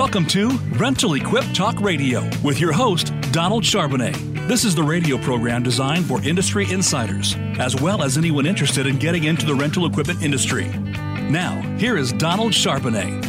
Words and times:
Welcome 0.00 0.24
to 0.28 0.48
Rental 0.78 1.12
Equip 1.12 1.44
Talk 1.52 1.78
Radio 1.82 2.22
with 2.42 2.58
your 2.58 2.72
host, 2.72 3.12
Donald 3.32 3.62
Charbonnet. 3.62 4.48
This 4.48 4.64
is 4.64 4.74
the 4.74 4.82
radio 4.82 5.18
program 5.18 5.62
designed 5.62 6.06
for 6.06 6.22
industry 6.22 6.64
insiders, 6.72 7.36
as 7.58 7.78
well 7.78 8.02
as 8.02 8.16
anyone 8.16 8.46
interested 8.46 8.86
in 8.86 8.98
getting 8.98 9.24
into 9.24 9.44
the 9.44 9.54
rental 9.54 9.84
equipment 9.84 10.22
industry. 10.22 10.68
Now, 10.68 11.60
here 11.76 11.98
is 11.98 12.14
Donald 12.14 12.52
Charbonnet. 12.52 13.22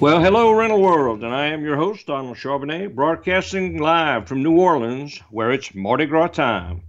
Well, 0.00 0.22
hello, 0.22 0.52
rental 0.52 0.80
world, 0.80 1.22
and 1.22 1.34
I 1.34 1.48
am 1.48 1.62
your 1.62 1.76
host, 1.76 2.06
Donald 2.06 2.38
Charbonnet, 2.38 2.94
broadcasting 2.94 3.76
live 3.76 4.26
from 4.26 4.42
New 4.42 4.56
Orleans, 4.58 5.18
where 5.30 5.52
it's 5.52 5.74
Mardi 5.74 6.06
Gras 6.06 6.28
time. 6.28 6.80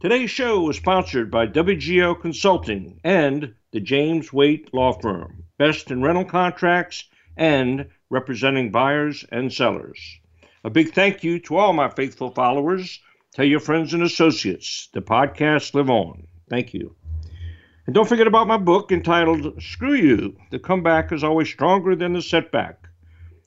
Today's 0.00 0.32
show 0.32 0.68
is 0.68 0.78
sponsored 0.78 1.30
by 1.30 1.46
WGO 1.46 2.20
Consulting 2.20 2.98
and 3.04 3.54
the 3.70 3.78
James 3.78 4.32
Waite 4.32 4.74
Law 4.74 4.98
Firm, 4.98 5.44
best 5.58 5.92
in 5.92 6.02
rental 6.02 6.24
contracts 6.24 7.04
and 7.36 7.88
representing 8.10 8.70
buyers 8.70 9.24
and 9.30 9.52
sellers. 9.52 10.18
A 10.64 10.70
big 10.70 10.92
thank 10.92 11.24
you 11.24 11.38
to 11.40 11.56
all 11.56 11.72
my 11.72 11.88
faithful 11.88 12.30
followers. 12.30 13.00
Tell 13.32 13.44
your 13.44 13.60
friends 13.60 13.94
and 13.94 14.02
associates 14.02 14.88
the 14.92 15.00
podcast 15.00 15.74
live 15.74 15.88
on. 15.88 16.26
Thank 16.48 16.74
you. 16.74 16.96
And 17.86 17.94
don't 17.94 18.08
forget 18.08 18.26
about 18.26 18.46
my 18.46 18.58
book 18.58 18.92
entitled 18.92 19.62
Screw 19.62 19.94
You 19.94 20.36
The 20.50 20.58
Comeback 20.58 21.12
is 21.12 21.24
Always 21.24 21.48
Stronger 21.48 21.96
Than 21.96 22.12
the 22.12 22.22
Setback. 22.22 22.88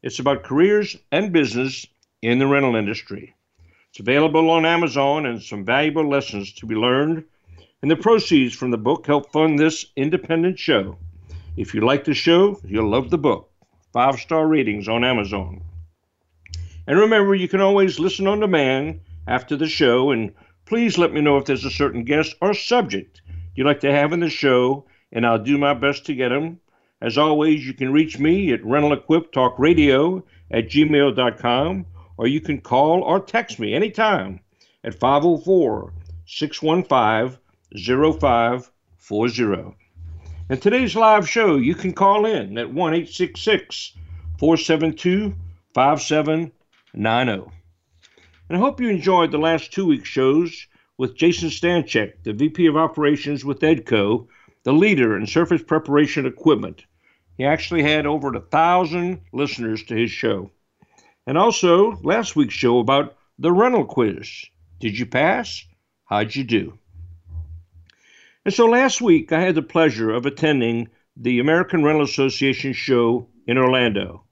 It's 0.01 0.19
about 0.19 0.43
careers 0.43 0.97
and 1.11 1.31
business 1.31 1.85
in 2.21 2.39
the 2.39 2.47
rental 2.47 2.75
industry. 2.75 3.35
It's 3.89 3.99
available 3.99 4.49
on 4.49 4.65
Amazon 4.65 5.27
and 5.27 5.41
some 5.41 5.63
valuable 5.63 6.09
lessons 6.09 6.51
to 6.55 6.65
be 6.65 6.75
learned. 6.75 7.23
And 7.81 7.91
the 7.91 7.95
proceeds 7.95 8.55
from 8.55 8.71
the 8.71 8.77
book 8.77 9.05
help 9.05 9.31
fund 9.31 9.59
this 9.59 9.85
independent 9.95 10.57
show. 10.57 10.97
If 11.55 11.75
you 11.75 11.81
like 11.81 12.05
the 12.05 12.13
show, 12.13 12.59
you'll 12.65 12.89
love 12.89 13.11
the 13.11 13.17
book. 13.17 13.52
Five 13.93 14.19
star 14.19 14.47
ratings 14.47 14.89
on 14.89 15.03
Amazon. 15.03 15.61
And 16.87 16.97
remember, 16.97 17.35
you 17.35 17.47
can 17.47 17.61
always 17.61 17.99
listen 17.99 18.25
on 18.25 18.39
demand 18.39 19.01
after 19.27 19.55
the 19.55 19.67
show. 19.67 20.09
And 20.09 20.33
please 20.65 20.97
let 20.97 21.13
me 21.13 21.21
know 21.21 21.37
if 21.37 21.45
there's 21.45 21.63
a 21.63 21.69
certain 21.69 22.03
guest 22.03 22.35
or 22.41 22.55
subject 22.55 23.21
you'd 23.53 23.67
like 23.67 23.81
to 23.81 23.91
have 23.91 24.11
in 24.11 24.19
the 24.19 24.29
show, 24.29 24.85
and 25.11 25.27
I'll 25.27 25.37
do 25.37 25.59
my 25.59 25.75
best 25.75 26.07
to 26.07 26.15
get 26.15 26.29
them. 26.29 26.59
As 27.01 27.19
always, 27.19 27.67
you 27.67 27.75
can 27.75 27.93
reach 27.93 28.17
me 28.17 28.51
at 28.51 28.65
Rental 28.65 28.93
Equip 28.93 29.31
Talk 29.31 29.59
Radio 29.59 30.25
at 30.49 30.69
gmail.com, 30.69 31.85
or 32.17 32.27
you 32.27 32.41
can 32.41 32.61
call 32.61 33.03
or 33.03 33.19
text 33.19 33.59
me 33.59 33.75
anytime 33.75 34.39
at 34.83 34.95
504 34.95 35.93
615 36.25 37.37
0540. 38.19 39.82
And 40.53 40.61
today's 40.61 40.95
live 40.95 41.27
show, 41.27 41.55
you 41.55 41.73
can 41.73 41.93
call 41.93 42.27
in 42.27 42.59
at 42.59 42.71
1 42.71 43.05
472 43.07 45.35
5790. 45.73 47.51
And 48.49 48.51
I 48.51 48.59
hope 48.59 48.79
you 48.79 48.87
enjoyed 48.87 49.31
the 49.31 49.39
last 49.39 49.73
two 49.73 49.87
weeks' 49.87 50.09
shows 50.09 50.67
with 50.99 51.15
Jason 51.15 51.49
Stanchek, 51.49 52.21
the 52.21 52.33
VP 52.33 52.67
of 52.67 52.77
Operations 52.77 53.43
with 53.43 53.61
EDCO, 53.61 54.27
the 54.61 54.73
leader 54.73 55.17
in 55.17 55.25
surface 55.25 55.63
preparation 55.63 56.27
equipment. 56.27 56.85
He 57.35 57.45
actually 57.45 57.81
had 57.81 58.05
over 58.05 58.31
a 58.31 58.39
thousand 58.39 59.21
listeners 59.31 59.81
to 59.85 59.95
his 59.95 60.11
show. 60.11 60.51
And 61.25 61.35
also, 61.35 61.99
last 62.03 62.35
week's 62.35 62.53
show 62.53 62.77
about 62.77 63.17
the 63.39 63.51
rental 63.51 63.85
quiz. 63.85 64.45
Did 64.79 64.99
you 64.99 65.07
pass? 65.07 65.65
How'd 66.05 66.35
you 66.35 66.43
do? 66.43 66.77
And 68.45 68.53
so 68.53 68.65
last 68.65 69.01
week, 69.01 69.31
I 69.31 69.39
had 69.39 69.55
the 69.55 69.61
pleasure 69.61 70.11
of 70.11 70.25
attending 70.25 70.89
the 71.15 71.39
American 71.39 71.83
Rental 71.83 72.03
Association 72.03 72.73
show 72.73 73.29
in 73.47 73.57
Orlando. 73.57 74.25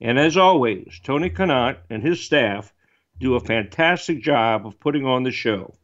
And 0.00 0.18
as 0.18 0.36
always, 0.36 1.00
Tony 1.04 1.30
Connaught 1.30 1.78
and 1.88 2.02
his 2.02 2.20
staff 2.20 2.72
do 3.20 3.36
a 3.36 3.40
fantastic 3.40 4.20
job 4.20 4.66
of 4.66 4.80
putting 4.80 5.06
on 5.06 5.22
the 5.22 5.30
show. 5.30 5.74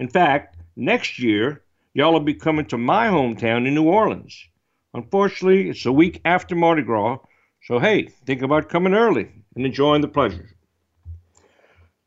In 0.00 0.08
fact, 0.08 0.56
next 0.74 1.18
year, 1.18 1.62
y'all 1.94 2.12
will 2.12 2.20
be 2.20 2.34
coming 2.34 2.66
to 2.66 2.78
my 2.78 3.06
hometown 3.06 3.66
in 3.66 3.74
New 3.74 3.88
Orleans. 3.88 4.44
Unfortunately, 4.92 5.70
it's 5.70 5.86
a 5.86 5.92
week 5.92 6.20
after 6.24 6.54
Mardi 6.54 6.82
Gras, 6.82 7.18
so 7.62 7.78
hey, 7.78 8.08
think 8.26 8.42
about 8.42 8.68
coming 8.68 8.94
early 8.94 9.30
and 9.54 9.64
enjoying 9.64 10.02
the 10.02 10.08
pleasure. 10.08 10.48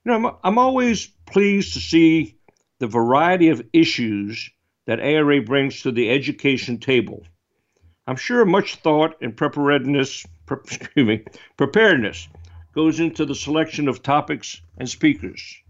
You 0.04 0.12
know, 0.12 0.16
I'm, 0.16 0.36
I'm 0.44 0.58
always 0.58 1.08
pleased 1.26 1.74
to 1.74 1.80
see 1.80 2.38
the 2.80 2.88
variety 2.88 3.50
of 3.50 3.62
issues 3.74 4.50
that 4.90 5.02
ARA 5.02 5.40
brings 5.40 5.84
to 5.84 5.92
the 5.92 6.10
education 6.10 6.80
table. 6.80 7.24
I'm 8.08 8.16
sure 8.16 8.44
much 8.44 8.78
thought 8.78 9.18
and 9.22 9.38
preparedness, 9.38 10.26
pre- 10.48 10.58
excuse 10.64 11.06
me, 11.06 11.24
preparedness 11.58 12.28
goes 12.74 13.00
into 13.00 13.24
the 13.24 13.36
selection 13.36 13.88
of 13.88 14.02
topics 14.02 14.64
and 14.80 14.90
speakers. 14.90 15.62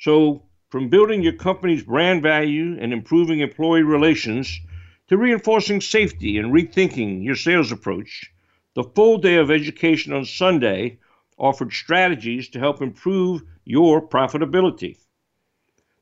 So 0.00 0.42
from 0.68 0.88
building 0.88 1.22
your 1.22 1.34
company's 1.34 1.84
brand 1.84 2.24
value 2.24 2.76
and 2.80 2.92
improving 2.92 3.38
employee 3.38 3.84
relations 3.84 4.60
to 5.06 5.16
reinforcing 5.16 5.80
safety 5.80 6.36
and 6.36 6.52
rethinking 6.52 7.22
your 7.22 7.36
sales 7.36 7.70
approach, 7.70 8.32
the 8.74 8.82
full 8.82 9.18
day 9.18 9.36
of 9.36 9.52
education 9.52 10.12
on 10.12 10.24
Sunday 10.24 10.98
offered 11.38 11.72
strategies 11.72 12.48
to 12.48 12.58
help 12.58 12.82
improve 12.82 13.42
your 13.64 14.04
profitability. 14.04 14.98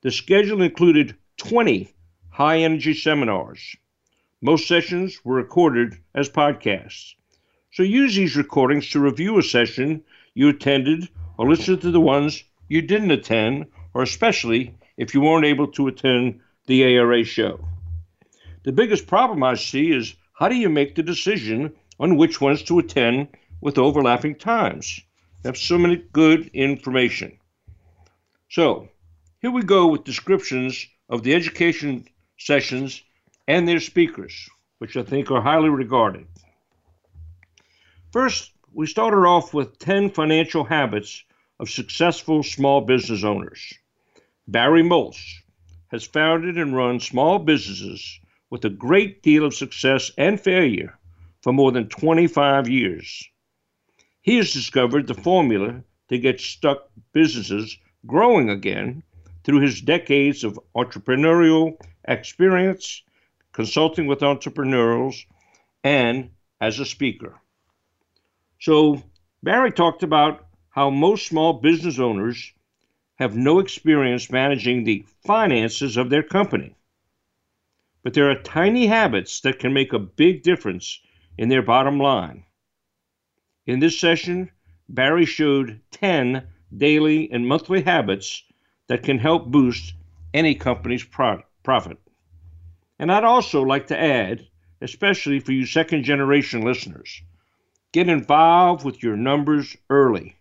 The 0.00 0.10
schedule 0.10 0.62
included 0.62 1.14
20 1.36 1.92
high 2.38 2.58
energy 2.58 2.94
seminars. 2.94 3.74
Most 4.40 4.68
sessions 4.68 5.24
were 5.24 5.34
recorded 5.34 5.96
as 6.14 6.28
podcasts. 6.28 7.14
So 7.72 7.82
use 7.82 8.14
these 8.14 8.36
recordings 8.36 8.88
to 8.90 9.00
review 9.00 9.40
a 9.40 9.42
session 9.42 10.04
you 10.34 10.48
attended 10.48 11.08
or 11.36 11.50
listen 11.50 11.80
to 11.80 11.90
the 11.90 12.00
ones 12.00 12.44
you 12.68 12.80
didn't 12.80 13.10
attend 13.10 13.66
or 13.92 14.04
especially 14.04 14.72
if 14.96 15.14
you 15.14 15.20
weren't 15.20 15.46
able 15.46 15.66
to 15.72 15.88
attend 15.88 16.38
the 16.68 16.84
ARA 16.84 17.24
show. 17.24 17.58
The 18.62 18.70
biggest 18.70 19.08
problem 19.08 19.42
I 19.42 19.54
see 19.54 19.90
is 19.90 20.14
how 20.32 20.48
do 20.48 20.54
you 20.54 20.68
make 20.68 20.94
the 20.94 21.02
decision 21.02 21.72
on 21.98 22.16
which 22.16 22.40
ones 22.40 22.62
to 22.62 22.78
attend 22.78 23.36
with 23.60 23.78
overlapping 23.78 24.36
times? 24.36 25.00
You 25.42 25.48
have 25.48 25.56
so 25.56 25.76
many 25.76 25.96
good 26.12 26.52
information. 26.54 27.36
So, 28.48 28.90
here 29.40 29.50
we 29.50 29.64
go 29.64 29.88
with 29.88 30.04
descriptions 30.04 30.86
of 31.08 31.24
the 31.24 31.34
education 31.34 32.06
sessions 32.38 33.02
and 33.46 33.66
their 33.66 33.80
speakers, 33.80 34.48
which 34.78 34.96
I 34.96 35.02
think 35.02 35.30
are 35.30 35.42
highly 35.42 35.68
regarded. 35.68 36.26
First, 38.12 38.52
we 38.72 38.86
started 38.86 39.26
off 39.26 39.52
with 39.52 39.78
10 39.78 40.10
financial 40.10 40.64
habits 40.64 41.24
of 41.60 41.68
successful 41.68 42.42
small 42.42 42.80
business 42.80 43.24
owners. 43.24 43.74
Barry 44.46 44.82
Moltz 44.82 45.20
has 45.88 46.04
founded 46.04 46.56
and 46.56 46.74
run 46.74 47.00
small 47.00 47.38
businesses 47.38 48.20
with 48.50 48.64
a 48.64 48.70
great 48.70 49.22
deal 49.22 49.44
of 49.44 49.54
success 49.54 50.10
and 50.16 50.40
failure 50.40 50.98
for 51.42 51.52
more 51.52 51.72
than 51.72 51.88
25 51.88 52.68
years. 52.68 53.28
He 54.20 54.36
has 54.36 54.52
discovered 54.52 55.06
the 55.06 55.14
formula 55.14 55.82
to 56.08 56.18
get 56.18 56.40
stuck 56.40 56.88
businesses 57.12 57.76
growing 58.06 58.50
again 58.50 59.02
through 59.44 59.60
his 59.60 59.80
decades 59.80 60.44
of 60.44 60.58
entrepreneurial 60.76 61.76
experience, 62.08 63.02
consulting 63.52 64.06
with 64.06 64.22
entrepreneurs, 64.22 65.24
and 65.84 66.30
as 66.60 66.80
a 66.80 66.84
speaker. 66.84 67.40
So, 68.60 69.02
Barry 69.42 69.70
talked 69.70 70.02
about 70.02 70.46
how 70.70 70.90
most 70.90 71.26
small 71.26 71.52
business 71.52 71.98
owners 71.98 72.52
have 73.16 73.36
no 73.36 73.58
experience 73.58 74.30
managing 74.30 74.84
the 74.84 75.04
finances 75.24 75.96
of 75.96 76.10
their 76.10 76.22
company. 76.22 76.74
But 78.02 78.14
there 78.14 78.30
are 78.30 78.42
tiny 78.42 78.86
habits 78.86 79.40
that 79.40 79.58
can 79.58 79.72
make 79.72 79.92
a 79.92 79.98
big 79.98 80.42
difference 80.42 81.00
in 81.36 81.48
their 81.48 81.62
bottom 81.62 81.98
line. 81.98 82.44
In 83.66 83.80
this 83.80 83.98
session, 83.98 84.50
Barry 84.88 85.26
showed 85.26 85.80
10 85.90 86.46
daily 86.76 87.30
and 87.30 87.46
monthly 87.46 87.82
habits 87.82 88.42
that 88.86 89.02
can 89.02 89.18
help 89.18 89.46
boost 89.46 89.94
any 90.32 90.54
company's 90.54 91.04
pro- 91.04 91.42
profit. 91.68 91.98
And 92.98 93.12
I'd 93.12 93.24
also 93.24 93.60
like 93.60 93.88
to 93.88 94.02
add, 94.02 94.46
especially 94.80 95.38
for 95.38 95.52
you 95.52 95.66
second 95.66 96.04
generation 96.04 96.62
listeners, 96.62 97.20
get 97.92 98.08
involved 98.08 98.86
with 98.86 99.02
your 99.02 99.18
numbers 99.18 99.76
early. 99.90 100.38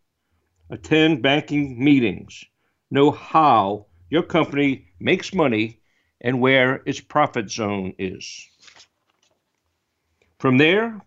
Attend 0.69 1.21
banking 1.21 1.83
meetings 1.83 2.45
know 2.89 3.11
how 3.11 3.87
your 4.09 4.23
company 4.23 4.85
makes 5.01 5.33
money 5.33 5.81
and 6.21 6.39
where 6.39 6.81
its 6.85 7.01
profit 7.01 7.51
zone 7.51 7.93
is. 7.99 8.47
From 10.39 10.57
there, 10.57 11.01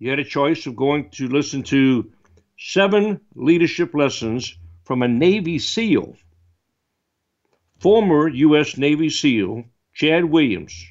you 0.00 0.10
had 0.10 0.18
a 0.18 0.24
choice 0.24 0.66
of 0.66 0.74
going 0.74 1.10
to 1.10 1.28
listen 1.28 1.62
to 1.74 2.10
seven 2.58 3.20
leadership 3.36 3.94
lessons 3.94 4.58
from 4.82 5.02
a 5.02 5.06
Navy 5.06 5.60
SEAL. 5.60 6.16
Former 7.84 8.28
U.S. 8.28 8.78
Navy 8.78 9.10
SEAL 9.10 9.66
Chad 9.92 10.24
Williams 10.24 10.86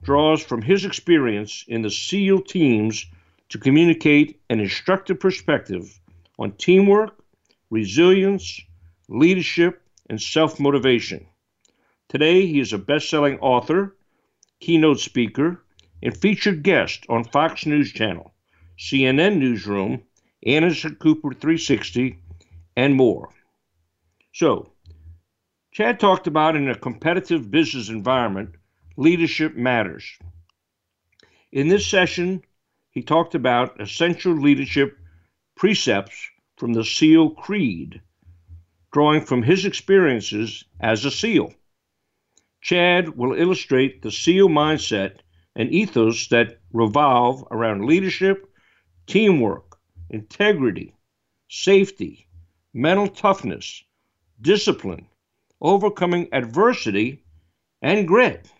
draws 0.00 0.40
from 0.40 0.62
his 0.62 0.84
experience 0.84 1.64
in 1.66 1.82
the 1.82 1.90
SEAL 1.90 2.42
teams 2.42 3.04
to 3.48 3.58
communicate 3.58 4.40
an 4.48 4.60
instructive 4.60 5.18
perspective 5.18 6.00
on 6.38 6.52
teamwork, 6.52 7.18
resilience, 7.68 8.60
leadership, 9.08 9.82
and 10.08 10.22
self 10.22 10.60
motivation. 10.60 11.26
Today, 12.08 12.46
he 12.46 12.60
is 12.60 12.72
a 12.72 12.78
best 12.78 13.10
selling 13.10 13.40
author, 13.40 13.96
keynote 14.60 15.00
speaker, 15.00 15.64
and 16.00 16.16
featured 16.16 16.62
guest 16.62 17.04
on 17.08 17.24
Fox 17.24 17.66
News 17.66 17.90
Channel, 17.90 18.32
CNN 18.78 19.38
Newsroom, 19.38 20.04
Anderson 20.46 20.94
Cooper 20.94 21.32
360, 21.32 22.20
and 22.76 22.94
more. 22.94 23.30
So, 24.32 24.71
Chad 25.72 25.98
talked 25.98 26.26
about 26.26 26.54
in 26.54 26.68
a 26.68 26.74
competitive 26.74 27.50
business 27.50 27.88
environment, 27.88 28.56
leadership 28.98 29.56
matters. 29.56 30.18
In 31.50 31.68
this 31.68 31.86
session, 31.86 32.42
he 32.90 33.00
talked 33.00 33.34
about 33.34 33.80
essential 33.80 34.34
leadership 34.34 34.98
precepts 35.56 36.28
from 36.58 36.74
the 36.74 36.84
SEAL 36.84 37.30
Creed, 37.30 38.02
drawing 38.92 39.22
from 39.22 39.42
his 39.42 39.64
experiences 39.64 40.62
as 40.78 41.06
a 41.06 41.10
SEAL. 41.10 41.54
Chad 42.60 43.16
will 43.16 43.32
illustrate 43.32 44.02
the 44.02 44.12
SEAL 44.12 44.50
mindset 44.50 45.20
and 45.56 45.70
ethos 45.70 46.28
that 46.28 46.60
revolve 46.74 47.46
around 47.50 47.86
leadership, 47.86 48.46
teamwork, 49.06 49.78
integrity, 50.10 50.94
safety, 51.48 52.28
mental 52.74 53.08
toughness, 53.08 53.82
discipline, 54.38 55.06
overcoming 55.62 56.28
adversity, 56.32 57.22
and 57.80 58.06
grit. 58.06 58.50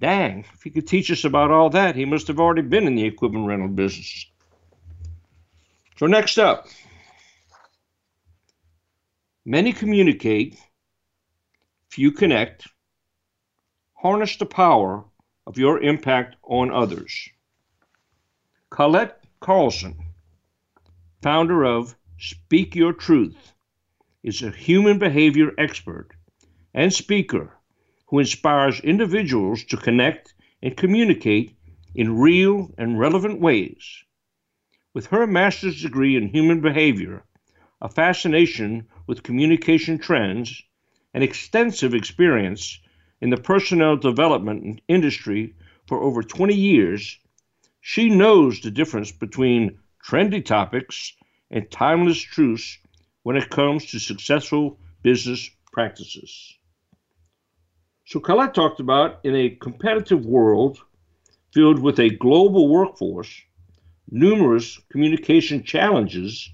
Dang, 0.00 0.46
if 0.54 0.62
he 0.62 0.70
could 0.70 0.88
teach 0.88 1.10
us 1.10 1.24
about 1.24 1.50
all 1.50 1.68
that, 1.70 1.94
he 1.94 2.06
must 2.06 2.26
have 2.26 2.40
already 2.40 2.62
been 2.62 2.86
in 2.86 2.94
the 2.94 3.04
equipment 3.04 3.46
rental 3.46 3.68
business. 3.68 4.26
So, 5.98 6.06
next 6.06 6.38
up, 6.38 6.66
many 9.44 9.74
communicate, 9.74 10.58
few 11.90 12.12
connect. 12.12 12.66
Harness 13.92 14.36
the 14.38 14.46
power 14.46 15.04
of 15.46 15.58
your 15.58 15.82
impact 15.82 16.36
on 16.42 16.72
others. 16.72 17.28
Colette 18.70 19.22
Carlson, 19.40 19.98
founder 21.20 21.66
of 21.66 21.94
Speak 22.18 22.74
Your 22.74 22.94
Truth, 22.94 23.52
is 24.22 24.42
a 24.42 24.50
human 24.50 24.98
behavior 24.98 25.52
expert 25.56 26.10
and 26.74 26.92
speaker 26.92 27.56
who 28.06 28.18
inspires 28.18 28.80
individuals 28.80 29.64
to 29.64 29.76
connect 29.76 30.34
and 30.62 30.76
communicate 30.76 31.56
in 31.94 32.18
real 32.18 32.72
and 32.76 32.98
relevant 32.98 33.40
ways. 33.40 34.04
With 34.92 35.06
her 35.06 35.26
master's 35.26 35.82
degree 35.82 36.16
in 36.16 36.28
human 36.28 36.60
behavior, 36.60 37.24
a 37.80 37.88
fascination 37.88 38.86
with 39.06 39.22
communication 39.22 39.98
trends, 39.98 40.62
and 41.14 41.24
extensive 41.24 41.94
experience 41.94 42.78
in 43.20 43.30
the 43.30 43.36
personnel 43.36 43.96
development 43.96 44.80
industry 44.86 45.54
for 45.86 46.00
over 46.02 46.22
20 46.22 46.54
years, 46.54 47.18
she 47.80 48.08
knows 48.08 48.60
the 48.60 48.70
difference 48.70 49.10
between 49.10 49.78
trendy 50.06 50.44
topics 50.44 51.14
and 51.50 51.70
timeless 51.70 52.20
truths 52.20 52.78
when 53.30 53.40
it 53.40 53.48
comes 53.48 53.86
to 53.86 54.00
successful 54.00 54.76
business 55.04 55.48
practices. 55.72 56.58
So 58.04 58.18
Colette 58.18 58.54
talked 58.54 58.80
about 58.80 59.20
in 59.22 59.36
a 59.36 59.50
competitive 59.50 60.26
world 60.26 60.80
filled 61.54 61.78
with 61.78 62.00
a 62.00 62.10
global 62.10 62.66
workforce, 62.66 63.30
numerous 64.10 64.80
communication 64.90 65.62
challenges, 65.62 66.50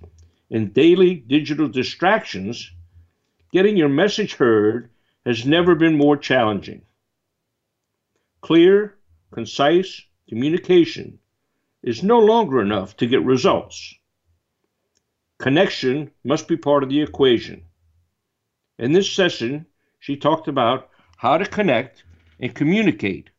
and 0.50 0.75
daily 0.75 1.14
digital 1.14 1.67
distractions, 1.67 2.70
getting 3.55 3.78
your 3.78 3.88
message 3.88 4.34
heard 4.34 4.90
has 5.25 5.46
never 5.46 5.75
been 5.75 5.96
more 5.96 6.19
challenging. 6.19 6.82
Clear, 8.43 8.99
concise 9.31 10.02
communication 10.28 11.20
is 11.82 12.02
no 12.02 12.19
longer 12.19 12.61
enough 12.61 12.99
to 12.99 13.06
get 13.06 13.25
results. 13.25 13.94
Connection 15.38 16.10
must 16.24 16.48
be 16.48 16.56
part 16.56 16.82
of 16.82 16.88
the 16.88 17.02
equation. 17.02 17.62
In 18.78 18.92
this 18.92 19.10
session, 19.10 19.66
she 20.00 20.16
talked 20.16 20.48
about 20.48 20.90
how 21.16 21.38
to 21.38 21.46
connect 21.46 22.04
and 22.40 22.54
communicate 22.54 23.30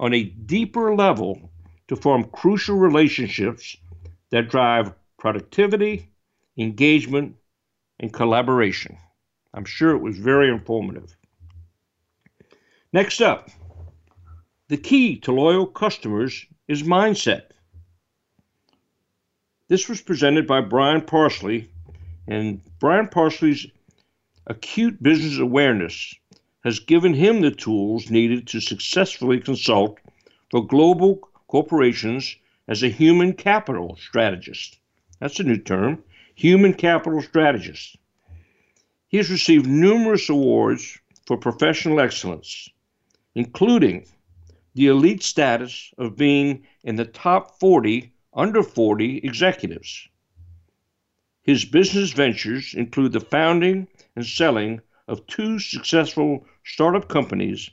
on 0.00 0.14
a 0.14 0.24
deeper 0.24 0.94
level 0.94 1.50
to 1.88 1.96
form 1.96 2.24
crucial 2.24 2.76
relationships 2.76 3.76
that 4.30 4.50
drive 4.50 4.92
productivity, 5.18 6.10
engagement, 6.56 7.36
and 7.98 8.12
collaboration. 8.12 8.96
I'm 9.54 9.64
sure 9.64 9.90
it 9.90 10.02
was 10.02 10.18
very 10.18 10.50
informative. 10.50 11.16
Next 12.92 13.20
up, 13.20 13.50
the 14.68 14.76
key 14.76 15.18
to 15.20 15.32
loyal 15.32 15.66
customers 15.66 16.46
is 16.68 16.82
mindset. 16.82 17.50
This 19.68 19.86
was 19.86 20.00
presented 20.00 20.46
by 20.46 20.62
Brian 20.62 21.02
Parsley, 21.02 21.68
and 22.26 22.62
Brian 22.78 23.08
Parsley's 23.08 23.66
acute 24.46 25.02
business 25.02 25.38
awareness 25.38 26.14
has 26.64 26.80
given 26.80 27.12
him 27.12 27.42
the 27.42 27.50
tools 27.50 28.10
needed 28.10 28.46
to 28.46 28.60
successfully 28.60 29.40
consult 29.40 29.98
for 30.50 30.66
global 30.66 31.16
corporations 31.48 32.34
as 32.66 32.82
a 32.82 32.88
human 32.88 33.34
capital 33.34 33.98
strategist. 34.00 34.78
That's 35.20 35.38
a 35.38 35.44
new 35.44 35.58
term 35.58 36.02
human 36.34 36.72
capital 36.72 37.20
strategist. 37.20 37.98
He 39.08 39.18
has 39.18 39.30
received 39.30 39.66
numerous 39.66 40.30
awards 40.30 40.98
for 41.26 41.36
professional 41.36 42.00
excellence, 42.00 42.70
including 43.34 44.06
the 44.74 44.86
elite 44.86 45.22
status 45.22 45.92
of 45.98 46.16
being 46.16 46.66
in 46.84 46.96
the 46.96 47.04
top 47.04 47.60
40 47.60 48.12
under 48.38 48.62
40 48.62 49.18
executives. 49.18 50.08
His 51.42 51.64
business 51.64 52.12
ventures 52.12 52.72
include 52.72 53.12
the 53.12 53.20
founding 53.20 53.88
and 54.14 54.24
selling 54.24 54.80
of 55.08 55.26
two 55.26 55.58
successful 55.58 56.46
startup 56.64 57.08
companies 57.08 57.68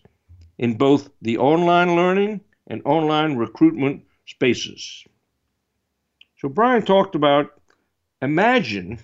in 0.57 0.75
both 0.75 1.11
the 1.21 1.37
online 1.37 1.95
learning 1.95 2.41
and 2.65 2.81
online 2.83 3.35
recruitment 3.35 4.05
spaces. 4.25 5.05
So, 6.37 6.49
Brian 6.49 6.83
talked 6.83 7.13
about 7.13 7.61
imagine 8.23 8.97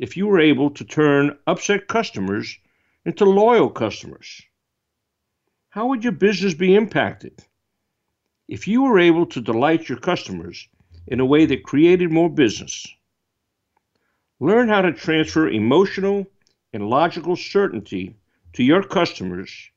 if 0.00 0.16
you 0.16 0.26
were 0.26 0.40
able 0.40 0.70
to 0.70 0.84
turn 0.84 1.38
upset 1.46 1.86
customers 1.86 2.58
into 3.04 3.24
loyal 3.24 3.70
customers. 3.70 4.42
How 5.68 5.86
would 5.86 6.02
your 6.02 6.14
business 6.14 6.54
be 6.54 6.74
impacted? 6.74 7.44
If 8.48 8.66
you 8.66 8.82
were 8.82 8.98
able 8.98 9.26
to 9.26 9.40
delight 9.40 9.88
your 9.88 9.98
customers 9.98 10.68
in 11.06 11.20
a 11.20 11.26
way 11.26 11.46
that 11.46 11.62
created 11.62 12.10
more 12.10 12.30
business, 12.30 12.86
learn 14.40 14.68
how 14.68 14.82
to 14.82 14.92
transfer 14.92 15.48
emotional 15.48 16.26
and 16.72 16.88
logical 16.88 17.36
certainty 17.36 18.16
to 18.52 18.62
your 18.62 18.82
customers, 18.82 19.70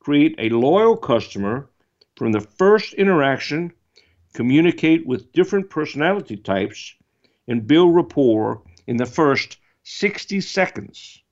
create 0.00 0.34
a 0.38 0.48
loyal 0.48 0.96
customer 0.96 1.68
from 2.16 2.32
the 2.32 2.40
first 2.40 2.94
interaction, 2.94 3.72
communicate 4.32 5.06
with 5.06 5.32
different 5.32 5.70
personality 5.70 6.36
types, 6.36 6.94
and 7.48 7.66
build 7.66 7.94
rapport 7.94 8.62
in 8.86 8.96
the 8.96 9.06
first 9.06 9.58
60 9.84 10.40
seconds. 10.40 11.22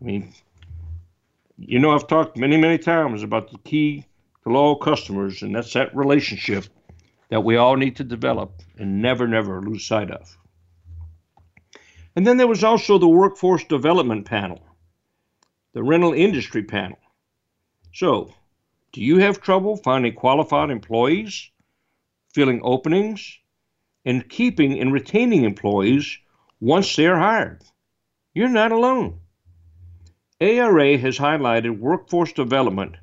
I 0.00 0.04
mean, 0.04 0.32
you 1.58 1.78
know, 1.78 1.92
I've 1.92 2.08
talked 2.08 2.36
many, 2.36 2.56
many 2.56 2.78
times 2.78 3.22
about 3.22 3.50
the 3.50 3.58
key 3.58 4.04
to 4.42 4.48
loyal 4.50 4.76
customers, 4.76 5.42
and 5.42 5.54
that's 5.54 5.72
that 5.74 5.94
relationship 5.94 6.66
that 7.32 7.40
we 7.40 7.56
all 7.56 7.76
need 7.76 7.96
to 7.96 8.04
develop 8.04 8.60
and 8.76 9.00
never, 9.00 9.26
never 9.26 9.62
lose 9.62 9.86
sight 9.86 10.10
of. 10.10 10.36
And 12.14 12.26
then 12.26 12.36
there 12.36 12.46
was 12.46 12.62
also 12.62 12.98
the 12.98 13.08
workforce 13.08 13.64
development 13.64 14.26
panel, 14.26 14.60
the 15.72 15.82
rental 15.82 16.12
industry 16.12 16.62
panel. 16.62 16.98
So, 17.94 18.34
do 18.92 19.00
you 19.00 19.16
have 19.20 19.40
trouble 19.40 19.78
finding 19.78 20.12
qualified 20.12 20.68
employees, 20.68 21.50
filling 22.34 22.60
openings, 22.62 23.38
and 24.04 24.28
keeping 24.28 24.78
and 24.78 24.92
retaining 24.92 25.44
employees 25.44 26.18
once 26.60 26.94
they're 26.94 27.18
hired? 27.18 27.62
You're 28.34 28.50
not 28.50 28.72
alone. 28.72 29.20
ARA 30.38 30.98
has 30.98 31.16
highlighted 31.16 31.78
workforce 31.78 32.34
development 32.34 32.96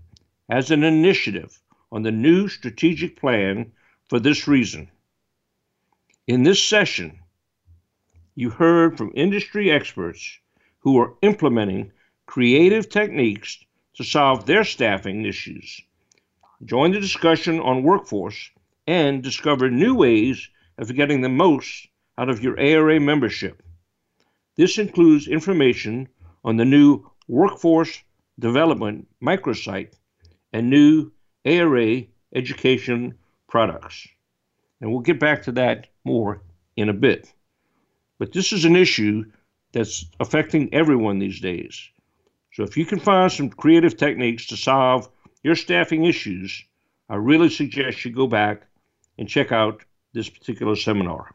as 0.47 0.69
an 0.69 0.83
initiative 0.83 1.59
on 1.91 2.03
the 2.03 2.11
new 2.11 2.47
strategic 2.47 3.19
plan 3.19 3.71
for 4.09 4.19
this 4.19 4.47
reason. 4.47 4.89
In 6.27 6.43
this 6.43 6.61
session, 6.61 7.19
you 8.35 8.49
heard 8.49 8.97
from 8.97 9.11
industry 9.15 9.71
experts 9.71 10.39
who 10.79 10.99
are 10.99 11.13
implementing 11.21 11.91
creative 12.25 12.89
techniques 12.89 13.63
to 13.95 14.03
solve 14.03 14.45
their 14.45 14.63
staffing 14.63 15.25
issues. 15.25 15.81
Join 16.65 16.91
the 16.91 16.99
discussion 16.99 17.59
on 17.59 17.83
workforce 17.83 18.49
and 18.87 19.21
discover 19.23 19.69
new 19.69 19.93
ways 19.95 20.49
of 20.77 20.95
getting 20.95 21.21
the 21.21 21.29
most 21.29 21.87
out 22.17 22.29
of 22.29 22.43
your 22.43 22.59
ARA 22.59 22.99
membership. 22.99 23.61
This 24.55 24.77
includes 24.77 25.27
information 25.27 26.09
on 26.43 26.57
the 26.57 26.65
new 26.65 27.09
Workforce 27.27 28.03
Development 28.39 29.07
microsite 29.21 29.93
and 30.51 30.69
new 30.69 31.11
ARA 31.45 32.03
education 32.33 33.18
products. 33.49 34.07
And 34.79 34.91
we'll 34.91 35.01
get 35.01 35.19
back 35.19 35.43
to 35.43 35.51
that 35.53 35.87
more 36.05 36.41
in 36.77 36.89
a 36.89 36.93
bit. 36.93 37.33
But 38.17 38.31
this 38.31 38.53
is 38.53 38.65
an 38.65 38.75
issue 38.75 39.25
that's 39.73 40.05
affecting 40.19 40.73
everyone 40.73 41.19
these 41.19 41.41
days. 41.41 41.89
So 42.53 42.63
if 42.63 42.77
you 42.77 42.85
can 42.85 42.99
find 42.99 43.31
some 43.31 43.49
creative 43.49 43.97
techniques 43.97 44.47
to 44.47 44.57
solve 44.57 45.09
your 45.43 45.55
staffing 45.55 46.05
issues, 46.05 46.63
I 47.09 47.15
really 47.15 47.49
suggest 47.49 48.05
you 48.05 48.11
go 48.11 48.27
back 48.27 48.67
and 49.17 49.27
check 49.27 49.51
out 49.51 49.83
this 50.13 50.29
particular 50.29 50.75
seminar. 50.75 51.33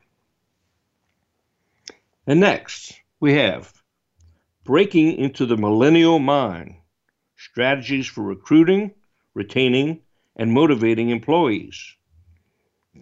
And 2.26 2.40
next, 2.40 2.98
we 3.20 3.34
have 3.34 3.72
Breaking 4.64 5.18
into 5.18 5.44
the 5.44 5.58
Millennial 5.58 6.18
Mind 6.18 6.76
Strategies 7.36 8.06
for 8.06 8.22
Recruiting, 8.22 8.92
Retaining, 9.34 10.00
and 10.36 10.50
Motivating 10.50 11.10
Employees. 11.10 11.96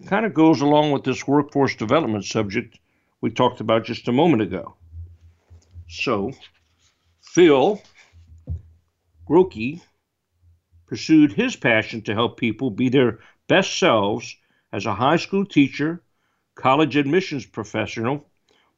Kind 0.05 0.25
of 0.25 0.33
goes 0.33 0.61
along 0.61 0.91
with 0.91 1.03
this 1.03 1.27
workforce 1.27 1.75
development 1.75 2.25
subject 2.25 2.79
we 3.21 3.29
talked 3.29 3.61
about 3.61 3.85
just 3.85 4.07
a 4.07 4.11
moment 4.11 4.41
ago. 4.41 4.75
So, 5.87 6.31
Phil 7.21 7.81
Grokey 9.27 9.81
pursued 10.87 11.33
his 11.33 11.55
passion 11.55 12.01
to 12.01 12.13
help 12.13 12.37
people 12.37 12.69
be 12.69 12.89
their 12.89 13.19
best 13.47 13.77
selves 13.77 14.35
as 14.71 14.85
a 14.85 14.95
high 14.95 15.15
school 15.15 15.45
teacher, 15.45 16.03
college 16.55 16.97
admissions 16.97 17.45
professional, 17.45 18.27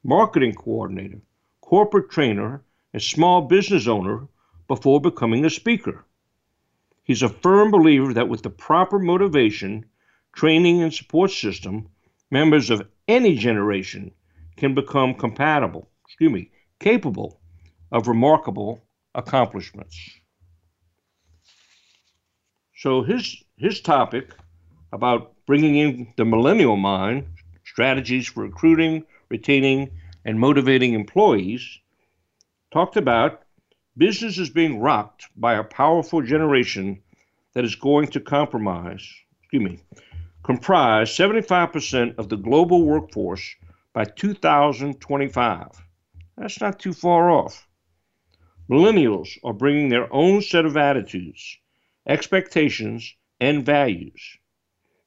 marketing 0.04 0.54
coordinator, 0.54 1.22
corporate 1.62 2.12
trainer, 2.12 2.64
and 2.94 3.02
small 3.02 3.42
business 3.42 3.88
owner 3.88 4.28
before 4.68 5.02
becoming 5.02 5.44
a 5.46 5.50
speaker. 5.50 6.06
He's 7.04 7.24
a 7.24 7.30
firm 7.30 7.72
believer 7.72 8.14
that 8.14 8.30
with 8.30 8.44
the 8.44 8.50
proper 8.50 9.00
motivation, 9.00 9.86
training, 10.36 10.84
and 10.84 10.94
support 10.94 11.32
system, 11.32 11.90
members 12.30 12.70
of 12.70 12.88
any 13.08 13.36
generation 13.36 14.12
can 14.58 14.76
become 14.76 15.14
compatible, 15.14 15.90
excuse 16.06 16.32
me, 16.32 16.52
capable 16.80 17.40
of 17.92 18.08
remarkable 18.08 18.82
accomplishments. 19.14 19.98
So 22.78 23.02
his 23.02 23.44
his 23.58 23.82
topic 23.82 24.34
about 24.92 25.34
bringing 25.46 25.76
in 25.78 26.14
the 26.18 26.26
millennial 26.26 26.76
mind, 26.76 27.28
strategies 27.64 28.28
for 28.28 28.44
recruiting, 28.44 29.06
retaining, 29.30 29.92
and 30.26 30.40
motivating 30.40 30.94
employees, 30.94 31.80
talked 32.72 32.98
about 32.98 33.44
business 33.96 34.38
is 34.38 34.50
being 34.50 34.80
rocked 34.80 35.30
by 35.38 35.54
a 35.56 35.64
powerful 35.64 36.22
generation 36.22 37.02
that 37.54 37.64
is 37.64 37.76
going 37.76 38.08
to 38.08 38.20
compromise, 38.20 39.08
excuse 39.42 39.64
me, 39.64 39.80
comprise 40.46 41.10
75% 41.10 42.20
of 42.20 42.30
the 42.30 42.38
global 42.38 42.86
workforce 42.86 43.56
by 43.94 44.06
2025. 44.06 45.68
That's 46.38 46.62
not 46.62 46.80
too 46.80 46.94
far 46.94 47.32
off. 47.32 47.68
Millennials 48.70 49.40
are 49.44 49.54
bringing 49.54 49.90
their 49.90 50.12
own 50.14 50.44
set 50.44 50.66
of 50.66 50.78
attitudes, 50.78 51.58
expectations, 52.08 53.16
and 53.40 53.66
values. 53.66 54.38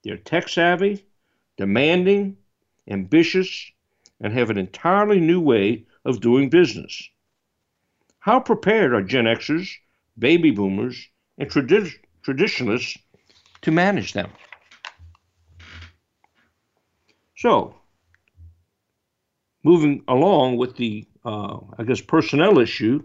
They're 0.03 0.17
tech 0.17 0.49
savvy, 0.49 1.05
demanding, 1.55 2.35
ambitious, 2.89 3.71
and 4.19 4.33
have 4.33 4.49
an 4.49 4.57
entirely 4.57 5.21
new 5.21 5.39
way 5.39 5.85
of 6.03 6.19
doing 6.19 6.49
business. 6.49 7.09
How 8.19 8.41
prepared 8.41 8.93
are 8.93 9.01
Gen 9.01 9.23
Xers, 9.23 9.69
baby 10.17 10.51
boomers, 10.51 11.07
and 11.37 11.49
tradi- 11.49 11.95
traditionalists 12.23 12.97
to 13.61 13.71
manage 13.71 14.11
them? 14.11 14.31
So, 17.39 17.73
moving 19.63 20.03
along 20.09 20.57
with 20.57 20.75
the, 20.75 21.07
uh, 21.23 21.59
I 21.77 21.83
guess, 21.83 22.01
personnel 22.01 22.59
issue, 22.59 23.01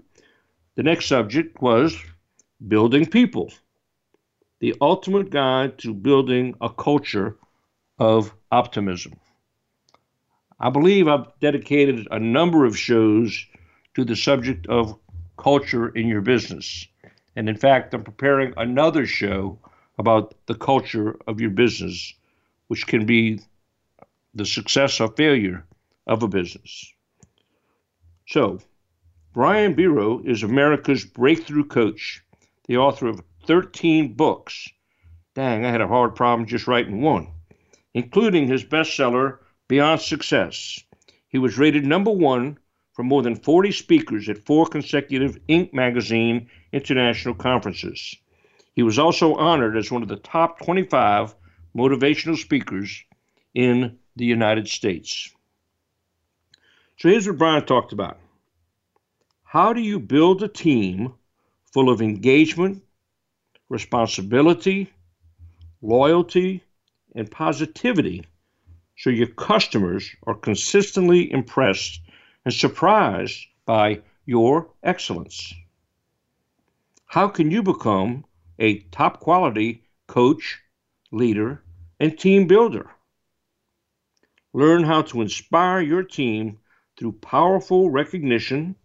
the 0.75 0.83
next 0.83 1.07
subject 1.07 1.62
was 1.62 1.97
building 2.67 3.07
people, 3.07 3.53
the 4.59 4.75
ultimate 4.81 5.31
guide 5.31 5.79
to 5.79 5.95
building 5.95 6.57
a 6.61 6.69
culture 6.69 7.37
of 8.00 8.35
optimism. 8.50 9.12
I 10.59 10.69
believe 10.69 11.07
I've 11.07 11.29
dedicated 11.38 12.09
a 12.11 12.19
number 12.19 12.64
of 12.64 12.76
shows 12.76 13.47
to 13.95 14.05
the 14.05 14.17
subject 14.17 14.67
of 14.67 14.99
culture 15.38 15.91
in 15.91 16.09
your 16.09 16.23
business. 16.23 16.88
And 17.37 17.49
in 17.49 17.57
fact, 17.57 17.95
I'm 17.95 18.03
preparing 18.03 18.53
another 18.57 19.07
show 19.07 19.61
about 19.97 20.35
the 20.47 20.57
culture 20.57 21.17
of 21.29 21.41
your 21.41 21.50
business, 21.50 22.12
which 22.67 22.88
can 22.88 23.07
be 23.07 23.38
the 24.35 24.47
success 24.47 25.00
or 25.00 25.09
failure 25.09 25.64
of 26.07 26.23
a 26.23 26.29
business. 26.29 26.93
So, 28.26 28.61
Brian 29.33 29.75
Biro 29.75 30.25
is 30.26 30.43
America's 30.43 31.05
breakthrough 31.05 31.64
coach, 31.64 32.23
the 32.67 32.76
author 32.76 33.09
of 33.09 33.23
13 33.47 34.14
books. 34.14 34.69
Dang, 35.35 35.64
I 35.64 35.71
had 35.71 35.81
a 35.81 35.88
hard 35.88 36.14
problem 36.14 36.47
just 36.47 36.67
writing 36.67 37.00
one, 37.03 37.29
including 37.93 38.47
his 38.47 38.64
bestseller, 38.64 39.38
Beyond 39.69 40.00
Success. 40.00 40.79
He 41.29 41.38
was 41.38 41.59
rated 41.59 41.85
number 41.85 42.12
one 42.12 42.59
for 42.93 43.03
more 43.03 43.23
than 43.23 43.35
40 43.35 43.73
speakers 43.73 44.29
at 44.29 44.47
four 44.47 44.67
consecutive 44.67 45.38
Inc. 45.49 45.73
magazine 45.73 46.49
international 46.73 47.35
conferences. 47.35 48.17
He 48.75 48.83
was 48.83 48.99
also 48.99 49.35
honored 49.35 49.76
as 49.76 49.91
one 49.91 50.03
of 50.03 50.09
the 50.09 50.17
top 50.17 50.61
25 50.61 51.35
motivational 51.76 52.37
speakers 52.37 53.05
in 53.55 53.99
the 54.16 54.25
United 54.25 54.68
States. 54.68 55.30
So 56.99 57.09
here's 57.09 57.26
what 57.26 57.38
Brian 57.38 57.64
talked 57.66 57.92
about. 57.92 58.18
How 59.42 59.73
do 59.73 59.80
you 59.80 60.00
build 60.00 60.42
a 60.42 60.49
team 60.49 61.14
full 61.73 61.90
of 61.90 62.00
engagement, 62.00 62.83
responsibility, 63.68 64.92
loyalty, 65.83 66.62
and 67.14 67.30
positivity 67.30 68.25
so 68.97 69.11
your 69.11 69.28
customers 69.28 70.09
are 70.25 70.35
consistently 70.35 71.30
impressed 71.33 72.00
and 72.44 72.54
surprised 72.54 73.47
by 73.66 74.00
your 74.25 74.71
excellence? 74.83 75.52
How 77.06 77.28
can 77.28 77.50
you 77.50 77.62
become 77.62 78.25
a 78.59 78.80
top 78.90 79.21
quality 79.21 79.85
coach, 80.06 80.61
leader, 81.12 81.62
and 82.00 82.18
team 82.18 82.47
builder? 82.47 82.90
Learn 84.54 84.84
how 84.84 85.02
to 85.02 85.20
inspire 85.20 85.80
your 85.80 86.02
team 86.02 86.58
through 86.96 87.12
powerful 87.12 87.90
recognition 87.90 88.76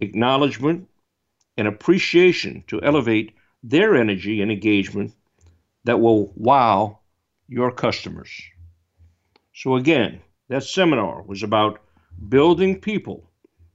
acknowledgement, 0.00 0.88
and 1.56 1.66
appreciation 1.66 2.62
to 2.68 2.80
elevate 2.82 3.34
their 3.62 3.96
energy 3.96 4.40
and 4.40 4.52
engagement 4.52 5.12
that 5.84 6.00
will 6.00 6.32
wow 6.36 6.98
your 7.48 7.72
customers. 7.72 8.30
So, 9.54 9.76
again, 9.76 10.20
that 10.48 10.62
seminar 10.62 11.22
was 11.22 11.42
about 11.42 11.80
building 12.28 12.80
people, 12.80 13.28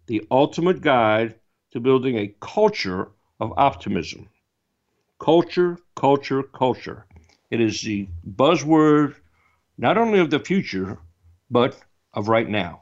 the 0.07 0.25
ultimate 0.31 0.81
guide 0.81 1.35
to 1.71 1.79
building 1.79 2.17
a 2.17 2.33
culture 2.39 3.09
of 3.39 3.53
optimism. 3.57 4.29
Culture, 5.19 5.77
culture, 5.95 6.43
culture. 6.43 7.05
It 7.51 7.59
is 7.59 7.81
the 7.81 8.07
buzzword 8.25 9.15
not 9.77 9.97
only 9.97 10.19
of 10.19 10.29
the 10.29 10.39
future, 10.39 10.99
but 11.53 11.79
of 12.13 12.27
right 12.27 12.49
now. 12.49 12.81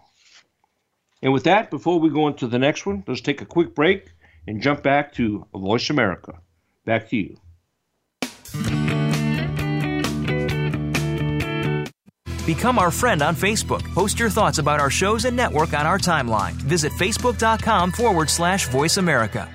And 1.22 1.34
with 1.34 1.44
that, 1.44 1.70
before 1.70 2.00
we 2.00 2.10
go 2.10 2.28
into 2.28 2.48
the 2.48 2.58
next 2.58 2.86
one, 2.86 3.04
let's 3.08 3.22
take 3.22 3.42
a 3.42 3.46
quick 3.46 3.76
break 3.76 4.12
and 4.48 4.62
jump 4.62 4.82
back 4.82 5.14
to 5.14 5.46
Voice 5.54 5.90
America. 5.92 6.40
Back 6.86 7.10
to 7.10 7.18
you. 7.18 7.38
Become 12.48 12.80
our 12.80 12.90
friend 12.90 13.22
on 13.22 13.36
Facebook. 13.36 13.84
Post 13.94 14.20
your 14.20 14.30
thoughts 14.30 14.58
about 14.58 14.80
our 14.80 14.90
shows 14.90 15.26
and 15.26 15.38
network 15.38 15.74
on 15.74 15.86
our 15.86 16.00
timeline. 16.00 16.54
Visit 16.54 16.92
facebook.com 16.94 17.92
forward 17.92 18.30
slash 18.30 18.68
voice 18.70 18.98
America. 18.98 19.48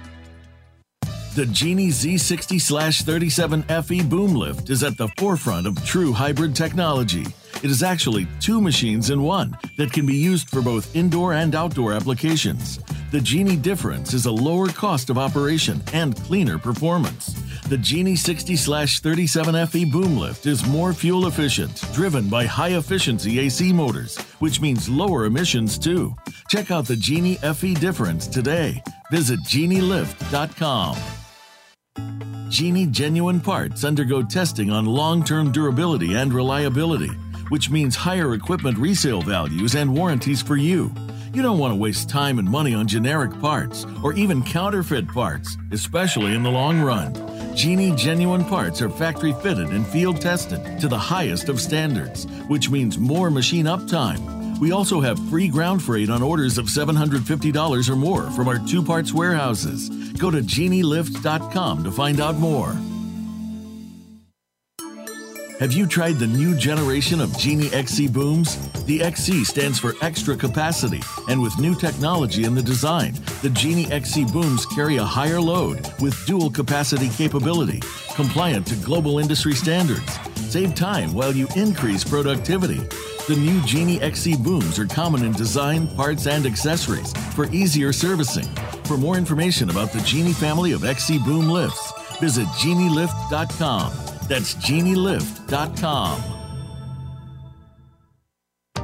The 1.36 1.44
Genie 1.44 1.88
Z60 1.88 3.02
37 3.04 3.62
FE 3.82 4.02
boom 4.04 4.34
lift 4.34 4.70
is 4.70 4.82
at 4.82 4.96
the 4.96 5.08
forefront 5.18 5.66
of 5.66 5.84
true 5.84 6.10
hybrid 6.10 6.56
technology 6.56 7.26
it 7.62 7.70
is 7.70 7.82
actually 7.82 8.26
two 8.38 8.60
machines 8.60 9.10
in 9.10 9.22
one 9.22 9.56
that 9.76 9.92
can 9.92 10.04
be 10.04 10.14
used 10.14 10.50
for 10.50 10.60
both 10.60 10.94
indoor 10.94 11.32
and 11.32 11.54
outdoor 11.54 11.92
applications. 11.94 12.78
The 13.10 13.20
Genie 13.20 13.56
difference 13.56 14.12
is 14.12 14.26
a 14.26 14.32
lower 14.32 14.68
cost 14.68 15.08
of 15.10 15.16
operation 15.16 15.82
and 15.92 16.14
cleaner 16.16 16.58
performance. 16.58 17.32
The 17.62 17.78
Genie 17.78 18.16
60 18.16 18.54
37FE 18.54 19.90
boom 19.90 20.18
lift 20.18 20.46
is 20.46 20.66
more 20.66 20.92
fuel 20.92 21.26
efficient, 21.26 21.82
driven 21.92 22.28
by 22.28 22.44
high 22.44 22.76
efficiency 22.76 23.40
AC 23.40 23.72
motors, 23.72 24.18
which 24.38 24.60
means 24.60 24.88
lower 24.88 25.24
emissions 25.24 25.78
too. 25.78 26.14
Check 26.48 26.70
out 26.70 26.86
the 26.86 26.96
Genie 26.96 27.36
FE 27.36 27.74
difference 27.74 28.26
today. 28.26 28.82
Visit 29.10 29.40
genielift.com. 29.40 30.96
Genie 32.48 32.86
genuine 32.86 33.40
parts 33.40 33.82
undergo 33.82 34.22
testing 34.22 34.70
on 34.70 34.86
long 34.86 35.24
term 35.24 35.50
durability 35.50 36.14
and 36.14 36.32
reliability, 36.32 37.10
which 37.48 37.70
means 37.70 37.96
higher 37.96 38.34
equipment 38.34 38.78
resale 38.78 39.20
values 39.20 39.74
and 39.74 39.92
warranties 39.92 40.42
for 40.42 40.56
you. 40.56 40.92
You 41.34 41.42
don't 41.42 41.58
want 41.58 41.72
to 41.72 41.76
waste 41.76 42.08
time 42.08 42.38
and 42.38 42.48
money 42.48 42.72
on 42.72 42.86
generic 42.86 43.38
parts 43.40 43.84
or 44.02 44.12
even 44.14 44.44
counterfeit 44.44 45.08
parts, 45.08 45.58
especially 45.72 46.34
in 46.34 46.44
the 46.44 46.50
long 46.50 46.80
run. 46.80 47.14
Genie 47.56 47.94
genuine 47.96 48.44
parts 48.44 48.80
are 48.80 48.90
factory 48.90 49.32
fitted 49.42 49.68
and 49.70 49.86
field 49.86 50.20
tested 50.20 50.80
to 50.80 50.88
the 50.88 50.98
highest 50.98 51.48
of 51.48 51.60
standards, 51.60 52.26
which 52.46 52.70
means 52.70 52.96
more 52.96 53.28
machine 53.28 53.66
uptime. 53.66 54.35
We 54.60 54.72
also 54.72 55.00
have 55.00 55.18
free 55.28 55.48
ground 55.48 55.82
freight 55.82 56.08
on 56.08 56.22
orders 56.22 56.58
of 56.58 56.66
$750 56.66 57.88
or 57.90 57.96
more 57.96 58.30
from 58.30 58.48
our 58.48 58.58
two 58.58 58.82
parts 58.82 59.12
warehouses. 59.12 59.90
Go 60.14 60.30
to 60.30 60.38
genielift.com 60.38 61.84
to 61.84 61.90
find 61.90 62.20
out 62.20 62.36
more. 62.36 62.76
Have 65.58 65.72
you 65.72 65.86
tried 65.86 66.16
the 66.16 66.26
new 66.26 66.54
generation 66.54 67.18
of 67.18 67.36
Genie 67.38 67.72
XC 67.72 68.08
booms? 68.08 68.58
The 68.84 69.02
XC 69.02 69.44
stands 69.44 69.78
for 69.78 69.94
extra 70.02 70.36
capacity, 70.36 71.00
and 71.30 71.40
with 71.40 71.58
new 71.58 71.74
technology 71.74 72.44
in 72.44 72.54
the 72.54 72.62
design, 72.62 73.14
the 73.40 73.48
Genie 73.48 73.90
XC 73.90 74.26
booms 74.26 74.66
carry 74.66 74.98
a 74.98 75.02
higher 75.02 75.40
load 75.40 75.80
with 75.98 76.26
dual 76.26 76.50
capacity 76.50 77.08
capability, 77.08 77.80
compliant 78.14 78.66
to 78.66 78.76
global 78.76 79.18
industry 79.18 79.54
standards. 79.54 80.18
Save 80.50 80.74
time 80.74 81.14
while 81.14 81.34
you 81.34 81.48
increase 81.56 82.04
productivity. 82.04 82.80
The 83.26 83.34
new 83.34 83.60
Genie 83.62 84.00
XC 84.00 84.36
booms 84.36 84.78
are 84.78 84.86
common 84.86 85.24
in 85.24 85.32
design, 85.32 85.88
parts, 85.88 86.28
and 86.28 86.46
accessories 86.46 87.12
for 87.34 87.46
easier 87.46 87.92
servicing. 87.92 88.46
For 88.84 88.96
more 88.96 89.16
information 89.16 89.68
about 89.68 89.90
the 89.90 90.00
Genie 90.02 90.32
family 90.32 90.70
of 90.70 90.84
XC 90.84 91.18
boom 91.18 91.48
lifts, 91.48 91.92
visit 92.20 92.46
genielift.com. 92.46 93.92
That's 94.28 94.54
genielift.com. 94.54 96.35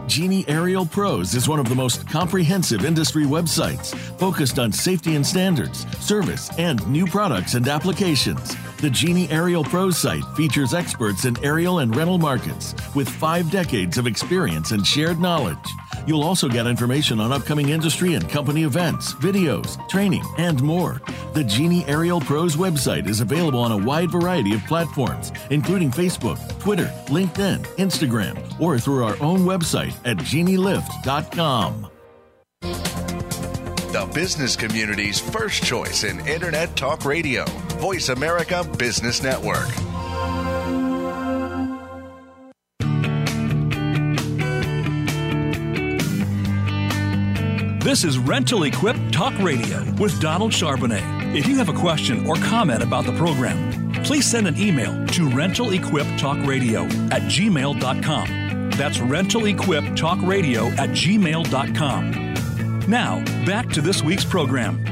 Genie 0.07 0.45
Aerial 0.49 0.85
Pros 0.85 1.35
is 1.35 1.49
one 1.49 1.61
of 1.61 1.69
the 1.69 1.75
most 1.75 2.07
comprehensive 2.09 2.85
industry 2.85 3.25
websites 3.25 3.95
focused 4.19 4.59
on 4.59 4.73
safety 4.73 5.15
and 5.15 5.27
standards, 5.27 5.87
service, 6.05 6.51
and 6.59 6.87
new 6.89 7.07
products 7.07 7.55
and 7.55 7.67
applications. 7.69 8.57
The 8.79 8.91
Genie 8.91 9.31
Aerial 9.31 9.63
Pros 9.63 9.97
site 9.97 10.25
features 10.37 10.75
experts 10.75 11.25
in 11.25 11.43
aerial 11.45 11.79
and 11.79 11.95
rental 11.95 12.19
markets 12.19 12.75
with 12.95 13.09
five 13.09 13.51
decades 13.51 13.97
of 13.97 14.07
experience 14.07 14.73
and 14.73 14.85
shared 14.85 15.21
knowledge. 15.21 15.57
You'll 16.07 16.23
also 16.23 16.49
get 16.49 16.67
information 16.67 17.21
on 17.21 17.33
upcoming 17.33 17.69
industry 17.71 18.15
and 18.15 18.29
company 18.29 18.65
events, 18.65 19.15
videos, 19.15 19.77
training, 19.89 20.25
and 20.39 20.63
more. 20.63 21.01
The 21.35 21.45
Genie 21.45 21.85
Aerial 21.87 22.21
Pros 22.21 22.57
website 22.57 23.09
is 23.09 23.21
available 23.21 23.61
on 23.61 23.73
a 23.73 23.77
wide 23.77 24.11
variety 24.11 24.55
of 24.55 24.65
platforms, 24.67 25.33
including 25.51 25.91
Facebook, 25.91 26.39
Twitter, 26.59 26.93
LinkedIn, 27.07 27.65
Instagram, 27.77 28.61
or 28.61 28.79
through 28.79 29.05
our 29.05 29.21
own 29.23 29.41
website 29.41 29.95
at 30.05 30.17
genielift.com. 30.19 31.89
The 33.93 34.11
business 34.15 34.57
community's 34.57 35.21
first 35.21 35.63
choice 35.65 36.05
in 36.05 36.27
Internet 36.27 36.77
Talk 36.77 37.05
Radio, 37.05 37.45
Voice 37.79 38.09
America 38.09 38.65
Business 38.79 39.23
Network. 39.23 39.69
This 47.93 48.05
is 48.05 48.19
Rental 48.19 48.63
Equip 48.63 48.97
Talk 49.13 49.39
Radio 49.41 49.85
with 50.01 50.19
Donald 50.19 50.51
Charbonnet. 50.51 51.37
If 51.37 51.47
you 51.47 51.59
have 51.59 51.69
a 51.69 51.75
question 51.75 52.27
or 52.27 52.37
comment 52.37 52.83
about 52.83 53.05
the 53.05 53.13
program, 53.13 53.93
please 54.03 54.25
send 54.25 54.49
an 54.49 54.57
email 54.57 54.93
to 55.09 55.29
rentalequiptalkradio 55.29 57.13
at 57.13 57.21
gmail.com. 57.25 58.71
That's 58.71 58.97
rentalequiptalkradio 58.97 60.79
at 60.79 60.89
gmail.com. 60.89 62.81
Now, 62.89 63.23
back 63.45 63.69
to 63.73 63.83
this 63.83 64.03
week's 64.03 64.25
program. 64.25 64.83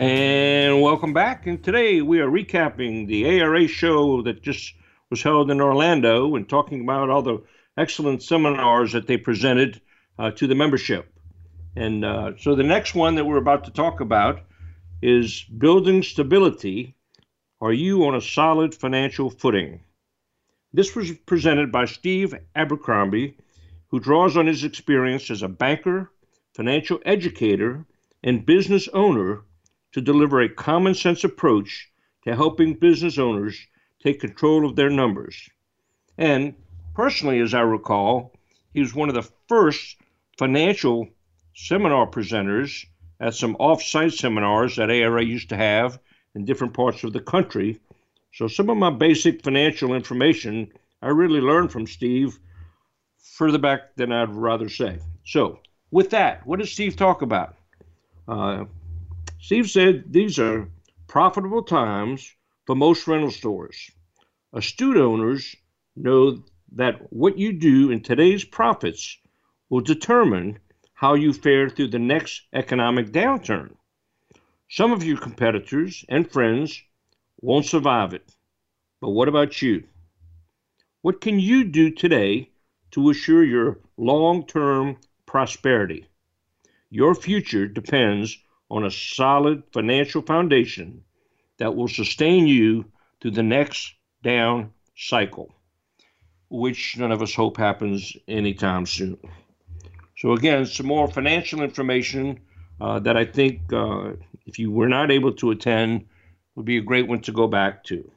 And 0.00 0.80
welcome 0.80 1.12
back. 1.12 1.48
And 1.48 1.64
today 1.64 2.00
we 2.00 2.20
are 2.20 2.30
recapping 2.30 3.08
the 3.08 3.40
ARA 3.40 3.66
show 3.66 4.22
that 4.22 4.40
just 4.40 4.72
was 5.10 5.20
held 5.20 5.50
in 5.50 5.60
Orlando 5.60 6.36
and 6.36 6.48
talking 6.48 6.82
about 6.82 7.10
all 7.10 7.22
the 7.22 7.42
excellent 7.76 8.22
seminars 8.22 8.92
that 8.92 9.08
they 9.08 9.16
presented 9.16 9.80
uh, 10.18 10.30
to 10.32 10.46
the 10.46 10.54
membership. 10.54 11.12
And 11.76 12.04
uh, 12.04 12.32
so 12.38 12.54
the 12.54 12.62
next 12.62 12.94
one 12.94 13.14
that 13.14 13.24
we're 13.24 13.36
about 13.36 13.64
to 13.64 13.70
talk 13.70 14.00
about 14.00 14.40
is 15.00 15.44
building 15.44 16.02
stability. 16.02 16.94
Are 17.60 17.72
you 17.72 18.04
on 18.06 18.14
a 18.14 18.20
solid 18.20 18.74
financial 18.74 19.30
footing? 19.30 19.80
This 20.72 20.94
was 20.94 21.12
presented 21.12 21.72
by 21.72 21.86
Steve 21.86 22.34
Abercrombie, 22.54 23.36
who 23.88 24.00
draws 24.00 24.36
on 24.36 24.46
his 24.46 24.64
experience 24.64 25.30
as 25.30 25.42
a 25.42 25.48
banker, 25.48 26.10
financial 26.54 27.00
educator, 27.04 27.86
and 28.22 28.44
business 28.44 28.88
owner 28.92 29.42
to 29.92 30.00
deliver 30.00 30.40
a 30.40 30.48
common 30.48 30.94
sense 30.94 31.24
approach 31.24 31.90
to 32.24 32.34
helping 32.34 32.74
business 32.74 33.18
owners 33.18 33.66
take 34.02 34.20
control 34.20 34.66
of 34.66 34.76
their 34.76 34.90
numbers. 34.90 35.48
And 36.18 36.54
personally, 36.94 37.40
as 37.40 37.54
I 37.54 37.60
recall, 37.60 38.34
he 38.74 38.80
was 38.80 38.94
one 38.94 39.08
of 39.08 39.14
the 39.14 39.30
first 39.48 39.96
financial 40.38 41.08
seminar 41.54 42.06
presenters 42.06 42.86
at 43.20 43.34
some 43.34 43.56
off-site 43.58 44.12
seminars 44.12 44.76
that 44.76 44.90
ARA 44.90 45.24
used 45.24 45.48
to 45.48 45.56
have 45.56 45.98
in 46.34 46.44
different 46.44 46.72
parts 46.72 47.02
of 47.02 47.12
the 47.12 47.20
country. 47.20 47.80
So 48.32 48.46
some 48.46 48.70
of 48.70 48.76
my 48.76 48.90
basic 48.90 49.42
financial 49.42 49.94
information 49.94 50.72
I 51.02 51.08
really 51.08 51.40
learned 51.40 51.72
from 51.72 51.86
Steve 51.86 52.38
further 53.18 53.58
back 53.58 53.96
than 53.96 54.12
I'd 54.12 54.30
rather 54.30 54.68
say. 54.68 55.00
So 55.24 55.60
with 55.90 56.10
that, 56.10 56.46
what 56.46 56.60
does 56.60 56.72
Steve 56.72 56.96
talk 56.96 57.22
about? 57.22 57.56
Uh, 58.28 58.64
Steve 59.40 59.68
said 59.68 60.04
these 60.08 60.38
are 60.38 60.68
profitable 61.08 61.62
times 61.62 62.32
for 62.66 62.76
most 62.76 63.08
rental 63.08 63.30
stores. 63.30 63.90
Astute 64.52 64.96
owners 64.96 65.56
know 65.96 66.42
that 66.72 67.12
what 67.12 67.38
you 67.38 67.52
do 67.52 67.90
in 67.90 68.02
today's 68.02 68.44
profits 68.44 69.18
will 69.70 69.80
determine 69.80 70.58
how 70.94 71.14
you 71.14 71.32
fare 71.32 71.68
through 71.68 71.88
the 71.88 71.98
next 71.98 72.42
economic 72.52 73.12
downturn. 73.12 73.74
Some 74.68 74.92
of 74.92 75.04
your 75.04 75.16
competitors 75.16 76.04
and 76.08 76.30
friends 76.30 76.82
won't 77.40 77.66
survive 77.66 78.12
it. 78.14 78.34
But 79.00 79.10
what 79.10 79.28
about 79.28 79.62
you? 79.62 79.84
What 81.02 81.20
can 81.20 81.38
you 81.38 81.64
do 81.64 81.90
today 81.90 82.50
to 82.90 83.10
assure 83.10 83.44
your 83.44 83.78
long 83.96 84.46
term 84.46 84.96
prosperity? 85.24 86.06
Your 86.90 87.14
future 87.14 87.68
depends 87.68 88.36
on 88.70 88.84
a 88.84 88.90
solid 88.90 89.62
financial 89.72 90.22
foundation 90.22 91.04
that 91.58 91.74
will 91.76 91.88
sustain 91.88 92.46
you 92.46 92.84
through 93.20 93.32
the 93.32 93.42
next 93.42 93.94
down 94.22 94.72
cycle, 94.96 95.54
which 96.50 96.96
none 96.98 97.12
of 97.12 97.22
us 97.22 97.34
hope 97.34 97.56
happens 97.56 98.16
anytime 98.26 98.86
soon. 98.86 99.18
So, 100.18 100.32
again, 100.32 100.66
some 100.66 100.86
more 100.86 101.06
financial 101.06 101.62
information 101.62 102.40
uh, 102.80 102.98
that 103.00 103.16
I 103.16 103.24
think 103.24 103.72
uh, 103.72 104.14
if 104.46 104.58
you 104.58 104.72
were 104.72 104.88
not 104.88 105.12
able 105.12 105.32
to 105.34 105.52
attend 105.52 106.06
would 106.56 106.66
be 106.66 106.76
a 106.76 106.82
great 106.82 107.06
one 107.06 107.20
to 107.20 107.32
go 107.32 107.46
back 107.46 107.84
to. 107.84 108.10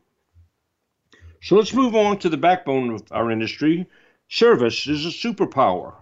So, 1.43 1.55
let's 1.55 1.75
move 1.75 1.93
on 1.93 2.17
to 2.19 2.29
the 2.29 2.37
backbone 2.37 2.89
of 2.89 3.03
our 3.11 3.29
industry. 3.29 3.85
Service 4.29 4.87
is 4.87 5.05
a 5.05 5.09
superpower. 5.09 5.93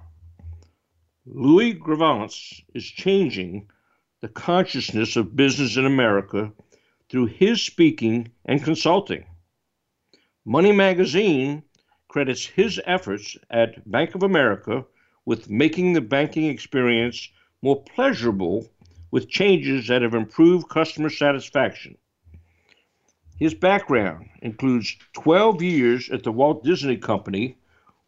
Louis 1.26 1.74
Gravance 1.74 2.62
is 2.74 2.86
changing 2.86 3.68
the 4.22 4.30
consciousness 4.30 5.18
of 5.18 5.36
business 5.36 5.76
in 5.76 5.86
America 5.86 6.54
through 7.10 7.26
his 7.26 7.62
speaking 7.62 8.32
and 8.46 8.64
consulting. 8.64 9.26
Money 10.46 10.72
Magazine 10.72 11.64
credits 12.08 12.46
his 12.46 12.80
efforts 12.86 13.36
at 13.50 13.92
Bank 13.92 14.16
of 14.16 14.24
America 14.24 14.86
with 15.30 15.48
making 15.48 15.94
the 15.94 16.02
banking 16.02 16.46
experience 16.46 17.30
more 17.62 17.84
pleasurable 17.84 18.68
with 19.12 19.30
changes 19.30 19.88
that 19.88 20.02
have 20.02 20.15
improved 20.15 20.68
customer 20.70 21.08
satisfaction. 21.08 21.96
His 23.38 23.54
background 23.54 24.28
includes 24.42 24.98
12 25.13 25.62
years 25.62 26.10
at 26.10 26.24
the 26.24 26.32
Walt 26.32 26.63
Disney 26.63 26.98
Company, 26.98 27.60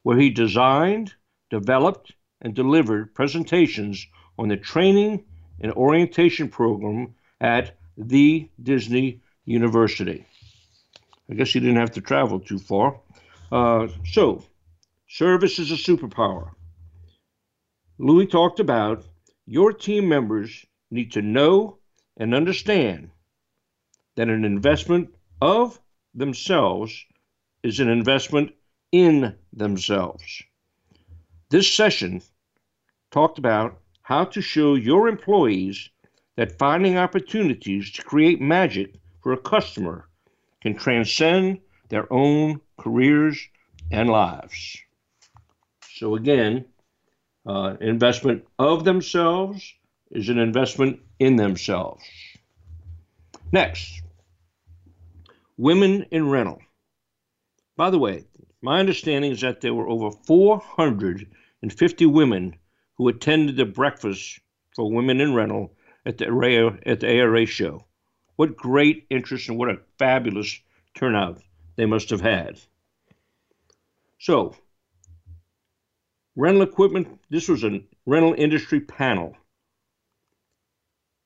where 0.01 0.17
he 0.17 0.31
designed, 0.31 1.13
developed, 1.51 2.11
and 2.41 2.55
delivered 2.55 3.13
presentations 3.13 4.07
on 4.39 4.47
the 4.47 4.57
training 4.57 5.23
and 5.59 5.71
orientation 5.73 6.49
program 6.49 7.13
at 7.39 7.77
the 7.97 8.49
Disney 8.63 9.21
University. 9.45 10.25
I 11.29 11.35
guess 11.35 11.53
he 11.53 11.59
didn't 11.59 11.75
have 11.75 11.91
to 11.91 12.01
travel 12.01 12.39
too 12.39 12.57
far. 12.57 12.99
Uh, 13.51 13.89
so, 14.07 14.43
service 15.07 15.59
is 15.59 15.69
a 15.69 15.75
superpower. 15.75 16.53
Louis 18.03 18.25
talked 18.25 18.59
about 18.59 19.05
your 19.45 19.71
team 19.71 20.09
members 20.09 20.65
need 20.89 21.11
to 21.11 21.21
know 21.21 21.77
and 22.17 22.33
understand 22.33 23.11
that 24.15 24.27
an 24.27 24.43
investment 24.43 25.13
of 25.39 25.79
themselves 26.15 27.05
is 27.61 27.79
an 27.79 27.89
investment 27.89 28.53
in 28.91 29.35
themselves. 29.53 30.41
This 31.51 31.71
session 31.71 32.23
talked 33.11 33.37
about 33.37 33.79
how 34.01 34.25
to 34.25 34.41
show 34.41 34.73
your 34.73 35.07
employees 35.07 35.87
that 36.37 36.57
finding 36.57 36.97
opportunities 36.97 37.91
to 37.91 38.01
create 38.01 38.41
magic 38.41 38.95
for 39.21 39.31
a 39.31 39.37
customer 39.37 40.09
can 40.59 40.73
transcend 40.73 41.59
their 41.89 42.11
own 42.11 42.61
careers 42.79 43.47
and 43.91 44.09
lives. 44.09 44.75
So, 45.93 46.15
again, 46.15 46.65
uh, 47.45 47.75
investment 47.81 48.45
of 48.59 48.83
themselves 48.83 49.73
is 50.11 50.29
an 50.29 50.37
investment 50.37 50.99
in 51.19 51.35
themselves. 51.35 52.03
Next, 53.51 54.01
women 55.57 56.05
in 56.11 56.29
rental. 56.29 56.61
By 57.75 57.89
the 57.89 57.99
way, 57.99 58.25
my 58.61 58.79
understanding 58.79 59.31
is 59.31 59.41
that 59.41 59.61
there 59.61 59.73
were 59.73 59.89
over 59.89 60.11
450 60.11 62.05
women 62.05 62.55
who 62.95 63.07
attended 63.07 63.57
the 63.57 63.65
breakfast 63.65 64.39
for 64.75 64.91
women 64.91 65.19
in 65.19 65.33
rental 65.33 65.73
at 66.05 66.17
the 66.17 66.79
at 66.85 66.99
the 66.99 67.19
ARA 67.19 67.45
show. 67.45 67.85
What 68.35 68.55
great 68.55 69.05
interest 69.09 69.49
and 69.49 69.57
what 69.57 69.69
a 69.69 69.79
fabulous 69.97 70.59
turnout 70.95 71.41
they 71.75 71.85
must 71.85 72.09
have 72.09 72.21
had. 72.21 72.59
So, 74.19 74.55
rental 76.41 76.63
equipment, 76.63 77.07
this 77.29 77.47
was 77.47 77.63
a 77.63 77.83
rental 78.07 78.33
industry 78.35 78.79
panel. 78.79 79.37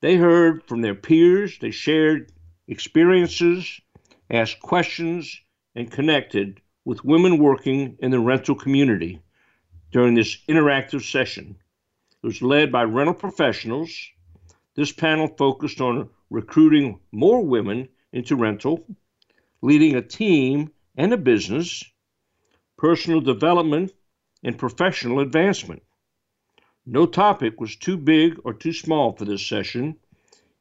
They 0.02 0.16
heard 0.16 0.62
from 0.64 0.82
their 0.82 0.94
peers, 0.94 1.58
they 1.58 1.70
shared 1.70 2.30
experiences, 2.68 3.80
asked 4.30 4.60
questions, 4.60 5.40
and 5.74 5.90
connected 5.90 6.60
with 6.84 7.02
women 7.02 7.38
working 7.38 7.96
in 8.00 8.10
the 8.10 8.20
rental 8.20 8.54
community 8.54 9.22
during 9.90 10.14
this 10.14 10.36
interactive 10.50 11.02
session. 11.02 11.56
It 12.22 12.26
was 12.26 12.42
led 12.42 12.70
by 12.70 12.82
rental 12.82 13.14
professionals. 13.14 13.90
This 14.74 14.92
panel 14.92 15.28
focused 15.28 15.80
on 15.80 16.10
recruiting 16.28 17.00
more 17.10 17.42
women 17.42 17.88
into 18.12 18.36
rental, 18.36 18.84
leading 19.62 19.94
a 19.94 20.02
team 20.02 20.72
and 20.94 21.10
a 21.14 21.16
business, 21.16 21.82
personal 22.76 23.22
development, 23.22 23.92
and 24.46 24.56
professional 24.56 25.18
advancement. 25.18 25.82
No 26.86 27.04
topic 27.04 27.60
was 27.60 27.74
too 27.74 27.96
big 27.96 28.38
or 28.44 28.54
too 28.54 28.72
small 28.72 29.12
for 29.12 29.24
this 29.24 29.44
session, 29.44 29.96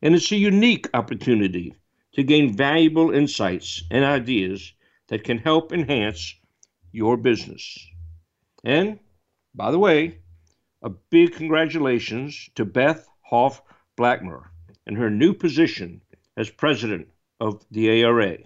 and 0.02 0.16
it's 0.16 0.32
a 0.32 0.38
unique 0.38 0.88
opportunity 0.96 1.76
to 2.14 2.24
gain 2.24 2.58
valuable 2.58 3.12
insights 3.12 3.84
and 3.92 4.04
ideas 4.04 4.74
that 5.10 5.24
can 5.24 5.38
help 5.38 5.72
enhance 5.72 6.34
your 6.92 7.16
business. 7.16 7.78
And, 8.64 9.00
by 9.54 9.70
the 9.70 9.78
way, 9.78 10.18
a 10.82 10.90
big 10.90 11.34
congratulations 11.34 12.50
to 12.56 12.66
Beth 12.66 13.08
Hoff 13.22 13.62
Blackmer 13.98 14.46
and 14.88 14.98
her 14.98 15.12
new 15.12 15.36
position 15.36 16.02
as 16.36 16.50
president 16.50 17.08
of 17.40 17.64
the 17.70 18.04
ARA. 18.04 18.38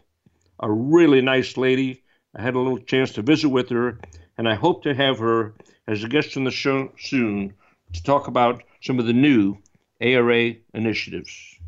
A 0.60 0.70
really 0.70 1.22
nice 1.22 1.56
lady. 1.56 2.04
I 2.36 2.42
had 2.42 2.56
a 2.56 2.60
little 2.60 2.80
chance 2.80 3.14
to 3.14 3.22
visit 3.22 3.48
with 3.48 3.70
her, 3.70 4.00
and 4.40 4.48
I 4.48 4.56
hope 4.56 4.84
to 4.84 4.96
have 4.96 5.20
her 5.20 5.54
as 5.86 6.02
a 6.02 6.08
guest 6.08 6.38
on 6.38 6.46
the 6.46 6.52
show 6.52 6.94
soon 6.98 7.54
to 7.92 8.04
talk 8.04 8.30
about 8.30 8.64
some 8.82 8.98
of 8.98 9.06
the 9.06 9.12
new 9.12 9.58
ARA 10.00 10.54
initiatives. 10.74 11.60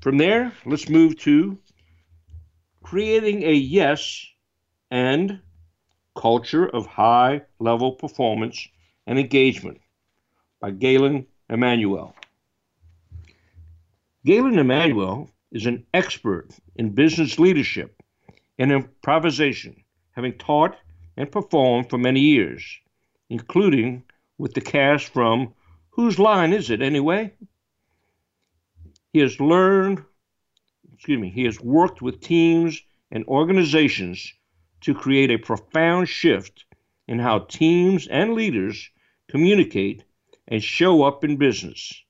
From 0.00 0.16
there, 0.16 0.54
let's 0.64 0.88
move 0.88 1.18
to 1.18 1.58
creating 2.82 3.42
a 3.42 3.52
yes 3.52 4.26
and 4.90 5.40
culture 6.16 6.66
of 6.66 6.86
high 6.86 7.42
level 7.58 7.92
performance 7.92 8.66
and 9.06 9.18
engagement 9.18 9.78
by 10.58 10.70
Galen 10.70 11.26
Emanuele. 11.50 12.14
Galen 14.24 14.58
Emanuele 14.58 15.28
is 15.50 15.66
an 15.66 15.84
expert 15.92 16.48
in 16.76 16.94
business 16.94 17.38
leadership 17.38 17.94
and 18.58 18.72
improvisation, 18.72 19.84
having 20.12 20.32
taught 20.38 20.76
and 21.16 21.30
performed 21.30 21.90
for 21.90 21.98
many 21.98 22.20
years, 22.20 22.80
including 23.28 24.02
with 24.38 24.54
the 24.54 24.60
cast 24.60 25.08
from 25.08 25.54
Whose 25.90 26.18
Line 26.18 26.52
Is 26.52 26.70
It 26.70 26.82
Anyway? 26.82 27.32
He 29.12 29.18
has 29.20 29.38
learned, 29.40 30.04
excuse 30.94 31.20
me, 31.20 31.30
he 31.30 31.44
has 31.44 31.60
worked 31.60 32.00
with 32.00 32.20
teams 32.20 32.80
and 33.10 33.24
organizations 33.26 34.32
to 34.80 34.94
create 34.94 35.30
a 35.30 35.36
profound 35.36 36.08
shift 36.08 36.64
in 37.06 37.18
how 37.18 37.40
teams 37.40 38.06
and 38.06 38.32
leaders 38.32 38.90
communicate 39.28 40.04
and 40.48 40.62
show 40.62 41.02
up 41.02 41.24
in 41.24 41.36
business. 41.36 42.02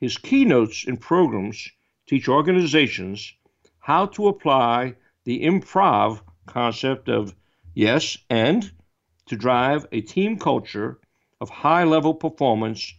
His 0.00 0.18
keynotes 0.18 0.86
and 0.86 1.00
programs 1.00 1.70
teach 2.06 2.28
organizations 2.28 3.32
how 3.78 4.06
to 4.06 4.28
apply 4.28 4.96
the 5.24 5.44
improv 5.44 6.20
concept 6.46 7.08
of 7.08 7.34
yes 7.76 8.16
and 8.30 8.72
to 9.26 9.36
drive 9.36 9.86
a 9.92 10.00
team 10.00 10.38
culture 10.38 10.98
of 11.42 11.50
high 11.50 11.84
level 11.84 12.14
performance 12.14 12.94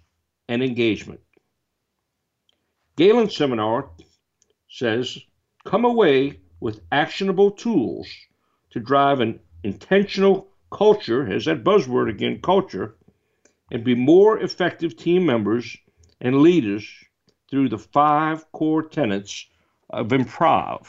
and 0.47 0.61
engagement. 0.61 1.19
Galen's 2.95 3.35
seminar 3.35 3.89
says 4.69 5.17
come 5.65 5.83
away 5.83 6.39
with 6.59 6.81
actionable 6.91 7.49
tools 7.51 8.07
to 8.69 8.79
drive 8.79 9.19
an 9.19 9.39
intentional 9.63 10.47
culture, 10.71 11.27
as 11.27 11.45
that 11.45 11.63
buzzword 11.63 12.09
again, 12.09 12.39
culture, 12.41 12.95
and 13.71 13.83
be 13.83 13.95
more 13.95 14.39
effective 14.39 14.95
team 14.95 15.25
members 15.25 15.75
and 16.21 16.41
leaders 16.41 16.87
through 17.49 17.69
the 17.69 17.79
five 17.79 18.49
core 18.51 18.83
tenets 18.83 19.47
of 19.89 20.09
improv 20.09 20.85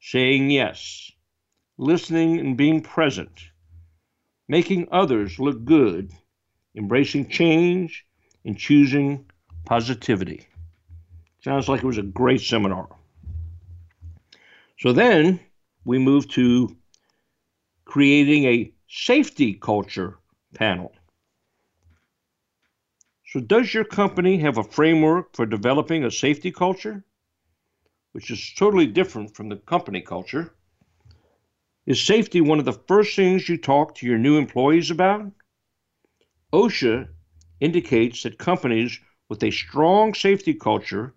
saying 0.00 0.50
yes, 0.50 1.10
listening 1.80 2.38
and 2.38 2.58
being 2.58 2.82
present, 2.82 3.48
making 4.48 4.86
others 4.92 5.38
look 5.38 5.64
good, 5.64 6.12
embracing 6.76 7.26
change, 7.26 8.04
and 8.44 8.58
choosing 8.58 9.24
positivity. 9.64 10.46
Sounds 11.42 11.70
like 11.70 11.82
it 11.82 11.86
was 11.86 11.96
a 11.96 12.02
great 12.02 12.42
seminar. 12.42 12.86
So 14.78 14.92
then 14.92 15.40
we 15.86 15.98
move 15.98 16.28
to 16.28 16.76
creating 17.86 18.44
a 18.44 18.72
safety 18.86 19.54
culture 19.54 20.18
panel. 20.54 20.92
So, 23.26 23.40
does 23.40 23.72
your 23.72 23.84
company 23.84 24.38
have 24.38 24.58
a 24.58 24.64
framework 24.64 25.34
for 25.34 25.46
developing 25.46 26.04
a 26.04 26.10
safety 26.10 26.50
culture, 26.50 27.04
which 28.12 28.30
is 28.30 28.52
totally 28.54 28.86
different 28.86 29.34
from 29.34 29.48
the 29.48 29.56
company 29.56 30.02
culture? 30.02 30.52
Is 31.86 32.00
safety 32.00 32.40
one 32.40 32.58
of 32.58 32.66
the 32.66 32.72
first 32.72 33.16
things 33.16 33.48
you 33.48 33.56
talk 33.56 33.94
to 33.96 34.06
your 34.06 34.18
new 34.18 34.36
employees 34.36 34.90
about? 34.90 35.32
OSHA 36.52 37.08
indicates 37.60 38.22
that 38.22 38.38
companies 38.38 39.00
with 39.28 39.42
a 39.42 39.50
strong 39.50 40.12
safety 40.12 40.52
culture 40.52 41.14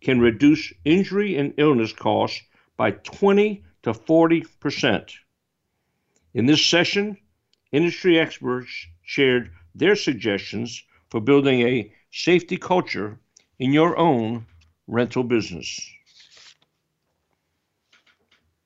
can 0.00 0.20
reduce 0.20 0.72
injury 0.84 1.36
and 1.36 1.54
illness 1.56 1.92
costs 1.92 2.42
by 2.76 2.92
20 2.92 3.64
to 3.82 3.94
40 3.94 4.44
percent. 4.60 5.14
In 6.32 6.46
this 6.46 6.64
session, 6.64 7.16
industry 7.72 8.18
experts 8.18 8.86
shared 9.02 9.50
their 9.74 9.96
suggestions 9.96 10.82
for 11.10 11.20
building 11.20 11.62
a 11.62 11.92
safety 12.12 12.56
culture 12.56 13.18
in 13.58 13.72
your 13.72 13.96
own 13.96 14.46
rental 14.86 15.24
business. 15.24 15.80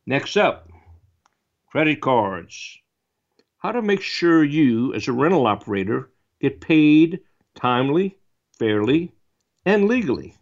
Next 0.06 0.36
up, 0.36 0.68
credit 1.70 2.00
cards. 2.00 2.78
How 3.58 3.72
to 3.72 3.82
make 3.82 4.00
sure 4.00 4.42
you, 4.42 4.94
as 4.94 5.06
a 5.06 5.12
rental 5.12 5.46
operator, 5.46 6.10
get 6.40 6.62
paid 6.62 7.20
timely, 7.54 8.16
fairly, 8.58 9.12
and 9.66 9.86
legally. 9.86 10.34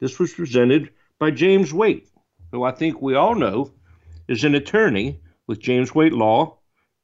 This 0.00 0.18
was 0.18 0.32
presented 0.32 0.90
by 1.20 1.30
James 1.30 1.72
Waite, 1.72 2.08
who 2.50 2.64
I 2.64 2.72
think 2.72 3.00
we 3.00 3.14
all 3.14 3.36
know 3.36 3.72
is 4.26 4.42
an 4.42 4.56
attorney 4.56 5.20
with 5.46 5.60
James 5.60 5.94
Waite 5.94 6.12
Law, 6.12 6.58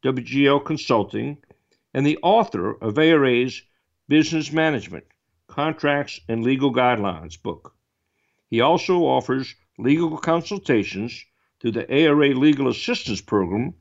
WGL 0.05 0.65
Consulting, 0.65 1.39
and 1.95 2.05
the 2.05 2.19
author 2.23 2.73
of 2.83 2.99
ARA's 2.99 3.63
Business 4.09 4.53
Management, 4.53 5.05
Contracts 5.47 6.19
and 6.29 6.43
Legal 6.43 6.73
Guidelines 6.73 7.41
book. 7.41 7.77
He 8.51 8.61
also 8.61 9.05
offers 9.05 9.55
legal 9.79 10.19
consultations 10.19 11.25
through 11.63 11.71
the 11.71 11.89
ARA 11.89 12.35
Legal 12.35 12.69
Assistance 12.69 13.21
Program 13.21 13.73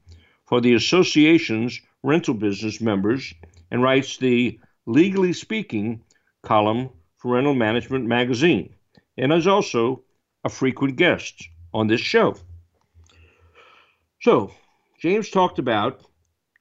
for 0.45 0.61
the 0.61 0.75
association's 0.75 1.81
rental 2.03 2.35
business 2.35 2.79
members 2.79 3.33
and 3.71 3.81
writes 3.81 4.17
the 4.17 4.59
Legally 4.85 5.33
Speaking 5.33 6.03
column 6.43 6.91
for 7.17 7.33
Rental 7.33 7.55
Management 7.55 8.05
Magazine 8.05 8.75
and 9.17 9.33
is 9.33 9.47
also 9.47 10.03
a 10.43 10.49
frequent 10.49 10.95
guest 10.95 11.47
on 11.73 11.87
this 11.87 12.01
show. 12.01 12.35
So, 14.21 14.51
James 14.99 15.31
talked 15.31 15.57
about 15.57 16.05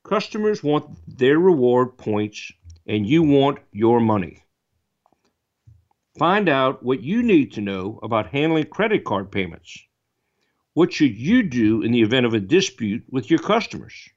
customers 0.05 0.63
want 0.63 0.87
their 1.07 1.39
reward 1.39 1.99
points 1.99 2.51
and 2.87 3.07
you 3.07 3.23
want 3.23 3.59
your 3.73 4.01
money. 4.01 4.43
Find 6.19 6.49
out 6.49 6.83
what 6.83 7.03
you 7.03 7.23
need 7.23 7.53
to 7.53 7.61
know 7.61 8.01
about 8.03 8.29
handling 8.29 8.65
credit 8.65 9.05
card 9.05 9.31
payments. 9.31 9.79
What 10.81 10.95
should 10.95 11.19
you 11.19 11.43
do 11.43 11.83
in 11.83 11.93
the 11.93 12.01
event 12.01 12.25
of 12.25 12.33
a 12.33 12.41
dispute 12.41 13.05
with 13.11 13.29
your 13.29 13.39
customers? 13.39 14.09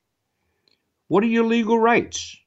What 1.09 1.21
are 1.21 1.27
your 1.27 1.43
legal 1.43 1.77
rights? 1.77 2.37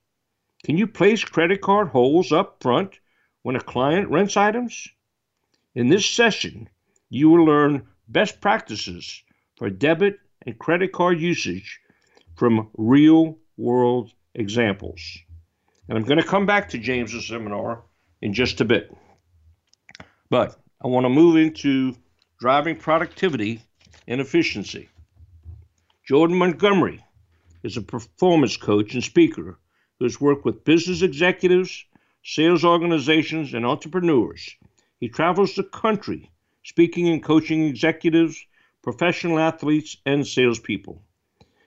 Can 0.65 0.79
you 0.79 0.87
place 0.87 1.23
credit 1.23 1.61
card 1.61 1.89
holds 1.89 2.33
up 2.33 2.63
front 2.63 2.99
when 3.43 3.57
a 3.57 3.61
client 3.61 4.09
rents 4.09 4.39
items? 4.39 4.89
In 5.75 5.89
this 5.89 6.07
session, 6.07 6.71
you 7.11 7.29
will 7.29 7.45
learn 7.45 7.89
best 8.09 8.41
practices 8.41 9.23
for 9.59 9.69
debit 9.69 10.19
and 10.47 10.59
credit 10.59 10.93
card 10.93 11.21
usage 11.21 11.79
from 12.37 12.71
real 12.79 13.37
world 13.59 14.13
examples. 14.35 15.03
And 15.91 15.99
I'm 15.99 16.05
going 16.05 16.23
to 16.23 16.27
come 16.27 16.47
back 16.47 16.71
to 16.71 16.79
James's 16.79 17.29
seminar 17.29 17.83
in 18.23 18.33
just 18.33 18.63
a 18.63 18.65
bit. 18.65 18.97
But 20.31 20.57
I 20.83 20.87
want 20.87 21.05
to 21.05 21.11
move 21.11 21.37
into 21.37 21.95
driving 22.41 22.77
productivity 22.77 23.61
and 24.07 24.21
efficiency. 24.21 24.89
Jordan 26.07 26.37
Montgomery 26.37 27.05
is 27.63 27.77
a 27.77 27.83
performance 27.83 28.57
coach 28.57 28.95
and 28.95 29.03
speaker 29.03 29.59
who 29.99 30.05
has 30.05 30.21
worked 30.21 30.45
with 30.45 30.65
business 30.65 31.03
executives, 31.03 31.85
sales 32.23 32.65
organizations, 32.65 33.55
and 33.55 33.67
entrepreneurs. 33.67 34.57
He 35.01 35.09
travels 35.09 35.55
the 35.55 35.65
country 35.65 36.31
speaking 36.67 37.09
and 37.09 37.23
coaching 37.23 37.63
executives, 37.63 38.45
professional 38.83 39.39
athletes, 39.39 39.97
and 40.05 40.27
salespeople. 40.27 41.01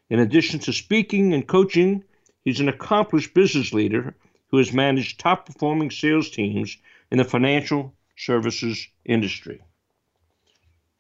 In 0.10 0.20
addition 0.20 0.60
to 0.62 0.74
speaking 0.74 1.34
and 1.34 1.48
coaching, 1.48 2.04
he's 2.44 2.60
an 2.60 2.68
accomplished 2.68 3.34
business 3.34 3.72
leader 3.72 4.16
who 4.48 4.58
has 4.58 4.74
managed 4.74 5.20
top 5.20 5.46
performing 5.46 5.92
sales 5.92 6.30
teams 6.30 6.78
in 7.12 7.18
the 7.18 7.24
financial 7.24 7.94
services 8.18 8.88
industry. 9.06 9.62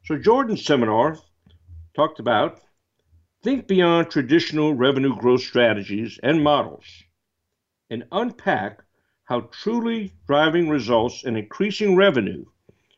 So, 0.05 0.17
Jordan's 0.17 0.65
seminar 0.65 1.17
talked 1.95 2.19
about 2.19 2.61
think 3.43 3.67
beyond 3.67 4.09
traditional 4.09 4.73
revenue 4.73 5.15
growth 5.15 5.41
strategies 5.41 6.19
and 6.21 6.43
models 6.43 6.85
and 7.89 8.03
unpack 8.11 8.83
how 9.23 9.41
truly 9.51 10.13
driving 10.27 10.69
results 10.69 11.23
and 11.23 11.37
increasing 11.37 11.95
revenue 11.95 12.45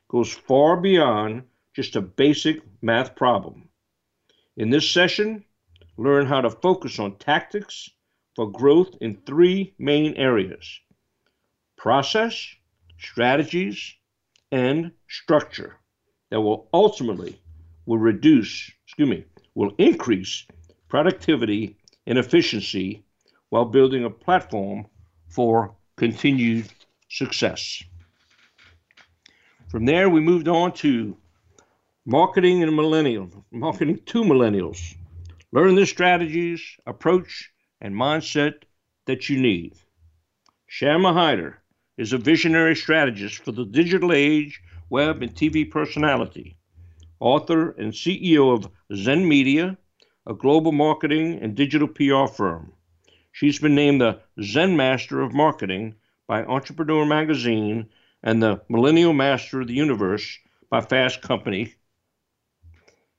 goes 0.10 0.32
far 0.32 0.77
beyond 0.77 1.43
just 1.73 1.95
a 1.95 2.01
basic 2.01 2.62
math 2.82 3.15
problem. 3.15 3.69
In 4.58 4.69
this 4.69 4.89
session, 4.89 5.45
learn 5.97 6.25
how 6.25 6.41
to 6.41 6.49
focus 6.49 6.99
on 6.99 7.17
tactics 7.17 7.89
for 8.36 8.51
growth 8.51 8.95
in 9.01 9.21
three 9.25 9.73
main 9.77 10.15
areas 10.15 10.80
process, 11.77 12.47
strategies, 12.99 13.95
and 14.51 14.91
structure 15.10 15.77
that 16.30 16.39
will 16.39 16.69
ultimately 16.73 17.41
will 17.86 17.97
reduce, 17.97 18.71
excuse 18.91 19.08
me, 19.08 19.23
will 19.56 19.73
increase 19.77 20.45
productivity 20.89 21.77
and 22.06 22.17
efficiency 22.17 23.01
while 23.47 23.63
building 23.63 24.04
a 24.04 24.10
platform 24.10 24.86
for 25.30 25.73
continued 25.95 26.67
success. 27.10 27.82
From 29.69 29.86
there, 29.86 30.10
we 30.10 30.19
moved 30.19 30.49
on 30.49 30.73
to 30.73 31.15
marketing 32.06 32.63
and 32.63 32.73
millennials, 32.73 33.32
marketing 33.49 34.01
to 34.08 34.23
millennials. 34.25 34.97
Learn 35.54 35.75
the 35.75 35.86
strategies, 35.86 36.62
approach, 36.86 37.49
and 37.80 37.95
mindset 37.95 38.56
that 39.06 39.30
you 39.30 39.39
need. 39.39 39.73
Shama 40.67 41.13
Hyder 41.13 41.62
is 41.97 42.12
a 42.12 42.17
visionary 42.17 42.75
strategist 42.75 43.38
for 43.45 43.54
the 43.54 43.63
digital 43.63 44.12
age, 44.12 44.60
web, 44.89 45.21
and 45.21 45.34
TV 45.34 45.71
personality, 45.71 46.58
author 47.21 47.71
and 47.71 47.93
CEO 47.93 48.53
of 48.53 48.69
Zen 48.93 49.27
Media, 49.27 49.77
a 50.27 50.34
global 50.34 50.73
marketing 50.73 51.39
and 51.41 51.55
digital 51.55 51.88
PR 51.88 52.27
firm. 52.27 52.73
She's 53.31 53.60
been 53.60 53.75
named 53.75 54.01
the 54.01 54.19
Zen 54.43 54.75
Master 54.75 55.21
of 55.21 55.34
Marketing 55.34 55.95
by 56.27 56.43
Entrepreneur 56.43 57.05
Magazine 57.05 57.88
and 58.21 58.43
the 58.43 58.62
Millennial 58.67 59.13
Master 59.13 59.62
of 59.62 59.67
the 59.67 59.73
Universe 59.73 60.38
by 60.69 60.81
Fast 60.81 61.21
Company 61.21 61.75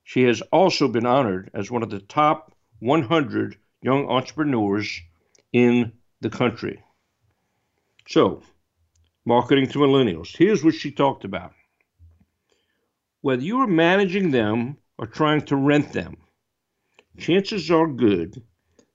she 0.04 0.24
has 0.24 0.42
also 0.52 0.88
been 0.88 1.06
honored 1.06 1.50
as 1.54 1.70
one 1.70 1.82
of 1.82 1.90
the 1.90 2.00
top 2.00 2.54
100 2.80 3.56
young 3.80 4.08
entrepreneurs 4.08 5.00
in 5.52 5.92
the 6.20 6.30
country. 6.30 6.82
So, 8.08 8.42
marketing 9.24 9.68
to 9.68 9.78
millennials. 9.78 10.36
Here's 10.36 10.64
what 10.64 10.74
she 10.74 10.90
talked 10.90 11.24
about. 11.24 11.52
Whether 13.22 13.42
you 13.42 13.58
are 13.58 13.68
managing 13.68 14.32
them 14.32 14.78
or 14.98 15.06
trying 15.06 15.42
to 15.42 15.54
rent 15.54 15.92
them, 15.92 16.16
chances 17.16 17.70
are 17.70 17.86
good 17.86 18.42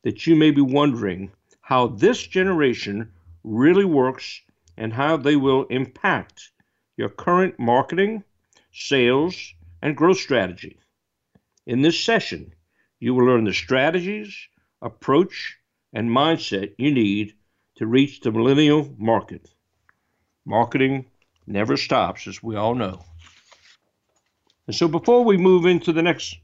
that 0.04 0.28
you 0.28 0.36
may 0.36 0.52
be 0.52 0.60
wondering 0.60 1.32
how 1.62 1.88
this 1.88 2.28
generation 2.28 3.14
really 3.46 3.86
works 3.86 4.42
and 4.76 4.92
how 4.92 5.16
they 5.16 5.38
will 5.38 5.64
impact 5.70 6.52
your 6.98 7.08
current 7.08 7.58
marketing, 7.58 8.26
sales, 8.74 9.54
and 9.82 9.96
growth 9.96 10.20
strategy. 10.20 10.78
In 11.66 11.82
this 11.82 12.04
session, 12.04 12.54
you 13.00 13.14
will 13.14 13.26
learn 13.26 13.46
the 13.46 13.54
strategies, 13.54 14.36
approach, 14.82 15.56
and 15.94 16.10
mindset 16.10 16.74
you 16.78 16.92
need 16.92 17.34
to 17.76 17.88
reach 17.88 18.20
the 18.20 18.34
millennial 18.34 18.94
market. 18.98 19.50
Marketing 20.46 21.06
never 21.46 21.78
stops, 21.78 22.28
as 22.28 22.44
we 22.44 22.58
all 22.58 22.76
know. 22.76 23.06
And 24.68 24.76
so, 24.76 24.88
before 24.88 25.24
we 25.24 25.38
move 25.38 25.66
into 25.66 25.94
the 25.94 26.04
next 26.04 26.38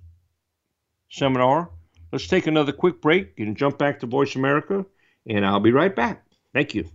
seminar, 1.10 1.70
let's 2.12 2.28
take 2.28 2.48
another 2.48 2.72
quick 2.72 3.02
break 3.02 3.38
and 3.38 3.56
jump 3.56 3.78
back 3.78 4.00
to 4.00 4.08
Voice 4.08 4.36
America, 4.36 4.86
and 5.28 5.46
I'll 5.46 5.60
be 5.60 5.74
right 5.74 5.94
back. 5.94 6.26
Thank 6.54 6.74
you. 6.74 6.90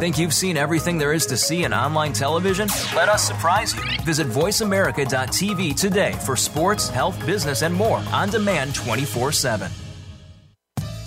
Think 0.00 0.18
you've 0.18 0.32
seen 0.32 0.56
everything 0.56 0.96
there 0.96 1.12
is 1.12 1.26
to 1.26 1.36
see 1.36 1.64
in 1.64 1.74
online 1.74 2.14
television? 2.14 2.68
Let 2.96 3.10
us 3.10 3.22
surprise 3.22 3.74
you. 3.74 3.82
Visit 4.02 4.28
VoiceAmerica.tv 4.28 5.78
today 5.78 6.12
for 6.24 6.36
sports, 6.36 6.88
health, 6.88 7.26
business, 7.26 7.60
and 7.60 7.74
more 7.74 7.98
on 8.10 8.30
demand 8.30 8.74
24 8.74 9.32
7. 9.32 9.70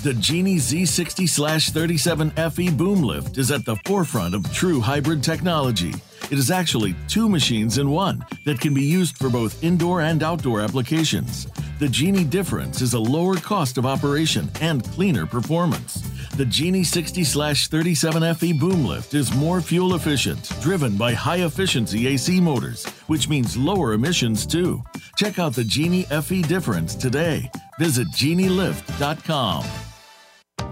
The 0.04 0.14
Genie 0.16 0.58
Z60 0.58 1.70
37 1.72 2.32
FE 2.32 2.72
boom 2.72 3.04
lift 3.04 3.38
is 3.38 3.52
at 3.52 3.64
the 3.64 3.78
forefront 3.86 4.36
of 4.36 4.52
true 4.52 4.82
hybrid 4.82 5.24
technology. 5.24 5.94
It 6.30 6.38
is 6.38 6.52
actually 6.52 6.94
two 7.08 7.30
machines 7.30 7.78
in 7.78 7.90
one 7.90 8.26
that 8.44 8.60
can 8.60 8.74
be 8.74 8.82
used 8.82 9.18
for 9.18 9.30
both 9.30 9.64
indoor 9.64 10.02
and 10.02 10.22
outdoor 10.22 10.60
applications. 10.60 11.48
The 11.80 11.88
Genie 11.88 12.26
difference 12.26 12.82
is 12.82 12.96
a 12.96 13.00
lower 13.00 13.38
cost 13.38 13.78
of 13.78 13.86
operation 13.86 14.52
and 14.60 14.84
cleaner 14.84 15.26
performance. 15.26 16.02
The 16.32 16.48
Genie 16.48 16.84
60 16.84 17.24
37 17.24 18.36
FE 18.36 18.54
boom 18.60 18.86
lift 18.86 19.14
is 19.14 19.34
more 19.34 19.62
fuel 19.62 19.96
efficient, 19.96 20.52
driven 20.60 20.98
by 20.98 21.14
high 21.14 21.46
efficiency 21.46 22.08
AC 22.08 22.42
motors, 22.42 22.86
which 23.08 23.30
means 23.30 23.56
lower 23.56 23.94
emissions 23.94 24.46
too. 24.46 24.84
Check 25.16 25.40
out 25.40 25.54
the 25.54 25.64
Genie 25.64 26.04
FE 26.04 26.42
difference 26.42 26.94
today. 26.94 27.50
Visit 27.80 28.10
genielift.com. 28.10 29.64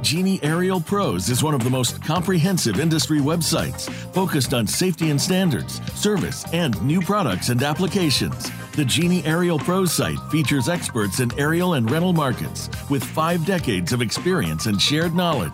Genie 0.01 0.39
Aerial 0.41 0.81
Pros 0.81 1.29
is 1.29 1.43
one 1.43 1.53
of 1.53 1.63
the 1.63 1.69
most 1.69 2.03
comprehensive 2.03 2.79
industry 2.79 3.19
websites 3.19 3.87
focused 4.13 4.53
on 4.53 4.65
safety 4.65 5.11
and 5.11 5.21
standards, 5.21 5.79
service, 5.93 6.43
and 6.53 6.81
new 6.81 7.01
products 7.01 7.49
and 7.49 7.61
applications. 7.61 8.49
The 8.81 8.85
Genie 8.85 9.23
Aerial 9.25 9.59
Pros 9.59 9.93
site 9.93 10.17
features 10.31 10.67
experts 10.67 11.19
in 11.19 11.31
aerial 11.39 11.75
and 11.75 11.87
rental 11.91 12.13
markets 12.13 12.67
with 12.89 13.03
five 13.03 13.45
decades 13.45 13.93
of 13.93 14.01
experience 14.01 14.65
and 14.65 14.81
shared 14.81 15.13
knowledge. 15.13 15.51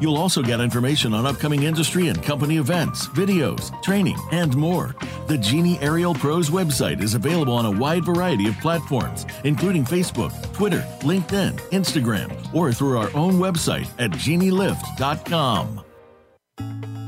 You'll 0.00 0.16
also 0.16 0.40
get 0.40 0.60
information 0.60 1.12
on 1.12 1.26
upcoming 1.26 1.64
industry 1.64 2.08
and 2.08 2.22
company 2.22 2.56
events, 2.56 3.06
videos, 3.08 3.70
training, 3.82 4.16
and 4.32 4.56
more. 4.56 4.96
The 5.26 5.36
Genie 5.36 5.78
Aerial 5.82 6.14
Pros 6.14 6.48
website 6.48 7.02
is 7.02 7.14
available 7.14 7.52
on 7.52 7.66
a 7.66 7.70
wide 7.70 8.06
variety 8.06 8.48
of 8.48 8.58
platforms, 8.60 9.26
including 9.44 9.84
Facebook, 9.84 10.32
Twitter, 10.54 10.80
LinkedIn, 11.00 11.60
Instagram, 11.72 12.32
or 12.54 12.72
through 12.72 12.96
our 12.96 13.14
own 13.14 13.34
website 13.34 13.90
at 13.98 14.10
genielift.com. 14.12 15.84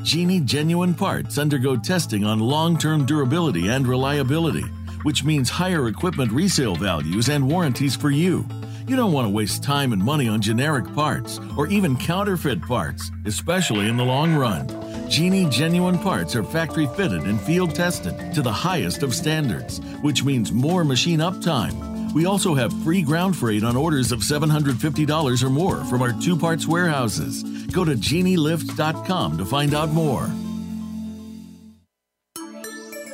Genie 0.02 0.40
genuine 0.40 0.94
parts 0.94 1.38
undergo 1.38 1.76
testing 1.76 2.24
on 2.24 2.40
long 2.40 2.76
term 2.76 3.06
durability 3.06 3.68
and 3.68 3.86
reliability, 3.86 4.64
which 5.02 5.24
means 5.24 5.50
higher 5.50 5.88
equipment 5.88 6.32
resale 6.32 6.74
values 6.76 7.28
and 7.28 7.48
warranties 7.48 7.96
for 7.96 8.10
you. 8.10 8.46
You 8.86 8.96
don't 8.96 9.12
want 9.12 9.26
to 9.26 9.32
waste 9.32 9.62
time 9.62 9.92
and 9.92 10.02
money 10.02 10.28
on 10.28 10.40
generic 10.40 10.92
parts 10.94 11.38
or 11.56 11.66
even 11.68 11.96
counterfeit 11.96 12.60
parts, 12.62 13.10
especially 13.24 13.88
in 13.88 13.96
the 13.96 14.04
long 14.04 14.34
run. 14.34 14.68
Genie 15.08 15.48
genuine 15.48 15.98
parts 15.98 16.34
are 16.34 16.42
factory 16.42 16.86
fitted 16.96 17.22
and 17.22 17.40
field 17.40 17.74
tested 17.74 18.34
to 18.34 18.42
the 18.42 18.52
highest 18.52 19.02
of 19.02 19.14
standards, 19.14 19.78
which 20.02 20.24
means 20.24 20.52
more 20.52 20.84
machine 20.84 21.20
uptime. 21.20 22.12
We 22.12 22.26
also 22.26 22.54
have 22.54 22.72
free 22.82 23.02
ground 23.02 23.36
freight 23.36 23.64
on 23.64 23.76
orders 23.76 24.12
of 24.12 24.20
$750 24.20 25.42
or 25.42 25.50
more 25.50 25.84
from 25.84 26.02
our 26.02 26.12
two 26.20 26.36
parts 26.36 26.66
warehouses. 26.66 27.42
Go 27.72 27.84
to 27.84 27.92
genielift.com 27.92 29.38
to 29.38 29.44
find 29.44 29.74
out 29.74 29.90
more. 29.90 30.30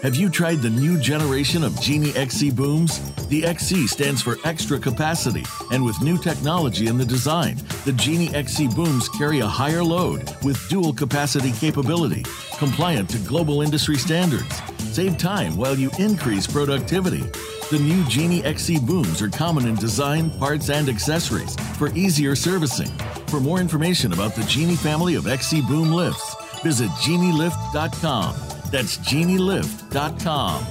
Have 0.02 0.14
you 0.14 0.30
tried 0.30 0.62
the 0.62 0.70
new 0.70 0.96
generation 0.96 1.64
of 1.64 1.78
Genie 1.80 2.14
XC 2.14 2.52
booms? 2.52 3.00
The 3.26 3.44
XC 3.44 3.88
stands 3.88 4.22
for 4.22 4.36
extra 4.44 4.78
capacity, 4.78 5.44
and 5.72 5.84
with 5.84 6.00
new 6.00 6.16
technology 6.16 6.86
in 6.86 6.96
the 6.96 7.04
design, 7.04 7.56
the 7.84 7.92
Genie 7.94 8.32
XC 8.32 8.68
booms 8.68 9.08
carry 9.08 9.40
a 9.40 9.46
higher 9.46 9.82
load 9.82 10.22
with 10.44 10.56
dual 10.68 10.92
capacity 10.92 11.50
capability, 11.50 12.24
compliant 12.58 13.10
to 13.10 13.18
global 13.18 13.60
industry 13.60 13.96
standards. 13.96 14.62
Save 14.92 15.18
time 15.18 15.56
while 15.56 15.76
you 15.76 15.90
increase 15.98 16.46
productivity. 16.46 17.24
The 17.72 17.80
new 17.80 18.04
Genie 18.04 18.44
XC 18.44 18.78
booms 18.78 19.20
are 19.20 19.28
common 19.28 19.66
in 19.66 19.74
design, 19.74 20.30
parts, 20.30 20.70
and 20.70 20.88
accessories 20.88 21.56
for 21.76 21.88
easier 21.96 22.36
servicing. 22.36 22.90
For 23.26 23.40
more 23.40 23.58
information 23.58 24.12
about 24.12 24.36
the 24.36 24.44
Genie 24.44 24.76
family 24.76 25.16
of 25.16 25.26
XC 25.26 25.62
boom 25.62 25.90
lifts, 25.90 26.36
visit 26.62 26.88
genielift.com. 26.90 28.57
That's 28.70 28.98
genielift.com. 28.98 30.64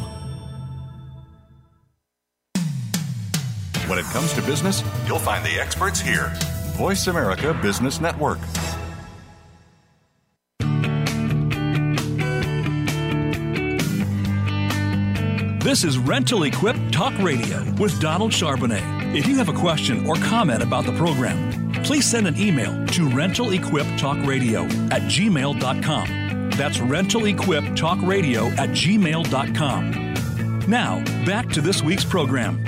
When 3.87 3.99
it 3.99 4.05
comes 4.05 4.33
to 4.33 4.41
business, 4.41 4.83
you'll 5.07 5.17
find 5.19 5.45
the 5.45 5.59
experts 5.59 6.01
here. 6.01 6.33
Voice 6.75 7.07
America 7.07 7.57
Business 7.61 8.01
Network. 8.01 8.39
This 15.63 15.83
is 15.83 15.97
Rental 15.97 16.43
Equip 16.43 16.77
Talk 16.91 17.17
Radio 17.19 17.63
with 17.73 17.99
Donald 17.99 18.31
Charbonnet. 18.31 19.15
If 19.15 19.27
you 19.27 19.35
have 19.37 19.49
a 19.49 19.53
question 19.53 20.05
or 20.07 20.15
comment 20.15 20.63
about 20.63 20.85
the 20.85 20.93
program, 20.93 21.73
please 21.83 22.05
send 22.05 22.27
an 22.27 22.37
email 22.37 22.71
to 22.87 23.07
rentalequiptalkradio 23.09 24.91
at 24.91 25.01
gmail.com. 25.03 26.26
That's 26.57 26.79
rentalequiptalkradio 26.79 28.57
at 28.57 28.69
gmail.com. 28.69 29.91
Now, 30.67 31.03
back 31.23 31.49
to 31.49 31.61
this 31.61 31.83
week's 31.83 32.03
program. 32.03 32.65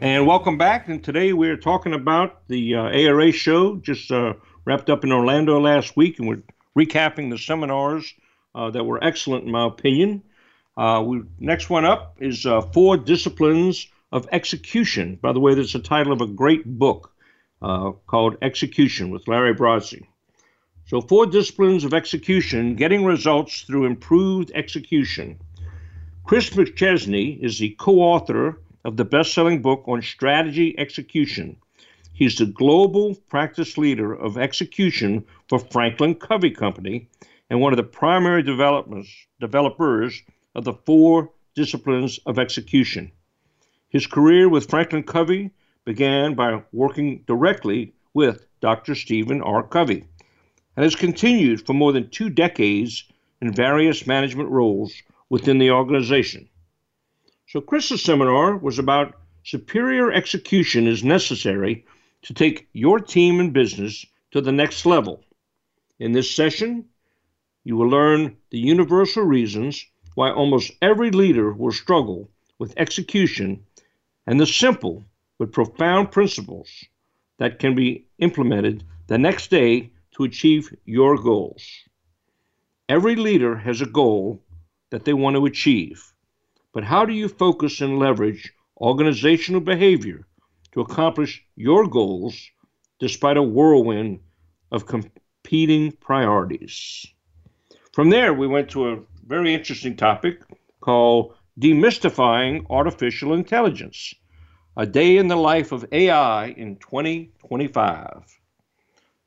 And 0.00 0.24
welcome 0.24 0.56
back. 0.56 0.88
And 0.88 1.02
today 1.02 1.32
we're 1.32 1.56
talking 1.56 1.94
about 1.94 2.46
the 2.46 2.76
uh, 2.76 2.82
ARA 2.82 3.32
show, 3.32 3.76
just 3.76 4.12
uh, 4.12 4.34
wrapped 4.64 4.88
up 4.88 5.02
in 5.02 5.10
Orlando 5.10 5.58
last 5.60 5.96
week, 5.96 6.20
and 6.20 6.28
we're 6.28 6.42
recapping 6.78 7.28
the 7.28 7.38
seminars 7.38 8.14
uh, 8.54 8.70
that 8.70 8.84
were 8.84 9.02
excellent, 9.02 9.46
in 9.46 9.50
my 9.50 9.66
opinion. 9.66 10.22
Uh, 10.76 11.02
we, 11.04 11.22
next 11.40 11.68
one 11.68 11.84
up 11.84 12.18
is 12.20 12.46
uh, 12.46 12.60
Four 12.60 12.96
Disciplines 12.96 13.88
of 14.12 14.28
Execution. 14.30 15.18
By 15.20 15.32
the 15.32 15.40
way, 15.40 15.54
that's 15.54 15.72
the 15.72 15.80
title 15.80 16.12
of 16.12 16.20
a 16.20 16.26
great 16.28 16.64
book 16.64 17.12
uh, 17.60 17.90
called 18.06 18.36
Execution 18.40 19.10
with 19.10 19.26
Larry 19.26 19.54
Brazzi. 19.54 20.06
So, 20.90 21.00
Four 21.00 21.26
Disciplines 21.26 21.84
of 21.84 21.94
Execution 21.94 22.74
Getting 22.74 23.04
Results 23.04 23.62
Through 23.62 23.84
Improved 23.84 24.50
Execution. 24.56 25.38
Chris 26.24 26.50
McChesney 26.50 27.38
is 27.38 27.60
the 27.60 27.76
co 27.78 28.00
author 28.00 28.58
of 28.84 28.96
the 28.96 29.04
best 29.04 29.32
selling 29.32 29.62
book 29.62 29.84
on 29.86 30.02
strategy 30.02 30.76
execution. 30.76 31.58
He's 32.12 32.34
the 32.38 32.46
global 32.46 33.14
practice 33.28 33.78
leader 33.78 34.12
of 34.12 34.36
execution 34.36 35.24
for 35.48 35.60
Franklin 35.60 36.16
Covey 36.16 36.50
Company 36.50 37.08
and 37.48 37.60
one 37.60 37.72
of 37.72 37.76
the 37.76 37.84
primary 37.84 38.42
developers 38.42 40.22
of 40.56 40.64
the 40.64 40.74
four 40.86 41.30
disciplines 41.54 42.18
of 42.26 42.36
execution. 42.36 43.12
His 43.90 44.08
career 44.08 44.48
with 44.48 44.68
Franklin 44.68 45.04
Covey 45.04 45.52
began 45.84 46.34
by 46.34 46.64
working 46.72 47.22
directly 47.28 47.94
with 48.12 48.44
Dr. 48.60 48.96
Stephen 48.96 49.40
R. 49.40 49.62
Covey 49.62 50.08
and 50.76 50.84
has 50.84 50.96
continued 50.96 51.66
for 51.66 51.72
more 51.72 51.92
than 51.92 52.10
two 52.10 52.30
decades 52.30 53.04
in 53.40 53.52
various 53.52 54.06
management 54.06 54.48
roles 54.48 54.92
within 55.28 55.58
the 55.58 55.70
organization. 55.70 56.48
So, 57.46 57.60
Chris's 57.60 58.02
seminar 58.02 58.56
was 58.56 58.78
about 58.78 59.18
superior 59.44 60.12
execution 60.12 60.86
is 60.86 61.02
necessary 61.02 61.84
to 62.22 62.34
take 62.34 62.68
your 62.72 63.00
team 63.00 63.40
and 63.40 63.52
business 63.52 64.04
to 64.30 64.40
the 64.40 64.52
next 64.52 64.86
level. 64.86 65.24
In 65.98 66.12
this 66.12 66.30
session, 66.30 66.86
you 67.64 67.76
will 67.76 67.88
learn 67.88 68.36
the 68.50 68.58
universal 68.58 69.22
reasons 69.22 69.84
why 70.14 70.30
almost 70.30 70.72
every 70.82 71.10
leader 71.10 71.52
will 71.52 71.72
struggle 71.72 72.30
with 72.58 72.74
execution 72.76 73.64
and 74.26 74.38
the 74.38 74.46
simple 74.46 75.04
but 75.38 75.52
profound 75.52 76.10
principles 76.10 76.84
that 77.38 77.58
can 77.58 77.74
be 77.74 78.06
implemented 78.18 78.84
the 79.06 79.18
next 79.18 79.50
day 79.50 79.90
to 80.20 80.24
achieve 80.24 80.76
your 80.84 81.16
goals. 81.16 81.64
Every 82.90 83.16
leader 83.16 83.56
has 83.56 83.80
a 83.80 83.86
goal 83.86 84.42
that 84.90 85.06
they 85.06 85.14
want 85.14 85.36
to 85.36 85.46
achieve, 85.46 86.12
but 86.74 86.84
how 86.84 87.06
do 87.06 87.14
you 87.14 87.26
focus 87.26 87.80
and 87.80 87.98
leverage 87.98 88.52
organizational 88.78 89.62
behavior 89.62 90.26
to 90.72 90.82
accomplish 90.82 91.42
your 91.56 91.86
goals 91.86 92.50
despite 92.98 93.38
a 93.38 93.42
whirlwind 93.42 94.20
of 94.70 94.84
competing 94.84 95.90
priorities? 95.92 97.06
From 97.94 98.10
there, 98.10 98.34
we 98.34 98.46
went 98.46 98.68
to 98.72 98.90
a 98.90 99.00
very 99.26 99.54
interesting 99.54 99.96
topic 99.96 100.42
called 100.80 101.34
Demystifying 101.58 102.66
Artificial 102.68 103.32
Intelligence 103.32 104.14
A 104.76 104.84
Day 104.84 105.16
in 105.16 105.28
the 105.28 105.36
Life 105.36 105.72
of 105.72 105.86
AI 105.92 106.48
in 106.48 106.76
2025. 106.76 108.39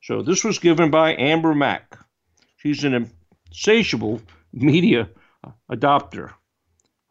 So, 0.04 0.22
this 0.22 0.44
was 0.44 0.60
given 0.60 0.92
by 0.92 1.16
Amber 1.16 1.56
Mac. 1.56 1.98
She's 2.58 2.84
an 2.84 3.10
insatiable 3.50 4.22
media 4.52 5.10
adopter. 5.72 6.34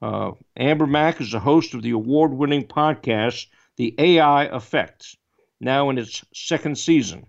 Uh, 0.03 0.33
Amber 0.59 0.87
Mac 0.87 1.19
is 1.19 1.33
the 1.33 1.41
host 1.41 1.73
of 1.73 1.81
the 1.81 1.93
award 1.93 2.35
winning 2.35 2.67
podcast, 2.67 3.47
The 3.79 3.95
AI 3.97 4.45
Effect, 4.45 5.17
now 5.59 5.89
in 5.89 5.97
its 5.97 6.23
second 6.35 6.77
season. 6.77 7.25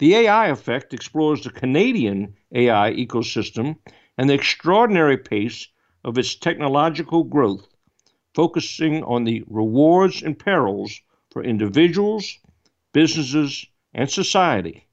The 0.00 0.16
AI 0.16 0.48
Effect 0.48 0.92
explores 0.92 1.44
the 1.44 1.50
Canadian 1.50 2.34
AI 2.52 2.94
ecosystem 2.94 3.76
and 4.18 4.28
the 4.28 4.34
extraordinary 4.34 5.18
pace 5.18 5.68
of 6.02 6.18
its 6.18 6.34
technological 6.34 7.22
growth, 7.22 7.68
focusing 8.34 9.04
on 9.04 9.22
the 9.22 9.44
rewards 9.46 10.20
and 10.20 10.36
perils 10.36 11.00
for 11.30 11.44
individuals, 11.44 12.40
businesses, 12.92 13.66
and 13.94 14.10
society. 14.10 14.86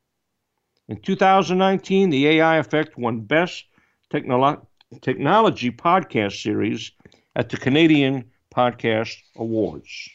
In 0.88 0.98
2019, 1.02 2.10
the 2.10 2.28
AI 2.28 2.58
Effect 2.58 2.98
won 2.98 3.22
Best 3.22 3.66
Technolo- 4.12 4.66
Technology 5.02 5.72
Podcast 5.72 6.42
Series 6.42 6.92
at 7.36 7.50
the 7.50 7.58
Canadian 7.58 8.32
Podcast 8.54 9.16
Awards. 9.36 10.10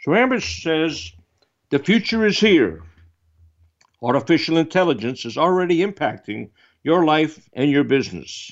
So 0.00 0.14
Amber 0.14 0.40
says 0.40 1.12
the 1.70 1.78
future 1.78 2.26
is 2.26 2.40
here 2.40 2.82
artificial 4.02 4.56
intelligence 4.56 5.24
is 5.24 5.38
already 5.38 5.78
impacting 5.78 6.50
your 6.82 7.04
life 7.04 7.48
and 7.52 7.70
your 7.70 7.84
business. 7.84 8.50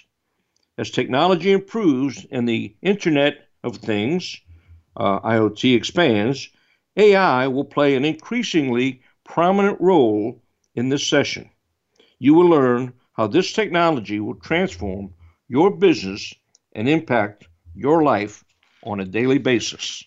As 0.78 0.90
technology 0.90 1.50
improves 1.50 2.24
and 2.30 2.48
the 2.48 2.74
Internet 2.82 3.48
of 3.64 3.76
Things, 3.78 4.40
uh, 4.96 5.20
IoT, 5.20 5.74
expands, 5.74 6.48
AI 6.96 7.48
will 7.48 7.64
play 7.64 7.96
an 7.96 8.04
increasingly 8.04 9.02
prominent 9.30 9.80
role 9.80 10.42
in 10.74 10.88
this 10.88 11.06
session. 11.06 11.48
You 12.18 12.34
will 12.34 12.48
learn 12.48 12.92
how 13.12 13.28
this 13.28 13.52
technology 13.52 14.18
will 14.18 14.34
transform 14.34 15.14
your 15.48 15.70
business 15.70 16.34
and 16.72 16.88
impact 16.88 17.46
your 17.74 18.02
life 18.02 18.44
on 18.82 18.98
a 18.98 19.04
daily 19.04 19.38
basis. 19.38 20.04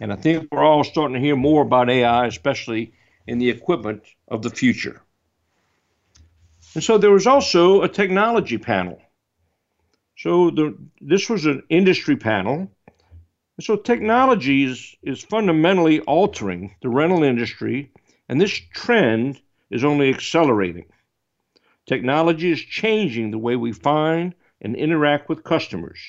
And 0.00 0.10
I 0.12 0.16
think 0.16 0.48
we're 0.50 0.64
all 0.64 0.82
starting 0.82 1.14
to 1.14 1.20
hear 1.20 1.36
more 1.36 1.62
about 1.62 1.90
AI, 1.90 2.26
especially 2.26 2.94
in 3.26 3.38
the 3.38 3.50
equipment 3.50 4.02
of 4.28 4.40
the 4.42 4.50
future. 4.50 5.02
And 6.74 6.82
so 6.82 6.96
there 6.96 7.10
was 7.10 7.26
also 7.26 7.82
a 7.82 7.88
technology 7.88 8.58
panel. 8.58 9.00
So 10.16 10.50
the, 10.50 10.76
this 11.00 11.28
was 11.28 11.44
an 11.44 11.62
industry 11.68 12.16
panel. 12.16 12.70
And 13.56 13.64
so 13.64 13.76
technology 13.76 14.64
is, 14.64 14.96
is 15.02 15.22
fundamentally 15.22 16.00
altering 16.00 16.74
the 16.80 16.88
rental 16.88 17.22
industry, 17.22 17.92
and 18.34 18.40
this 18.40 18.60
trend 18.72 19.40
is 19.70 19.84
only 19.84 20.08
accelerating. 20.08 20.86
Technology 21.86 22.50
is 22.50 22.60
changing 22.60 23.30
the 23.30 23.38
way 23.38 23.54
we 23.54 23.70
find 23.70 24.34
and 24.60 24.74
interact 24.74 25.28
with 25.28 25.44
customers, 25.44 26.00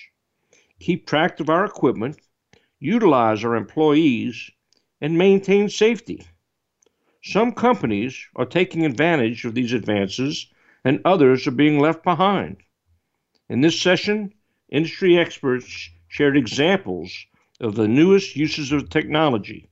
keep 0.79 1.05
track 1.05 1.39
of 1.39 1.51
our 1.51 1.65
equipment, 1.65 2.17
utilize 2.79 3.45
our 3.45 3.53
employees, 3.55 4.49
and 5.01 5.15
maintain 5.15 5.69
safety. 5.69 6.25
Some 7.21 7.51
companies 7.51 8.25
are 8.35 8.47
taking 8.47 8.87
advantage 8.87 9.45
of 9.45 9.53
these 9.53 9.73
advances, 9.73 10.47
and 10.83 11.01
others 11.05 11.45
are 11.45 11.51
being 11.51 11.77
left 11.77 12.03
behind. 12.03 12.57
In 13.49 13.61
this 13.61 13.79
session, 13.79 14.33
industry 14.69 15.15
experts 15.15 15.91
shared 16.07 16.37
examples 16.37 17.27
of 17.59 17.75
the 17.75 17.87
newest 17.87 18.35
uses 18.35 18.71
of 18.71 18.89
technology 18.89 19.69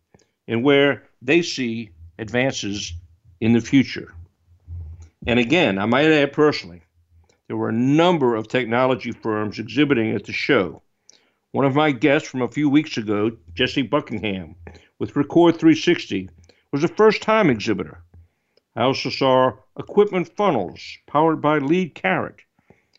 and 0.48 0.64
where 0.64 1.10
they 1.20 1.42
see 1.42 1.90
advances 2.20 2.94
in 3.42 3.54
the 3.54 3.62
future. 3.62 4.14
And 5.26 5.40
again, 5.40 5.78
I 5.78 5.86
might 5.86 6.12
add 6.12 6.34
personally, 6.34 6.82
there 7.48 7.58
were 7.58 7.70
a 7.70 7.74
number 7.74 8.36
of 8.36 8.48
technology 8.48 9.12
firms 9.12 9.60
exhibiting 9.60 10.16
at 10.16 10.26
the 10.26 10.34
show. 10.34 10.82
One 11.52 11.66
of 11.66 11.76
my 11.76 11.92
guests 11.92 12.28
from 12.28 12.42
a 12.42 12.48
few 12.48 12.70
weeks 12.70 12.98
ago, 12.98 13.32
Jesse 13.54 13.84
Buckingham, 13.84 14.56
with 15.00 15.16
Record 15.16 15.60
360, 15.60 16.30
was 16.72 16.84
a 16.84 16.88
first 16.88 17.22
time 17.22 17.50
exhibitor. 17.50 18.04
I 18.76 18.84
also 18.84 19.10
saw 19.10 19.52
equipment 19.78 20.36
funnels 20.36 20.82
powered 21.06 21.42
by 21.42 21.60
lead 21.60 21.94
carrot 21.94 22.38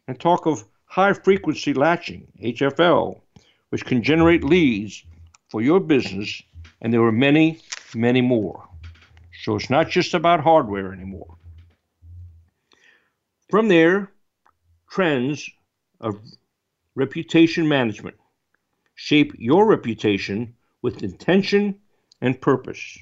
and 0.06 0.18
talk 0.18 0.46
of 0.46 0.64
high 0.84 1.12
frequency 1.12 1.74
latching, 1.74 2.28
HFL, 2.40 3.20
which 3.70 3.84
can 3.84 4.02
generate 4.02 4.44
leads 4.44 5.04
for 5.50 5.60
your 5.60 5.80
business, 5.80 6.40
and 6.80 6.92
there 6.92 7.02
were 7.02 7.10
many, 7.10 7.60
many 7.94 8.20
more. 8.20 8.68
So 9.44 9.56
it's 9.56 9.68
not 9.68 9.90
just 9.90 10.14
about 10.14 10.40
hardware 10.40 10.90
anymore. 10.90 11.36
From 13.50 13.68
there, 13.68 14.10
trends 14.88 15.50
of 16.00 16.18
reputation 16.94 17.68
management 17.68 18.16
shape 18.94 19.34
your 19.36 19.66
reputation 19.66 20.54
with 20.80 21.02
intention 21.02 21.78
and 22.22 22.40
purpose. 22.40 22.98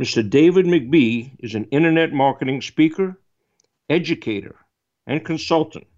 Mr. 0.00 0.30
David 0.30 0.64
McBee 0.64 1.32
is 1.40 1.56
an 1.56 1.64
internet 1.72 2.12
marketing 2.12 2.62
speaker, 2.62 3.18
educator, 3.90 4.54
and 5.08 5.24
consultant. 5.24 5.88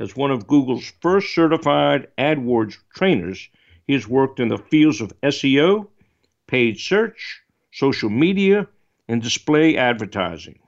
As 0.00 0.16
one 0.16 0.32
of 0.32 0.48
Google's 0.48 0.92
first 1.00 1.32
certified 1.32 2.08
AdWords 2.18 2.76
trainers, 2.92 3.48
he 3.86 3.92
has 3.92 4.08
worked 4.08 4.40
in 4.40 4.48
the 4.48 4.58
fields 4.58 5.00
of 5.00 5.12
SEO, 5.20 5.86
paid 6.48 6.80
search, 6.80 7.44
social 7.76 8.08
media, 8.08 8.66
and 9.06 9.22
display 9.22 9.76
advertising. 9.76 10.58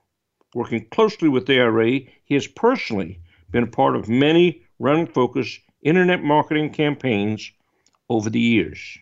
Working 0.54 0.86
closely 0.90 1.30
with 1.30 1.48
ARA, 1.48 2.00
he 2.26 2.34
has 2.34 2.46
personally 2.46 3.18
been 3.50 3.64
a 3.64 3.66
part 3.78 3.96
of 3.96 4.10
many 4.10 4.62
rental 4.78 5.06
focused 5.06 5.58
internet 5.80 6.22
marketing 6.22 6.70
campaigns 6.70 7.50
over 8.10 8.28
the 8.28 8.40
years. 8.40 8.98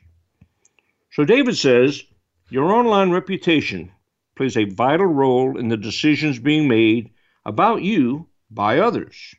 So 1.11 1.25
David 1.25 1.57
says 1.57 2.05
your 2.49 2.73
online 2.73 3.11
reputation 3.11 3.91
plays 4.37 4.57
a 4.57 4.71
vital 4.71 5.07
role 5.07 5.59
in 5.59 5.67
the 5.69 5.77
decisions 5.77 6.39
being 6.39 6.69
made 6.69 7.11
about 7.45 7.83
you 7.83 8.29
by 8.49 8.79
others. 8.79 9.35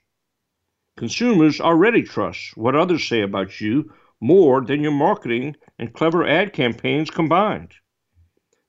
Consumers 0.97 1.61
already 1.61 2.03
trust 2.03 2.57
what 2.57 2.75
others 2.75 3.07
say 3.07 3.21
about 3.21 3.61
you 3.61 3.93
more 4.19 4.59
than 4.59 4.81
your 4.81 4.91
marketing 4.91 5.55
and 5.79 5.93
clever 5.93 6.27
ad 6.27 6.51
campaigns 6.51 7.09
combined. 7.09 7.73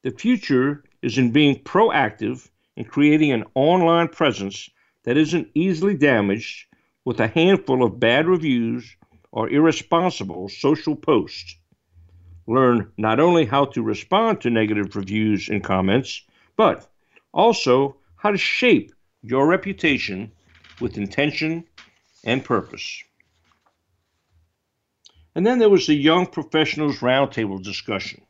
The 0.03 0.11
future 0.12 0.84
is 1.03 1.18
in 1.18 1.32
being 1.32 1.62
proactive 1.62 2.49
and 2.76 2.88
creating 2.88 3.32
an 3.32 3.44
online 3.55 4.09
presence 4.09 4.70
that 5.05 5.16
isn't 5.16 5.49
easily 5.55 5.96
damaged 5.96 6.66
with 7.05 7.18
a 7.20 7.26
handful 7.26 7.82
of 7.82 7.99
bad 7.99 8.26
reviews 8.26 8.96
or 9.32 9.49
irresponsible 9.49 10.49
social 10.49 10.94
posts. 10.94 11.57
Learn 12.46 12.92
not 12.96 13.20
only 13.20 13.44
how 13.44 13.66
to 13.66 13.82
respond 13.82 14.40
to 14.40 14.51
negative 14.51 14.94
reviews 14.94 15.49
and 15.49 15.62
comments, 15.62 16.22
but 16.57 16.88
also 17.32 17.96
how 18.16 18.30
to 18.30 18.38
shape 18.38 18.92
your 19.22 19.46
reputation 19.46 20.32
with 20.80 20.96
intention 20.96 21.64
and 22.24 22.44
purpose. 22.44 23.03
And 25.34 25.46
then 25.46 25.59
there 25.59 25.70
was 25.70 25.86
the 25.86 25.94
Young 25.94 26.26
Professionals 26.26 26.99
Roundtable 26.99 27.62
discussion. 27.62 28.22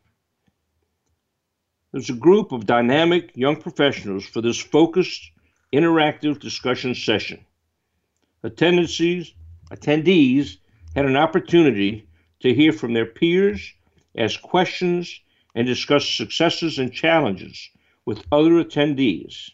There's 1.91 2.09
a 2.11 2.13
group 2.13 2.51
of 2.51 2.67
dynamic 2.67 3.31
young 3.35 3.55
professionals 3.55 4.23
for 4.23 4.41
this 4.41 4.59
focused, 4.59 5.31
interactive 5.73 6.39
discussion 6.39 6.93
session. 6.93 7.43
Attendees 8.43 9.31
had 10.95 11.05
an 11.05 11.15
opportunity 11.15 12.07
to 12.41 12.53
hear 12.53 12.71
from 12.73 12.93
their 12.93 13.07
peers, 13.07 13.73
ask 14.15 14.39
questions, 14.41 15.19
and 15.55 15.65
discuss 15.65 16.07
successes 16.07 16.77
and 16.77 16.93
challenges 16.93 17.69
with 18.05 18.23
other 18.31 18.63
attendees. 18.63 19.49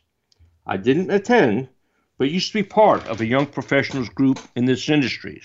I 0.68 0.76
didn't 0.76 1.12
attend, 1.12 1.70
but 2.18 2.32
used 2.32 2.52
to 2.52 2.62
be 2.62 2.64
part 2.64 3.08
of 3.08 3.22
a 3.22 3.26
young 3.26 3.46
professionals 3.46 4.10
group 4.10 4.40
in 4.56 4.66
this 4.66 4.90
industry. 4.90 5.42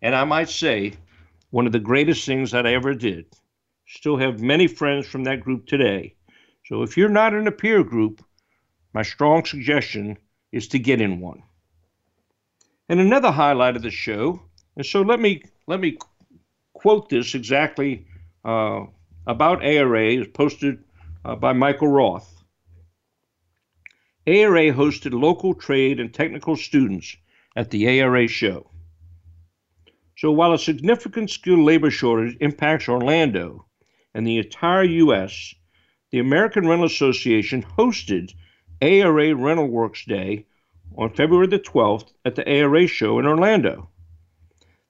And 0.00 0.14
I 0.14 0.22
might 0.24 0.48
say, 0.48 0.94
one 1.50 1.66
of 1.66 1.72
the 1.72 1.80
greatest 1.80 2.24
things 2.24 2.52
that 2.52 2.66
I 2.66 2.74
ever 2.74 2.94
did. 2.94 3.26
Still 3.96 4.16
have 4.16 4.40
many 4.40 4.66
friends 4.66 5.06
from 5.06 5.24
that 5.24 5.40
group 5.40 5.66
today. 5.66 6.16
So 6.66 6.82
if 6.82 6.96
you're 6.96 7.08
not 7.08 7.32
in 7.32 7.46
a 7.46 7.52
peer 7.52 7.84
group, 7.84 8.24
my 8.92 9.02
strong 9.02 9.44
suggestion 9.44 10.18
is 10.50 10.68
to 10.68 10.78
get 10.78 11.00
in 11.00 11.20
one. 11.20 11.42
And 12.88 12.98
another 12.98 13.30
highlight 13.30 13.76
of 13.76 13.82
the 13.82 13.90
show, 13.90 14.42
and 14.76 14.84
so 14.84 15.02
let 15.02 15.20
me 15.20 15.42
let 15.66 15.80
me 15.80 15.98
quote 16.72 17.08
this 17.08 17.34
exactly 17.34 18.06
uh, 18.44 18.80
about 19.26 19.64
ARA 19.64 20.06
is 20.06 20.26
posted 20.26 20.82
uh, 21.24 21.36
by 21.36 21.52
Michael 21.52 21.88
Roth. 21.88 22.42
ARA 24.26 24.72
hosted 24.72 25.18
local 25.18 25.54
trade 25.54 26.00
and 26.00 26.12
technical 26.12 26.56
students 26.56 27.16
at 27.56 27.70
the 27.70 28.00
ARA 28.00 28.26
show. 28.26 28.70
So 30.18 30.32
while 30.32 30.52
a 30.52 30.58
significant 30.58 31.30
skilled 31.30 31.60
labor 31.60 31.90
shortage 31.90 32.36
impacts 32.40 32.88
Orlando, 32.88 33.66
and 34.14 34.26
the 34.26 34.38
entire 34.38 34.84
U.S., 34.84 35.54
the 36.10 36.20
American 36.20 36.66
Rental 36.68 36.86
Association 36.86 37.62
hosted 37.76 38.32
ARA 38.80 39.34
Rental 39.34 39.66
Works 39.66 40.04
Day 40.04 40.46
on 40.96 41.12
February 41.12 41.48
the 41.48 41.58
12th 41.58 42.12
at 42.24 42.36
the 42.36 42.48
ARA 42.48 42.86
show 42.86 43.18
in 43.18 43.26
Orlando. 43.26 43.90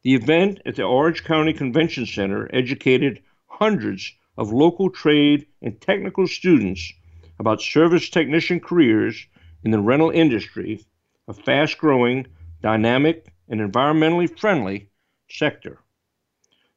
The 0.02 0.14
event 0.14 0.60
at 0.66 0.76
the 0.76 0.82
Orange 0.82 1.24
County 1.24 1.54
Convention 1.54 2.04
Center 2.04 2.50
educated 2.52 3.22
hundreds 3.46 4.12
of 4.36 4.52
local 4.52 4.90
trade 4.90 5.46
and 5.62 5.80
technical 5.80 6.26
students 6.26 6.92
about 7.38 7.62
service 7.62 8.10
technician 8.10 8.60
careers 8.60 9.26
in 9.62 9.70
the 9.70 9.80
rental 9.80 10.10
industry, 10.10 10.84
a 11.26 11.32
fast 11.32 11.78
growing, 11.78 12.26
dynamic, 12.60 13.32
and 13.48 13.60
environmentally 13.60 14.38
friendly 14.38 14.90
sector. 15.30 15.78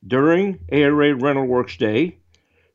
During 0.05 0.59
ARA 0.71 1.15
Rental 1.15 1.45
Works 1.45 1.75
Day, 1.75 2.19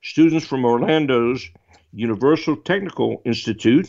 students 0.03 0.45
from 0.45 0.65
Orlando's 0.65 1.49
Universal 1.93 2.57
Technical 2.57 3.23
Institute, 3.25 3.89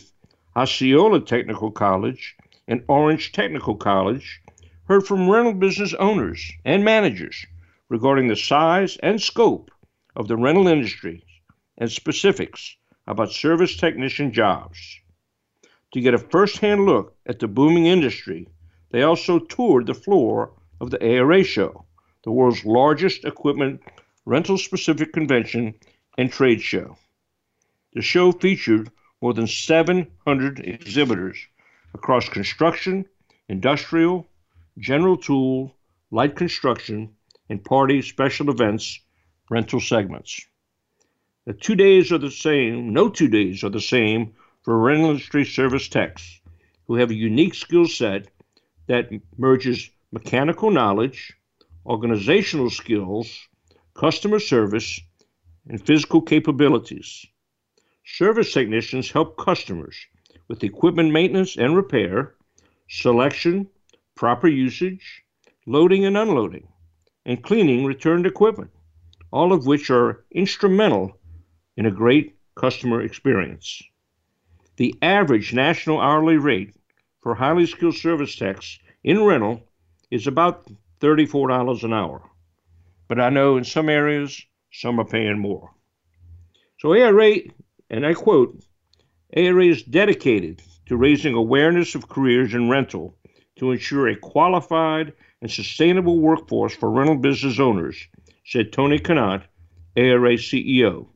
Osceola 0.56 1.20
Technical 1.20 1.72
College, 1.72 2.36
and 2.68 2.84
Orange 2.86 3.32
Technical 3.32 3.74
College 3.74 4.40
heard 4.84 5.04
from 5.04 5.28
rental 5.28 5.54
business 5.54 5.92
owners 5.94 6.52
and 6.64 6.84
managers 6.84 7.44
regarding 7.88 8.28
the 8.28 8.36
size 8.36 8.96
and 9.02 9.20
scope 9.20 9.72
of 10.14 10.28
the 10.28 10.36
rental 10.36 10.68
industry 10.68 11.24
and 11.78 11.90
specifics 11.90 12.76
about 13.08 13.32
service 13.32 13.76
technician 13.76 14.32
jobs. 14.32 14.78
To 15.94 16.00
get 16.00 16.14
a 16.14 16.18
first 16.18 16.58
hand 16.58 16.86
look 16.86 17.16
at 17.26 17.40
the 17.40 17.48
booming 17.48 17.86
industry, 17.86 18.48
they 18.92 19.02
also 19.02 19.40
toured 19.40 19.86
the 19.86 19.94
floor 19.94 20.52
of 20.80 20.90
the 20.90 21.02
ARA 21.02 21.42
show, 21.42 21.84
the 22.22 22.30
world's 22.30 22.64
largest 22.64 23.24
equipment 23.24 23.80
rental 24.24 24.56
specific 24.56 25.12
convention 25.12 25.74
and 26.16 26.30
trade 26.30 26.62
show. 26.62 26.96
The 27.92 28.02
show 28.02 28.32
featured 28.32 28.90
more 29.20 29.34
than 29.34 29.46
700 29.46 30.60
exhibitors 30.60 31.38
across 31.94 32.28
construction, 32.28 33.06
industrial, 33.48 34.26
general 34.78 35.16
tool, 35.16 35.74
light 36.10 36.36
construction, 36.36 37.14
and 37.48 37.64
party 37.64 38.02
special 38.02 38.50
events 38.50 39.00
rental 39.50 39.80
segments. 39.80 40.40
The 41.46 41.52
two 41.52 41.74
days 41.74 42.10
are 42.10 42.18
the 42.18 42.30
same, 42.30 42.92
no 42.92 43.08
two 43.08 43.28
days 43.28 43.62
are 43.64 43.70
the 43.70 43.80
same 43.80 44.34
for 44.62 44.78
rental 44.78 45.10
industry 45.10 45.44
service 45.44 45.88
techs 45.88 46.40
who 46.86 46.94
have 46.96 47.10
a 47.10 47.14
unique 47.14 47.54
skill 47.54 47.86
set 47.86 48.28
that 48.86 49.10
merges 49.36 49.90
mechanical 50.10 50.70
knowledge, 50.70 51.34
organizational 51.86 52.70
skills, 52.70 53.48
customer 53.94 54.38
service, 54.38 55.00
and 55.68 55.84
physical 55.84 56.20
capabilities. 56.20 57.26
Service 58.04 58.52
technicians 58.52 59.10
help 59.10 59.36
customers 59.38 59.96
with 60.48 60.62
equipment 60.62 61.10
maintenance 61.10 61.56
and 61.56 61.74
repair, 61.74 62.34
selection, 62.88 63.68
proper 64.14 64.46
usage, 64.48 65.22
loading 65.66 66.04
and 66.04 66.16
unloading, 66.16 66.68
and 67.24 67.42
cleaning 67.42 67.84
returned 67.84 68.26
equipment, 68.26 68.70
all 69.30 69.52
of 69.52 69.66
which 69.66 69.90
are 69.90 70.24
instrumental 70.30 71.18
in 71.76 71.86
a 71.86 71.90
great 71.90 72.36
customer 72.54 73.00
experience. 73.02 73.82
The 74.76 74.94
average 75.02 75.54
national 75.54 76.00
hourly 76.00 76.36
rate 76.36 76.74
for 77.22 77.34
highly 77.34 77.66
skilled 77.66 77.96
service 77.96 78.36
techs 78.36 78.78
in 79.02 79.22
rental 79.24 79.62
is 80.10 80.26
about 80.26 80.68
$34 81.00 81.82
an 81.84 81.92
hour. 81.92 82.22
But 83.08 83.20
I 83.20 83.30
know 83.30 83.56
in 83.56 83.64
some 83.64 83.88
areas, 83.88 84.44
some 84.74 84.98
are 84.98 85.04
paying 85.04 85.38
more. 85.38 85.70
So 86.80 86.92
ARA, 86.92 87.36
and 87.90 88.04
I 88.04 88.14
quote, 88.14 88.62
ARA 89.36 89.64
is 89.64 89.82
dedicated 89.82 90.62
to 90.86 90.96
raising 90.96 91.34
awareness 91.34 91.94
of 91.94 92.08
careers 92.08 92.54
in 92.54 92.68
rental 92.68 93.16
to 93.56 93.70
ensure 93.70 94.08
a 94.08 94.16
qualified 94.16 95.12
and 95.40 95.50
sustainable 95.50 96.18
workforce 96.18 96.74
for 96.74 96.90
rental 96.90 97.16
business 97.16 97.60
owners, 97.60 97.96
said 98.44 98.72
Tony 98.72 98.98
Kanat, 98.98 99.44
ARA 99.96 100.34
CEO. 100.34 101.06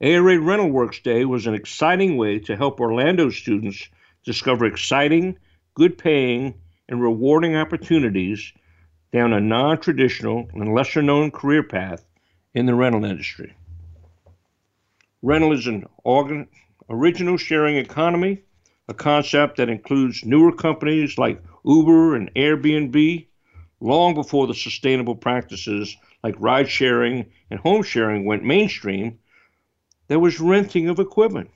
ARA 0.00 0.38
Rental 0.38 0.70
Works 0.70 1.00
Day 1.00 1.24
was 1.24 1.46
an 1.46 1.54
exciting 1.54 2.16
way 2.16 2.38
to 2.40 2.56
help 2.56 2.80
Orlando 2.80 3.30
students 3.30 3.88
discover 4.24 4.66
exciting, 4.66 5.38
good 5.74 5.98
paying, 5.98 6.54
and 6.88 7.02
rewarding 7.02 7.56
opportunities 7.56 8.52
down 9.16 9.32
a 9.32 9.40
non 9.40 9.78
traditional 9.78 10.46
and 10.52 10.74
lesser 10.74 11.00
known 11.00 11.30
career 11.30 11.62
path 11.62 12.04
in 12.52 12.66
the 12.66 12.74
rental 12.74 13.02
industry. 13.02 13.56
Rental 15.22 15.52
is 15.52 15.66
an 15.66 15.86
organ, 16.04 16.46
original 16.90 17.38
sharing 17.38 17.78
economy, 17.78 18.42
a 18.88 18.92
concept 18.92 19.56
that 19.56 19.70
includes 19.70 20.22
newer 20.26 20.52
companies 20.52 21.16
like 21.16 21.42
Uber 21.64 22.14
and 22.14 22.30
Airbnb, 22.34 23.26
long 23.80 24.12
before 24.12 24.46
the 24.46 24.54
sustainable 24.54 25.16
practices 25.16 25.96
like 26.22 26.34
ride 26.38 26.68
sharing 26.68 27.24
and 27.50 27.58
home 27.60 27.82
sharing 27.82 28.26
went 28.26 28.44
mainstream. 28.44 29.18
There 30.08 30.20
was 30.20 30.40
renting 30.40 30.90
of 30.90 30.98
equipment. 30.98 31.50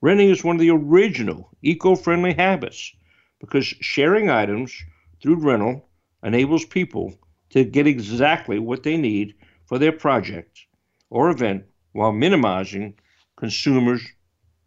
Renting 0.00 0.30
is 0.30 0.42
one 0.42 0.56
of 0.56 0.60
the 0.60 0.70
original 0.70 1.50
eco 1.60 1.96
friendly 1.96 2.32
habits 2.32 2.92
because 3.40 3.66
sharing 3.66 4.30
items 4.30 4.72
through 5.20 5.36
rental 5.36 5.86
enables 6.22 6.64
people 6.64 7.14
to 7.50 7.64
get 7.64 7.86
exactly 7.86 8.58
what 8.58 8.82
they 8.82 8.96
need 8.96 9.34
for 9.66 9.78
their 9.78 9.92
project 9.92 10.66
or 11.10 11.30
event 11.30 11.64
while 11.92 12.12
minimizing 12.12 12.94
consumers' 13.36 14.06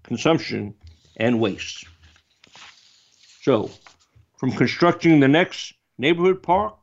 consumption 0.04 0.74
and 1.18 1.40
waste. 1.40 1.86
So, 3.42 3.72
from 4.38 4.52
constructing 4.52 5.20
the 5.20 5.28
next 5.28 5.74
neighborhood 5.98 6.44
park 6.44 6.76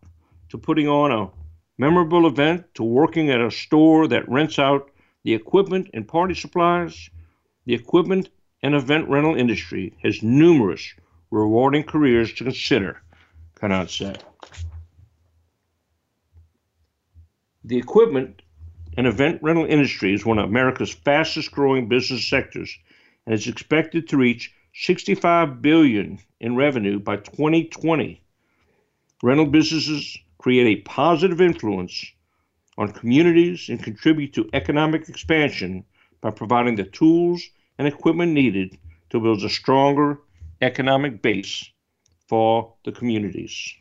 to 0.49 0.59
putting 0.59 0.89
on 0.89 1.13
a 1.13 1.31
memorable 1.79 2.27
event 2.27 2.65
to 2.75 2.83
working 2.83 3.31
at 3.31 3.41
a 3.41 3.51
store 3.51 4.09
that 4.09 4.29
rents 4.29 4.59
out 4.59 4.91
the 5.25 5.35
equipment 5.35 5.91
and 5.95 6.07
party 6.07 6.35
supplies, 6.35 7.11
the 7.65 7.75
equipment 7.75 8.29
and 8.63 8.75
event 8.75 9.09
rental 9.09 9.35
industry 9.35 9.93
has 10.03 10.23
numerous 10.23 10.95
rewarding 11.31 11.83
careers 11.83 12.33
to 12.35 12.45
consider, 12.45 13.03
Kanat 13.63 13.91
said. 13.91 14.25
The 17.63 17.79
equipment 17.79 18.43
and 18.97 19.07
event 19.07 19.41
rental 19.41 19.65
industry 19.65 20.13
is 20.13 20.27
one 20.27 20.41
of 20.41 20.49
America's 20.49 20.93
fastest 20.93 21.53
growing 21.53 21.89
business 21.89 22.29
sectors 22.29 22.77
and 23.25 23.33
is 23.33 23.47
expected 23.47 24.09
to 24.09 24.17
reach 24.17 24.53
65 24.75 25.63
billion 25.63 26.19
in 26.41 26.57
revenue 26.57 26.99
by 26.99 27.17
2020. 27.19 28.21
Rental 29.23 29.47
businesses 29.47 30.19
create 30.39 30.67
a 30.67 30.83
positive 30.83 31.41
influence 31.41 32.05
on 32.77 32.91
communities 32.91 33.69
and 33.69 33.81
contribute 33.81 34.33
to 34.33 34.51
economic 34.55 35.09
expansion 35.09 35.85
by 36.21 36.31
providing 36.31 36.75
the 36.75 36.85
tools 36.85 37.49
and 37.79 37.87
equipment 37.87 38.33
needed 38.33 38.77
to 39.11 39.21
build 39.21 39.45
a 39.45 39.49
stronger 39.49 40.19
economic 40.61 41.23
base 41.23 41.72
for 42.33 42.73
the 42.87 42.93
communities. 42.93 43.75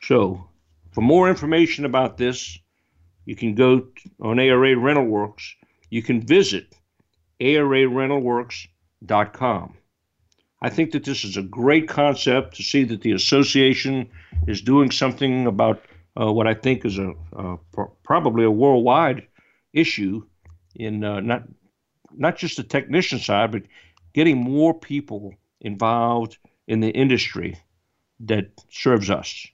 So, 0.00 0.48
for 0.92 1.02
more 1.02 1.28
information 1.28 1.84
about 1.84 2.16
this, 2.16 2.58
you 3.26 3.36
can 3.36 3.54
go 3.54 3.86
on 4.22 4.40
ARA 4.40 4.74
Rental 4.78 5.04
Works. 5.04 5.54
You 5.90 6.02
can 6.02 6.22
visit 6.22 6.74
ararentalworks.com. 7.38 9.74
I 10.62 10.70
think 10.70 10.92
that 10.92 11.04
this 11.04 11.22
is 11.22 11.36
a 11.36 11.42
great 11.42 11.86
concept 11.86 12.56
to 12.56 12.62
see 12.62 12.84
that 12.84 13.02
the 13.02 13.12
association 13.12 14.08
is 14.46 14.62
doing 14.62 14.90
something 14.90 15.46
about 15.46 15.82
uh, 16.18 16.32
what 16.32 16.46
I 16.46 16.54
think 16.54 16.86
is 16.86 16.98
a 16.98 17.12
probably 18.04 18.44
a 18.44 18.50
worldwide 18.50 19.26
issue 19.74 20.22
in 20.76 21.04
uh, 21.04 21.20
not 21.20 21.42
not 22.10 22.38
just 22.38 22.56
the 22.56 22.62
technician 22.62 23.18
side, 23.18 23.52
but 23.52 23.64
getting 24.14 24.38
more 24.38 24.72
people 24.72 25.34
involved 25.60 26.38
in 26.68 26.80
the 26.80 26.90
industry 26.90 27.58
that 28.20 28.46
serves 28.70 29.10
us. 29.10 29.46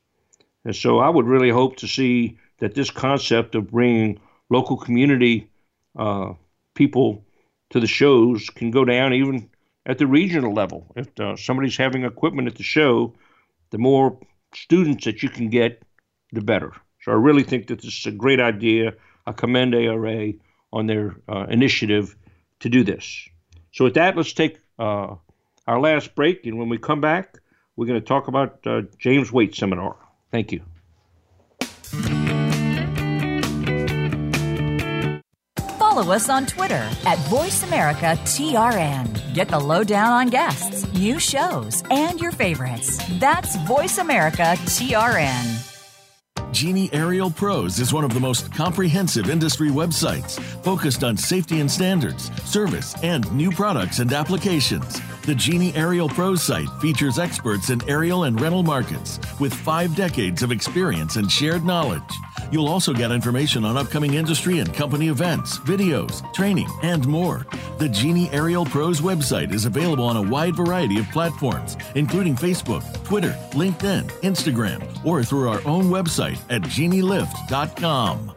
And 0.65 0.77
so 0.77 0.99
I 0.99 1.09
would 1.09 1.27
really 1.27 1.51
hope 1.51 1.77
to 1.77 1.87
see 1.87 2.39
that 2.59 2.75
this 2.75 2.91
concept 2.91 3.55
of 3.55 3.71
bringing 3.71 4.21
local 4.51 4.77
community 4.77 5.49
uh, 5.97 6.35
people 6.75 7.25
to 7.71 7.81
the 7.81 7.87
shows 7.87 8.51
can 8.51 8.71
go 8.71 8.85
down 8.85 9.15
even 9.15 9.49
at 9.87 9.99
the 9.99 10.07
regional 10.07 10.53
level. 10.53 10.93
If 10.97 11.09
uh, 11.21 11.37
somebody's 11.37 11.77
having 11.77 12.05
equipment 12.05 12.49
at 12.49 12.57
the 12.57 12.63
show, 12.63 13.15
the 13.71 13.79
more 13.79 14.19
students 14.55 15.05
that 15.05 15.23
you 15.23 15.29
can 15.29 15.49
get, 15.51 15.83
the 16.33 16.41
better. 16.41 16.73
So 17.03 17.13
I 17.13 17.17
really 17.17 17.45
think 17.45 17.69
that 17.69 17.83
this 17.83 17.99
is 17.99 18.07
a 18.07 18.11
great 18.11 18.41
idea. 18.41 18.95
I 19.27 19.33
commend 19.33 19.75
ARA 19.75 20.33
on 20.73 20.87
their 20.87 21.17
uh, 21.29 21.47
initiative 21.49 22.17
to 22.61 22.69
do 22.69 22.83
this. 22.83 23.29
So 23.73 23.85
with 23.85 23.95
that, 23.95 24.17
let's 24.17 24.33
take 24.33 24.59
uh, 24.79 25.17
our 25.67 25.81
last 25.81 26.15
break, 26.15 26.47
and 26.47 26.57
when 26.59 26.69
we 26.69 26.79
come 26.79 27.01
back, 27.01 27.41
we're 27.77 27.87
going 27.87 28.01
to 28.01 28.07
talk 28.07 28.29
about 28.29 28.65
uh, 28.67 28.83
James 28.99 29.33
Waite 29.33 29.55
Seminar. 29.55 29.97
Thank 30.31 30.53
you. 30.53 30.61
Follow 35.79 36.13
us 36.13 36.29
on 36.29 36.45
Twitter 36.47 36.91
at 37.07 37.19
VoiceAmericaTRN. 37.29 39.35
Get 39.35 39.49
the 39.49 39.61
lowdown 39.61 40.11
on 40.11 40.27
guests, 40.29 40.93
new 40.93 41.21
shows, 41.21 41.85
and 41.91 42.21
your 42.21 42.33
favorites. 42.33 43.01
That's 43.21 43.57
VoiceAmericaTRN. 43.59 45.74
Genie 46.55 46.89
Aerial 46.93 47.33
Pros 47.33 47.81
is 47.81 47.93
one 47.93 48.05
of 48.05 48.15
the 48.15 48.21
most 48.21 48.55
comprehensive 48.55 49.29
industry 49.29 49.71
websites 49.71 50.41
focused 50.63 51.03
on 51.03 51.17
safety 51.17 51.59
and 51.59 51.69
standards, 51.69 52.31
service, 52.45 52.95
and 53.03 53.31
new 53.33 53.51
products 53.51 53.99
and 53.99 54.13
applications. 54.13 55.01
The 55.23 55.35
Genie 55.35 55.75
Aerial 55.75 56.09
Pros 56.09 56.45
site 56.45 56.69
features 56.81 57.19
experts 57.19 57.71
in 57.71 57.83
aerial 57.91 58.23
and 58.23 58.41
rental 58.41 58.63
markets 58.63 59.19
with 59.41 59.53
five 59.53 59.97
decades 59.97 60.45
of 60.45 60.53
experience 60.53 61.17
and 61.17 61.29
shared 61.29 61.65
knowledge. 61.65 62.03
You'll 62.51 62.69
also 62.69 62.93
get 62.93 63.11
information 63.11 63.65
on 63.65 63.77
upcoming 63.77 64.15
industry 64.15 64.59
and 64.59 64.73
company 64.73 65.09
events, 65.09 65.59
videos, 65.59 66.23
training, 66.35 66.69
and 66.83 67.07
more. 67.07 67.47
The 67.79 67.89
Genie 67.89 68.31
Aerial 68.31 68.65
Pros 68.65 69.01
website 69.01 69.53
is 69.53 69.65
available 69.65 70.05
on 70.05 70.17
a 70.17 70.23
wide 70.23 70.57
variety 70.57 70.99
of 70.99 71.09
platforms, 71.11 71.77
including 71.95 72.37
Facebook, 72.37 72.85
Twitter, 73.05 73.37
LinkedIn, 73.51 74.05
Instagram, 74.23 74.83
or 75.05 75.23
through 75.23 75.49
our 75.49 75.61
own 75.67 75.85
website 75.85 76.39
at 76.51 76.63
genielift.com. 76.63 78.33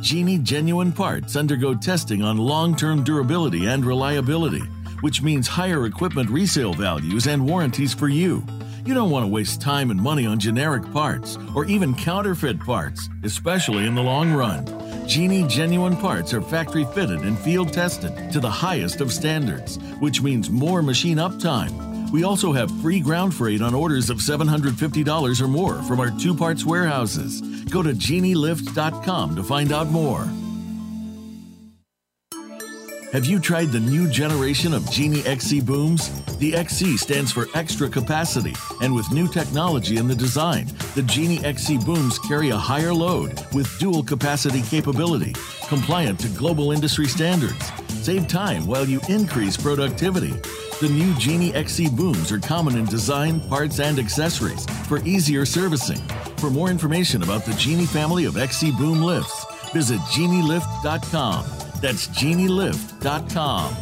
Genie 0.00 0.38
genuine 0.38 0.92
parts 0.92 1.34
undergo 1.36 1.74
testing 1.74 2.22
on 2.22 2.36
long 2.36 2.76
term 2.76 3.02
durability 3.04 3.66
and 3.66 3.84
reliability 3.84 4.62
which 5.04 5.20
means 5.20 5.46
higher 5.46 5.84
equipment 5.84 6.30
resale 6.30 6.72
values 6.72 7.26
and 7.26 7.46
warranties 7.46 7.92
for 7.92 8.08
you. 8.08 8.42
You 8.86 8.92
don't 8.92 9.08
want 9.08 9.24
to 9.24 9.28
waste 9.32 9.62
time 9.62 9.90
and 9.90 9.98
money 9.98 10.26
on 10.26 10.38
generic 10.38 10.90
parts 10.92 11.38
or 11.54 11.64
even 11.64 11.94
counterfeit 11.94 12.60
parts, 12.60 13.08
especially 13.22 13.86
in 13.86 13.94
the 13.94 14.02
long 14.02 14.34
run. 14.34 14.66
Genie 15.08 15.46
genuine 15.48 15.96
parts 15.96 16.34
are 16.34 16.42
factory 16.42 16.84
fitted 16.92 17.20
and 17.20 17.38
field 17.38 17.72
tested 17.72 18.30
to 18.30 18.40
the 18.40 18.50
highest 18.50 19.00
of 19.00 19.10
standards, 19.10 19.78
which 20.00 20.20
means 20.20 20.50
more 20.50 20.82
machine 20.82 21.16
uptime. 21.16 22.10
We 22.10 22.24
also 22.24 22.52
have 22.52 22.70
free 22.82 23.00
ground 23.00 23.34
freight 23.34 23.62
on 23.62 23.74
orders 23.74 24.10
of 24.10 24.18
$750 24.18 25.40
or 25.40 25.48
more 25.48 25.82
from 25.84 25.98
our 25.98 26.10
two 26.10 26.34
parts 26.34 26.66
warehouses. 26.66 27.40
Go 27.70 27.82
to 27.82 27.90
genielift.com 27.94 29.36
to 29.36 29.42
find 29.42 29.72
out 29.72 29.88
more. 29.88 30.28
Have 33.14 33.26
you 33.26 33.38
tried 33.38 33.66
the 33.66 33.78
new 33.78 34.10
generation 34.10 34.74
of 34.74 34.90
Genie 34.90 35.24
XC 35.24 35.60
booms? 35.60 36.10
The 36.38 36.56
XC 36.56 36.96
stands 36.96 37.30
for 37.30 37.46
extra 37.54 37.88
capacity, 37.88 38.56
and 38.82 38.92
with 38.92 39.12
new 39.12 39.28
technology 39.28 39.98
in 39.98 40.08
the 40.08 40.16
design, 40.16 40.66
the 40.96 41.02
Genie 41.02 41.38
XC 41.44 41.78
booms 41.78 42.18
carry 42.18 42.48
a 42.48 42.56
higher 42.56 42.92
load 42.92 43.40
with 43.54 43.70
dual 43.78 44.02
capacity 44.02 44.62
capability, 44.62 45.32
compliant 45.68 46.18
to 46.22 46.28
global 46.30 46.72
industry 46.72 47.06
standards. 47.06 47.70
Save 48.02 48.26
time 48.26 48.66
while 48.66 48.84
you 48.84 49.00
increase 49.08 49.56
productivity. 49.56 50.34
The 50.80 50.88
new 50.90 51.14
Genie 51.14 51.54
XC 51.54 51.90
booms 51.90 52.32
are 52.32 52.40
common 52.40 52.76
in 52.76 52.84
design, 52.86 53.38
parts, 53.48 53.78
and 53.78 54.00
accessories 54.00 54.66
for 54.88 54.98
easier 55.04 55.46
servicing. 55.46 56.02
For 56.38 56.50
more 56.50 56.68
information 56.68 57.22
about 57.22 57.44
the 57.44 57.54
Genie 57.54 57.86
family 57.86 58.24
of 58.24 58.36
XC 58.36 58.72
boom 58.72 59.02
lifts, 59.02 59.46
visit 59.72 60.00
genielift.com. 60.00 61.63
That's 61.80 62.08
genielift.com. 62.08 63.76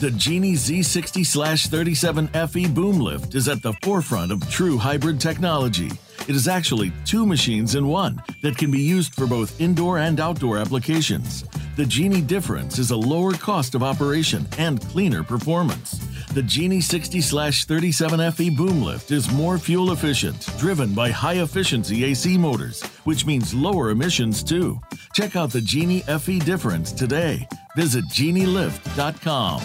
The 0.00 0.10
Genie 0.12 0.54
Z60 0.54 1.66
37 1.68 2.28
FE 2.28 2.68
boom 2.68 3.00
lift 3.00 3.34
is 3.34 3.48
at 3.48 3.62
the 3.62 3.74
forefront 3.82 4.32
of 4.32 4.48
true 4.48 4.78
hybrid 4.78 5.20
technology. 5.20 5.90
It 6.26 6.34
is 6.34 6.48
actually 6.48 6.90
two 7.04 7.26
machines 7.26 7.74
in 7.74 7.86
one 7.86 8.22
that 8.42 8.56
can 8.56 8.70
be 8.70 8.78
used 8.78 9.14
for 9.14 9.26
both 9.26 9.60
indoor 9.60 9.98
and 9.98 10.18
outdoor 10.18 10.56
applications. 10.56 11.44
The 11.76 11.84
Genie 11.84 12.22
difference 12.22 12.78
is 12.78 12.92
a 12.92 12.96
lower 12.96 13.32
cost 13.32 13.74
of 13.74 13.82
operation 13.82 14.46
and 14.56 14.80
cleaner 14.80 15.22
performance. 15.22 16.00
The 16.32 16.44
Genie 16.44 16.80
60 16.80 17.22
37 17.22 18.30
FE 18.30 18.50
boom 18.50 18.84
lift 18.84 19.10
is 19.10 19.32
more 19.32 19.58
fuel 19.58 19.90
efficient, 19.90 20.48
driven 20.58 20.94
by 20.94 21.10
high 21.10 21.42
efficiency 21.42 22.04
AC 22.04 22.38
motors, 22.38 22.84
which 23.02 23.26
means 23.26 23.52
lower 23.52 23.90
emissions 23.90 24.44
too. 24.44 24.80
Check 25.12 25.34
out 25.34 25.50
the 25.50 25.60
Genie 25.60 26.02
FE 26.02 26.38
difference 26.38 26.92
today. 26.92 27.48
Visit 27.76 28.04
genielift.com. 28.04 29.60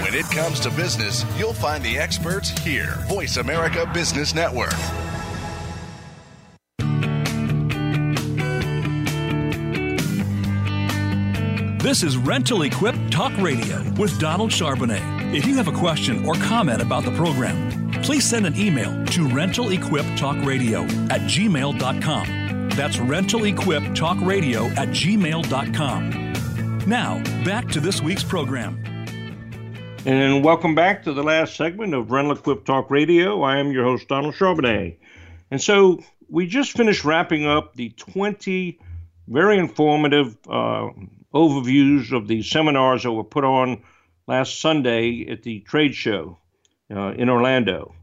When 0.00 0.14
it 0.14 0.26
comes 0.32 0.58
to 0.60 0.70
business, 0.70 1.24
you'll 1.38 1.54
find 1.54 1.84
the 1.84 1.96
experts 1.96 2.50
here. 2.50 3.04
Voice 3.06 3.36
America 3.36 3.88
Business 3.94 4.34
Network. 4.34 4.74
This 11.84 12.02
is 12.02 12.16
Rental 12.16 12.62
Equip 12.62 12.94
Talk 13.14 13.32
Radio 13.38 13.80
with 13.92 14.18
Donald 14.18 14.50
Charbonnet. 14.50 15.32
If 15.32 15.46
you 15.46 15.54
have 15.54 15.68
a 15.68 15.72
question 15.72 16.26
or 16.26 16.34
comment 16.34 16.82
about 16.82 17.04
the 17.04 17.12
program, 17.12 17.88
please 18.02 18.24
send 18.24 18.44
an 18.44 18.56
email 18.56 18.90
to 18.90 19.28
rentalequiptalkradio 19.28 21.12
at 21.12 21.20
gmail.com. 21.20 22.68
That's 22.70 22.96
rentalequiptalkradio 22.96 24.76
at 24.76 24.88
gmail.com. 24.88 26.32
Now, 26.88 27.22
back 27.44 27.68
to 27.68 27.78
this 27.78 28.02
week's 28.02 28.24
program. 28.24 28.82
And 30.04 30.42
welcome 30.42 30.74
back 30.74 31.04
to 31.04 31.12
the 31.12 31.22
last 31.22 31.54
segment 31.54 31.94
of 31.94 32.10
Rental 32.10 32.36
Equip 32.36 32.64
Talk 32.64 32.90
Radio. 32.90 33.42
I 33.42 33.58
am 33.58 33.70
your 33.70 33.84
host, 33.84 34.08
Donald 34.08 34.34
Charbonnet. 34.34 34.96
And 35.52 35.62
so 35.62 36.02
we 36.28 36.48
just 36.48 36.72
finished 36.72 37.04
wrapping 37.04 37.46
up 37.46 37.76
the 37.76 37.90
20 37.90 38.80
very 39.28 39.56
informative 39.58 40.36
uh, 40.50 40.88
overviews 41.34 42.12
of 42.12 42.28
the 42.28 42.42
seminars 42.42 43.02
that 43.02 43.12
were 43.12 43.24
put 43.24 43.44
on 43.44 43.82
last 44.26 44.60
Sunday 44.60 45.26
at 45.28 45.42
the 45.42 45.60
trade 45.60 45.94
show 45.94 46.38
uh, 46.90 47.12
in 47.12 47.28
Orlando. 47.28 47.94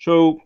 So 0.00 0.40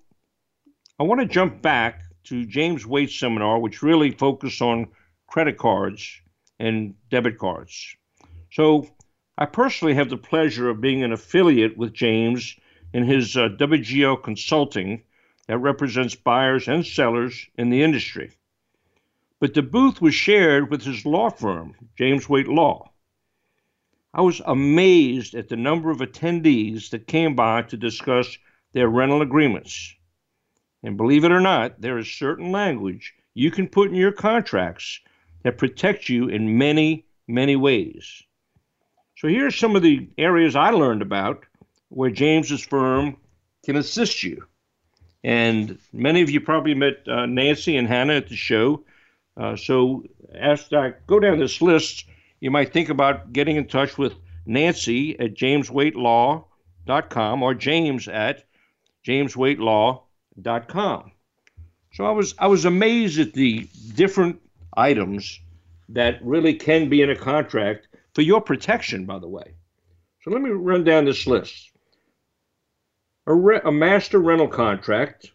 I 0.98 1.04
want 1.04 1.20
to 1.20 1.26
jump 1.26 1.62
back 1.62 2.02
to 2.24 2.44
James 2.44 2.84
Waite's 2.84 3.18
seminar, 3.18 3.60
which 3.60 3.82
really 3.82 4.10
focused 4.10 4.60
on 4.60 4.88
credit 5.28 5.56
cards 5.56 6.20
and 6.58 6.94
debit 7.10 7.38
cards. 7.38 7.96
So 8.50 8.88
I 9.38 9.46
personally 9.46 9.94
have 9.94 10.10
the 10.10 10.16
pleasure 10.16 10.68
of 10.68 10.80
being 10.80 11.04
an 11.04 11.12
affiliate 11.12 11.76
with 11.76 11.92
James 11.92 12.56
in 12.92 13.04
his 13.04 13.36
uh, 13.36 13.50
WGL 13.58 14.22
Consulting 14.22 15.02
that 15.46 15.58
represents 15.58 16.14
buyers 16.14 16.66
and 16.66 16.84
sellers 16.84 17.46
in 17.56 17.70
the 17.70 17.82
industry 17.82 18.32
but 19.40 19.54
the 19.54 19.62
booth 19.62 20.00
was 20.00 20.14
shared 20.14 20.70
with 20.70 20.82
his 20.82 21.04
law 21.04 21.30
firm, 21.30 21.74
James 21.96 22.28
Waite 22.28 22.48
Law. 22.48 22.90
I 24.14 24.22
was 24.22 24.40
amazed 24.46 25.34
at 25.34 25.48
the 25.48 25.56
number 25.56 25.90
of 25.90 25.98
attendees 25.98 26.90
that 26.90 27.06
came 27.06 27.36
by 27.36 27.62
to 27.62 27.76
discuss 27.76 28.38
their 28.72 28.88
rental 28.88 29.20
agreements. 29.20 29.94
And 30.82 30.96
believe 30.96 31.24
it 31.24 31.32
or 31.32 31.40
not, 31.40 31.80
there 31.80 31.98
is 31.98 32.10
certain 32.10 32.50
language 32.50 33.14
you 33.34 33.50
can 33.50 33.68
put 33.68 33.90
in 33.90 33.94
your 33.94 34.12
contracts 34.12 35.00
that 35.42 35.58
protect 35.58 36.08
you 36.08 36.28
in 36.28 36.56
many, 36.56 37.04
many 37.28 37.56
ways. 37.56 38.22
So 39.18 39.28
here 39.28 39.46
are 39.46 39.50
some 39.50 39.76
of 39.76 39.82
the 39.82 40.08
areas 40.16 40.56
I 40.56 40.70
learned 40.70 41.02
about 41.02 41.44
where 41.88 42.10
James's 42.10 42.62
firm 42.62 43.16
can 43.64 43.76
assist 43.76 44.22
you. 44.22 44.46
And 45.22 45.78
many 45.92 46.22
of 46.22 46.30
you 46.30 46.40
probably 46.40 46.74
met 46.74 47.06
uh, 47.06 47.26
Nancy 47.26 47.76
and 47.76 47.88
Hannah 47.88 48.14
at 48.14 48.28
the 48.28 48.36
show. 48.36 48.84
Uh, 49.36 49.56
so 49.56 50.04
as 50.34 50.72
I 50.72 50.94
go 51.06 51.20
down 51.20 51.38
this 51.38 51.60
list, 51.60 52.06
you 52.40 52.50
might 52.50 52.72
think 52.72 52.88
about 52.88 53.32
getting 53.32 53.56
in 53.56 53.66
touch 53.66 53.98
with 53.98 54.14
Nancy 54.46 55.18
at 55.18 55.34
jameswaitelaw.com 55.34 57.42
or 57.42 57.54
James 57.54 58.08
at 58.08 58.44
jameswaitelaw.com. 59.06 61.12
So 61.92 62.04
I 62.04 62.10
was 62.10 62.34
I 62.38 62.46
was 62.46 62.64
amazed 62.64 63.18
at 63.18 63.32
the 63.32 63.68
different 63.94 64.40
items 64.76 65.40
that 65.88 66.22
really 66.22 66.54
can 66.54 66.88
be 66.88 67.02
in 67.02 67.10
a 67.10 67.16
contract 67.16 67.88
for 68.14 68.22
your 68.22 68.40
protection, 68.40 69.06
by 69.06 69.18
the 69.18 69.28
way. 69.28 69.54
So 70.22 70.30
let 70.30 70.42
me 70.42 70.50
run 70.50 70.84
down 70.84 71.04
this 71.04 71.26
list. 71.26 71.70
A, 73.26 73.34
re- 73.34 73.60
a 73.64 73.72
master 73.72 74.18
rental 74.18 74.48
contract, 74.48 75.30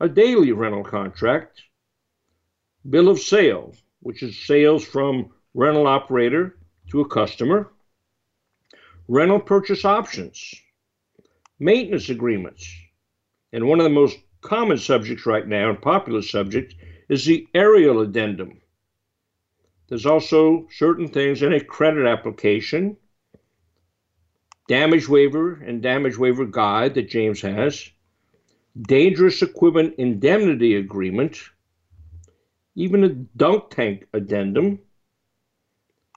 a 0.00 0.08
daily 0.08 0.52
rental 0.52 0.84
contract, 0.84 1.62
bill 2.88 3.08
of 3.08 3.20
sale, 3.20 3.74
which 4.00 4.22
is 4.22 4.38
sales 4.38 4.84
from 4.84 5.30
rental 5.54 5.86
operator 5.86 6.56
to 6.90 7.00
a 7.00 7.08
customer, 7.08 7.70
rental 9.08 9.40
purchase 9.40 9.84
options, 9.84 10.54
maintenance 11.58 12.08
agreements, 12.08 12.68
and 13.52 13.66
one 13.66 13.78
of 13.78 13.84
the 13.84 13.90
most 13.90 14.18
common 14.40 14.78
subjects 14.78 15.26
right 15.26 15.46
now 15.46 15.70
and 15.70 15.80
popular 15.80 16.22
subject 16.22 16.74
is 17.08 17.24
the 17.24 17.46
aerial 17.54 18.00
addendum. 18.00 18.60
There's 19.88 20.06
also 20.06 20.66
certain 20.70 21.08
things 21.08 21.42
in 21.42 21.52
a 21.52 21.60
credit 21.60 22.06
application, 22.06 22.96
damage 24.66 25.08
waiver 25.08 25.54
and 25.54 25.82
damage 25.82 26.16
waiver 26.16 26.46
guide 26.46 26.94
that 26.94 27.10
James 27.10 27.42
has, 27.42 27.90
dangerous 28.80 29.42
equipment 29.42 29.94
indemnity 29.98 30.76
agreement, 30.76 31.38
even 32.74 33.04
a 33.04 33.08
dunk 33.08 33.70
tank 33.70 34.06
addendum. 34.12 34.78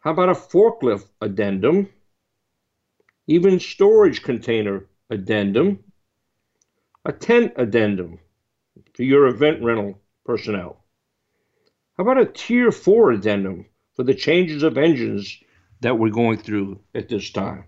How 0.02 0.12
about 0.12 0.30
a 0.30 0.34
forklift 0.34 1.08
addendum? 1.22 1.90
Even 3.28 3.60
storage 3.60 4.22
container 4.24 4.86
addendum. 5.10 5.84
A 7.04 7.12
tent 7.12 7.54
addendum 7.58 8.20
for 8.94 9.04
your 9.04 9.28
event 9.28 9.64
rental 9.64 10.00
personnel. 10.26 10.84
How 11.98 12.04
about 12.04 12.22
a 12.22 12.26
tier 12.26 12.72
4 12.72 13.12
addendum 13.12 13.66
for 13.96 14.04
the 14.04 14.14
changes 14.14 14.64
of 14.64 14.78
engines 14.78 15.40
that 15.82 15.98
we're 15.98 16.10
going 16.10 16.38
through 16.38 16.80
at 16.94 17.10
this 17.10 17.30
time? 17.32 17.66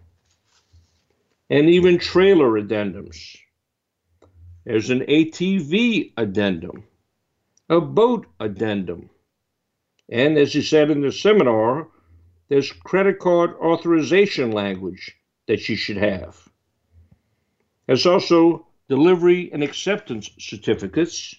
And 1.49 1.69
even 1.69 1.97
trailer 1.97 2.59
addendums. 2.61 3.37
There's 4.65 4.89
an 4.89 5.01
ATV 5.01 6.13
addendum 6.17 6.83
a 7.69 7.81
boat 7.81 8.25
addendum. 8.39 9.09
And 10.09 10.37
as 10.37 10.53
he 10.53 10.61
said 10.61 10.89
in 10.89 11.01
the 11.01 11.11
seminar, 11.11 11.89
there's 12.47 12.71
credit 12.71 13.19
card 13.19 13.51
authorization 13.61 14.51
language 14.51 15.13
that 15.47 15.67
you 15.67 15.75
should 15.75 15.97
have. 15.97 16.47
There's 17.85 18.05
also 18.05 18.67
delivery 18.87 19.51
and 19.51 19.63
acceptance 19.63 20.29
certificates, 20.39 21.35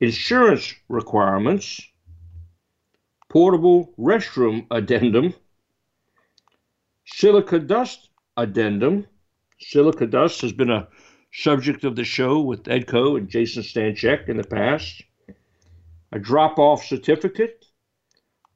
insurance 0.00 0.74
requirements, 0.88 1.80
portable 3.28 3.94
restroom 3.96 4.66
addendum, 4.72 5.34
silica 7.06 7.60
dust 7.60 8.08
addendum. 8.36 9.06
Silica 9.60 10.08
dust 10.08 10.40
has 10.40 10.52
been 10.52 10.70
a 10.70 10.88
subject 11.32 11.84
of 11.84 11.94
the 11.94 12.04
show 12.04 12.40
with 12.40 12.64
Edco 12.64 13.16
and 13.16 13.28
Jason 13.28 13.62
Stanchek 13.62 14.28
in 14.28 14.36
the 14.36 14.44
past 14.44 15.02
a 16.12 16.18
drop 16.18 16.58
off 16.58 16.84
certificate, 16.84 17.64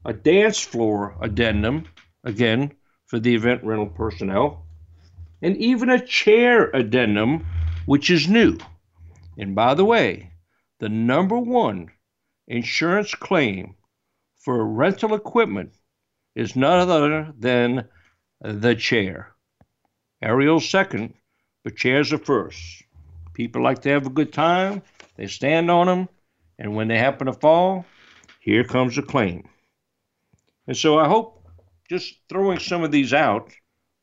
a 0.04 0.12
dance 0.12 0.60
floor 0.60 1.16
addendum, 1.22 1.86
again, 2.24 2.72
for 3.06 3.18
the 3.18 3.34
event 3.34 3.64
rental 3.64 3.86
personnel, 3.86 4.66
and 5.42 5.56
even 5.56 5.90
a 5.90 6.04
chair 6.04 6.70
addendum, 6.74 7.46
which 7.86 8.10
is 8.10 8.28
new. 8.28 8.58
And 9.38 9.54
by 9.54 9.74
the 9.74 9.84
way, 9.84 10.32
the 10.78 10.88
number 10.88 11.38
one 11.38 11.90
insurance 12.46 13.14
claim 13.14 13.74
for 14.36 14.64
rental 14.64 15.14
equipment 15.14 15.72
is 16.34 16.56
none 16.56 16.78
other 16.78 17.32
than 17.38 17.88
the 18.40 18.74
chair. 18.74 19.34
Aerial's 20.22 20.68
second, 20.68 21.14
but 21.64 21.76
chairs 21.76 22.12
are 22.12 22.18
first. 22.18 22.82
People 23.34 23.62
like 23.62 23.82
to 23.82 23.88
have 23.88 24.06
a 24.06 24.10
good 24.10 24.32
time, 24.32 24.82
they 25.16 25.26
stand 25.26 25.70
on 25.70 25.86
them, 25.86 26.08
and 26.58 26.74
when 26.74 26.88
they 26.88 26.98
happen 26.98 27.26
to 27.26 27.32
fall, 27.32 27.84
here 28.40 28.64
comes 28.64 28.96
a 28.98 29.02
claim. 29.02 29.48
And 30.66 30.76
so 30.76 30.98
I 30.98 31.06
hope 31.06 31.46
just 31.88 32.14
throwing 32.28 32.58
some 32.58 32.82
of 32.82 32.90
these 32.90 33.12
out 33.12 33.52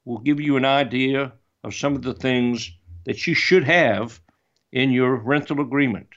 will 0.06 0.20
give 0.20 0.40
you 0.40 0.58
an 0.58 0.66
idea 0.66 1.34
of 1.64 1.76
some 1.76 1.96
of 1.96 2.04
the 2.04 2.14
things 2.14 2.72
that 3.06 3.26
you 3.28 3.34
should 3.34 3.64
have 3.64 4.22
in 4.72 4.92
your 4.92 5.16
rental 5.16 5.62
agreement. 5.62 6.08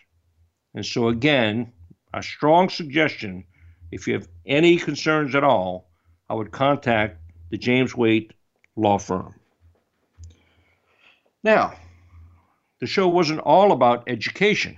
And 0.75 0.85
so, 0.85 1.09
again, 1.09 1.73
a 2.13 2.23
strong 2.23 2.69
suggestion 2.69 3.45
if 3.91 4.07
you 4.07 4.15
have 4.15 4.29
any 4.45 4.77
concerns 4.79 5.35
at 5.35 5.45
all, 5.45 5.89
I 6.29 6.35
would 6.35 6.51
contact 6.51 7.19
the 7.51 7.59
James 7.59 7.95
Waite 7.95 8.33
Law 8.75 8.99
Firm. 8.99 9.35
Now, 11.43 11.75
the 12.81 12.87
show 12.87 13.09
wasn't 13.09 13.41
all 13.41 13.73
about 13.73 14.09
education. 14.09 14.77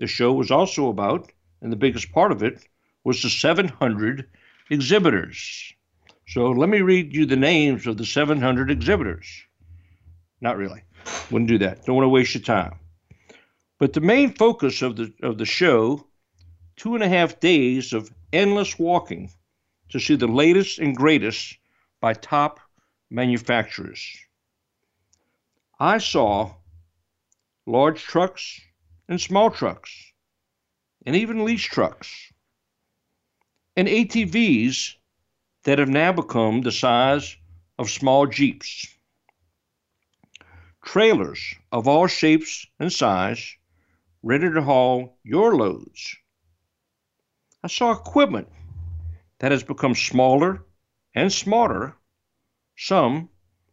The 0.00 0.06
show 0.06 0.32
was 0.32 0.50
also 0.50 0.88
about, 0.88 1.30
and 1.60 1.70
the 1.70 1.76
biggest 1.76 2.10
part 2.10 2.32
of 2.32 2.42
it, 2.42 2.66
was 3.04 3.22
the 3.22 3.28
700 3.28 4.26
exhibitors. 4.70 5.74
So 6.26 6.50
let 6.52 6.70
me 6.70 6.80
read 6.80 7.14
you 7.14 7.26
the 7.26 7.36
names 7.36 7.86
of 7.86 7.98
the 7.98 8.06
700 8.06 8.70
exhibitors. 8.70 9.26
Not 10.40 10.56
really. 10.56 10.82
Wouldn't 11.30 11.50
do 11.50 11.58
that. 11.58 11.84
Don't 11.84 11.96
want 11.96 12.06
to 12.06 12.08
waste 12.08 12.34
your 12.34 12.42
time. 12.42 12.76
But 13.78 13.92
the 13.92 14.00
main 14.00 14.32
focus 14.32 14.80
of 14.80 14.96
the 14.96 15.12
of 15.22 15.36
the 15.36 15.44
show, 15.44 16.06
two 16.76 16.94
and 16.94 17.04
a 17.04 17.08
half 17.08 17.40
days 17.40 17.92
of 17.92 18.10
endless 18.32 18.78
walking 18.78 19.30
to 19.90 19.98
see 19.98 20.16
the 20.16 20.26
latest 20.26 20.78
and 20.78 20.96
greatest 20.96 21.58
by 22.00 22.14
top 22.14 22.60
manufacturers. 23.10 24.16
I 25.78 25.98
saw 25.98 26.54
large 27.66 28.02
trucks 28.02 28.60
and 29.10 29.20
small 29.20 29.50
trucks, 29.50 29.90
and 31.04 31.16
even 31.16 31.44
lease 31.44 31.64
trucks, 31.64 32.32
and 33.76 33.88
ATVs 33.88 34.94
that 35.64 35.80
have 35.80 35.88
now 35.88 36.12
become 36.12 36.60
the 36.60 36.70
size 36.70 37.36
of 37.76 37.90
small 37.90 38.26
Jeeps. 38.26 38.86
Trailers 40.84 41.56
of 41.72 41.88
all 41.88 42.06
shapes 42.06 42.66
and 42.78 42.92
size 42.92 43.56
ready 44.22 44.48
to 44.48 44.62
haul 44.62 45.18
your 45.24 45.56
loads. 45.56 46.16
I 47.64 47.66
saw 47.66 47.90
equipment 47.90 48.48
that 49.40 49.50
has 49.50 49.64
become 49.64 49.94
smaller 49.96 50.64
and 51.16 51.32
smarter, 51.32 51.96
some 52.76 53.28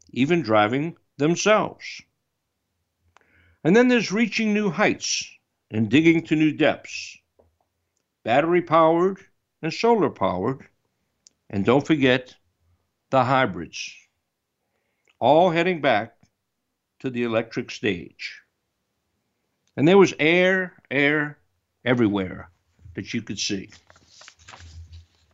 even 0.09 0.41
driving 0.41 0.97
themselves. 1.17 2.01
And 3.63 3.75
then 3.75 3.87
there's 3.87 4.11
reaching 4.11 4.53
new 4.53 4.69
heights 4.69 5.29
and 5.71 5.89
digging 5.89 6.25
to 6.27 6.35
new 6.35 6.51
depths. 6.51 7.17
Battery 8.23 8.61
powered 8.61 9.19
and 9.61 9.73
solar 9.73 10.09
powered, 10.09 10.67
and 11.49 11.65
don't 11.65 11.85
forget 11.85 12.35
the 13.09 13.23
hybrids. 13.23 13.93
All 15.19 15.49
heading 15.49 15.81
back 15.81 16.15
to 16.99 17.09
the 17.09 17.23
electric 17.23 17.71
stage. 17.71 18.41
And 19.75 19.87
there 19.87 19.97
was 19.97 20.13
air, 20.19 20.73
air 20.89 21.37
everywhere 21.85 22.49
that 22.95 23.13
you 23.13 23.21
could 23.21 23.39
see. 23.39 23.69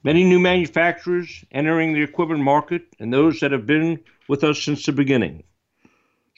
Many 0.03 0.23
new 0.23 0.39
manufacturers 0.39 1.45
entering 1.51 1.93
the 1.93 2.03
equipment 2.03 2.41
market 2.41 2.83
and 2.99 3.11
those 3.11 3.39
that 3.39 3.53
have 3.53 3.65
been 3.65 4.03
with 4.27 4.43
us 4.43 4.61
since 4.61 4.85
the 4.85 4.91
beginning. 4.91 5.43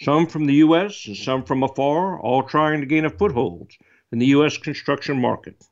Some 0.01 0.27
from 0.27 0.45
the 0.45 0.55
U.S. 0.55 1.07
and 1.07 1.15
some 1.15 1.43
from 1.43 1.63
afar, 1.63 2.19
all 2.19 2.43
trying 2.43 2.81
to 2.81 2.85
gain 2.85 3.05
a 3.05 3.09
foothold 3.09 3.71
in 4.11 4.19
the 4.19 4.25
U.S. 4.27 4.57
construction 4.57 5.19
market. 5.21 5.63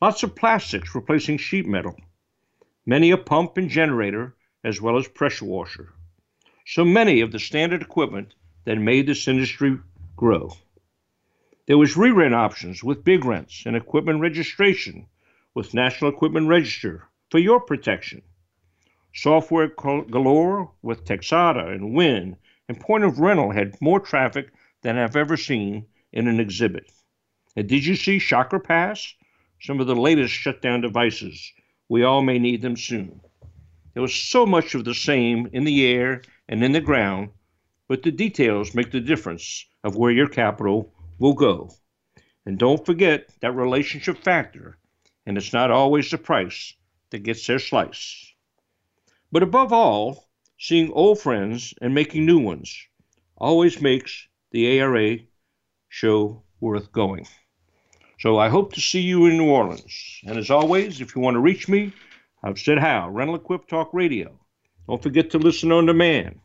Lots 0.00 0.22
of 0.22 0.34
plastics 0.34 0.94
replacing 0.94 1.36
sheet 1.38 1.66
metal. 1.66 1.94
Many 2.86 3.10
a 3.10 3.18
pump 3.18 3.58
and 3.58 3.68
generator, 3.68 4.34
as 4.64 4.80
well 4.80 4.96
as 4.96 5.06
pressure 5.06 5.44
washer. 5.44 5.92
So 6.66 6.84
many 6.84 7.20
of 7.20 7.30
the 7.30 7.38
standard 7.38 7.82
equipment 7.82 8.34
that 8.64 8.78
made 8.78 9.06
this 9.06 9.28
industry 9.28 9.78
grow. 10.16 10.56
There 11.66 11.78
was 11.78 11.96
re-rent 11.96 12.34
options 12.34 12.82
with 12.82 13.04
BigRentz 13.04 13.66
and 13.66 13.76
equipment 13.76 14.20
registration 14.20 15.06
with 15.54 15.74
National 15.74 16.10
Equipment 16.10 16.48
Register 16.48 17.06
for 17.30 17.38
your 17.38 17.60
protection. 17.60 18.22
Software 19.14 19.68
galore 19.68 20.72
with 20.80 21.04
Texada 21.04 21.70
and 21.70 21.94
Wynne 21.94 22.36
and 22.72 22.80
point 22.80 23.04
of 23.04 23.18
rental 23.18 23.50
had 23.50 23.76
more 23.82 24.00
traffic 24.00 24.50
than 24.80 24.96
I've 24.96 25.14
ever 25.14 25.36
seen 25.36 25.84
in 26.10 26.26
an 26.26 26.40
exhibit. 26.40 26.90
And 27.54 27.68
did 27.68 27.84
you 27.84 27.96
see 27.96 28.18
Shocker 28.18 28.58
Pass? 28.58 29.14
Some 29.60 29.78
of 29.78 29.86
the 29.86 29.94
latest 29.94 30.32
shutdown 30.32 30.80
devices. 30.80 31.52
We 31.90 32.02
all 32.02 32.22
may 32.22 32.38
need 32.38 32.62
them 32.62 32.78
soon. 32.78 33.20
There 33.92 34.00
was 34.00 34.14
so 34.14 34.46
much 34.46 34.74
of 34.74 34.86
the 34.86 34.94
same 34.94 35.50
in 35.52 35.64
the 35.64 35.86
air 35.86 36.22
and 36.48 36.64
in 36.64 36.72
the 36.72 36.80
ground, 36.80 37.32
but 37.88 38.02
the 38.02 38.10
details 38.10 38.74
make 38.74 38.90
the 38.90 39.00
difference 39.00 39.66
of 39.84 39.96
where 39.96 40.10
your 40.10 40.28
capital 40.28 40.94
will 41.18 41.34
go. 41.34 41.72
And 42.46 42.58
don't 42.58 42.86
forget 42.86 43.28
that 43.40 43.54
relationship 43.54 44.16
factor, 44.16 44.78
and 45.26 45.36
it's 45.36 45.52
not 45.52 45.70
always 45.70 46.10
the 46.10 46.16
price 46.16 46.72
that 47.10 47.22
gets 47.22 47.46
their 47.46 47.58
slice. 47.58 48.32
But 49.30 49.42
above 49.42 49.74
all, 49.74 50.30
seeing 50.62 50.92
old 50.92 51.18
friends 51.18 51.74
and 51.82 51.92
making 51.92 52.24
new 52.24 52.38
ones 52.38 52.86
always 53.36 53.82
makes 53.82 54.28
the 54.52 54.78
ARA 54.78 55.16
show 55.88 56.40
worth 56.60 56.92
going. 56.92 57.26
So 58.20 58.38
I 58.38 58.48
hope 58.48 58.72
to 58.74 58.80
see 58.80 59.00
you 59.00 59.26
in 59.26 59.36
New 59.36 59.50
Orleans. 59.50 60.20
And 60.24 60.38
as 60.38 60.50
always, 60.50 61.00
if 61.00 61.16
you 61.16 61.20
want 61.20 61.34
to 61.34 61.40
reach 61.40 61.68
me, 61.68 61.92
I've 62.44 62.60
said 62.60 62.78
how 62.78 63.10
Rental 63.10 63.34
Equip 63.34 63.66
Talk 63.66 63.92
Radio. 63.92 64.38
Don't 64.88 65.02
forget 65.02 65.30
to 65.30 65.38
listen 65.38 65.72
on 65.72 65.86
demand. 65.86 66.38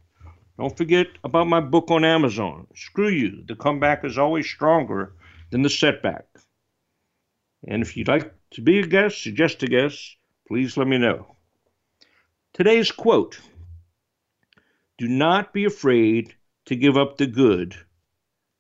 Don't 0.58 0.76
forget 0.76 1.06
about 1.24 1.46
my 1.46 1.60
book 1.60 1.92
on 1.92 2.04
Amazon. 2.04 2.66
Screw 2.74 3.10
you. 3.10 3.44
The 3.48 3.56
comeback 3.56 4.04
is 4.04 4.18
always 4.18 4.50
stronger 4.50 5.14
than 5.52 5.62
the 5.62 5.70
setback. 5.70 6.26
And 7.68 7.84
if 7.84 7.96
you'd 7.96 8.08
like 8.08 8.34
to 8.54 8.62
be 8.64 8.80
a 8.80 8.88
guest, 8.88 9.22
suggest 9.22 9.62
a 9.62 9.68
guest, 9.68 10.18
please 10.48 10.76
let 10.76 10.88
me 10.88 10.98
know. 10.98 11.36
Today's 12.54 12.92
quote 12.92 13.40
Do 14.98 15.08
not 15.08 15.54
be 15.54 15.66
afraid 15.66 16.34
to 16.66 16.76
give 16.76 16.98
up 16.98 17.18
the 17.18 17.28
good 17.28 17.76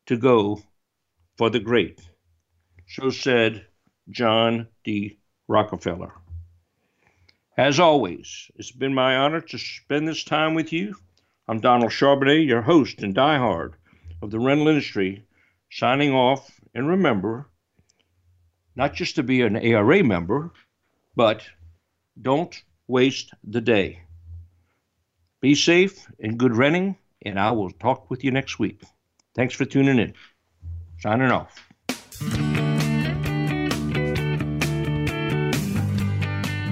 to 0.06 0.18
go 0.18 0.62
for 1.36 1.50
the 1.50 1.60
great. 1.60 2.00
So 2.88 3.10
said 3.10 3.66
John 4.12 4.68
D. 4.84 5.18
Rockefeller. 5.48 6.14
As 7.58 7.80
always, 7.80 8.52
it's 8.56 8.72
been 8.72 8.94
my 8.94 9.18
honor 9.18 9.42
to 9.42 9.58
spend 9.58 10.08
this 10.08 10.24
time 10.24 10.54
with 10.54 10.72
you. 10.72 10.96
I'm 11.48 11.60
Donald 11.60 11.92
Charbonnet, 11.92 12.46
your 12.46 12.62
host 12.62 13.02
and 13.02 13.16
diehard 13.16 13.74
of 14.22 14.30
the 14.30 14.40
rental 14.40 14.68
industry, 14.68 15.26
signing 15.72 16.14
off. 16.14 16.52
And 16.76 16.88
remember, 16.88 17.50
not 18.76 18.94
just 18.94 19.16
to 19.16 19.24
be 19.24 19.42
an 19.42 19.56
ARA 19.58 20.04
member, 20.04 20.52
but 21.16 21.50
don't 22.22 22.56
waste 22.88 23.32
the 23.44 23.62
day. 23.62 24.04
Be 25.42 25.56
safe 25.56 26.08
and 26.20 26.38
good 26.38 26.56
renting, 26.56 26.98
and 27.24 27.40
I 27.40 27.52
will 27.52 27.72
talk 27.72 28.10
with 28.10 28.24
you 28.24 28.32
next 28.32 28.60
week. 28.60 28.82
Thanks 29.36 29.54
for 29.54 29.66
tuning 29.66 30.00
in. 30.00 30.14
Signing 31.00 31.32
off. 31.32 31.64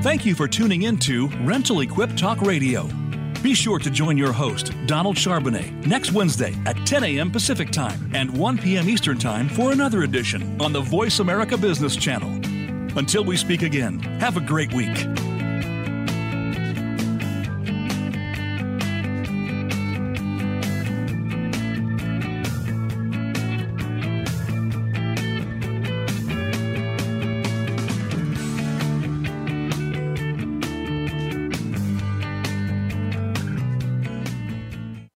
Thank 0.02 0.26
you 0.26 0.36
for 0.36 0.48
tuning 0.48 0.84
in 0.84 0.98
to 1.00 1.28
Rental 1.44 1.82
Equip 1.82 2.16
Talk 2.16 2.42
Radio. 2.42 2.88
Be 3.42 3.54
sure 3.54 3.78
to 3.78 3.92
join 3.92 4.18
your 4.18 4.32
host, 4.32 4.72
Donald 4.88 5.16
Charbonnet, 5.16 5.86
next 5.86 6.12
Wednesday 6.12 6.56
at 6.66 6.76
10 6.88 7.04
a.m. 7.04 7.32
Pacific 7.32 7.70
Time 7.70 8.10
and 8.16 8.36
1 8.36 8.58
p.m. 8.58 8.90
Eastern 8.90 9.20
Time 9.20 9.48
for 9.48 9.72
another 9.72 10.02
edition 10.02 10.60
on 10.60 10.74
the 10.74 10.82
Voice 10.82 11.20
America 11.20 11.56
Business 11.56 11.96
Channel. 11.96 12.30
Until 12.98 13.24
we 13.24 13.38
speak 13.38 13.62
again, 13.62 14.00
have 14.20 14.38
a 14.38 14.42
great 14.42 14.74
week. 14.74 14.96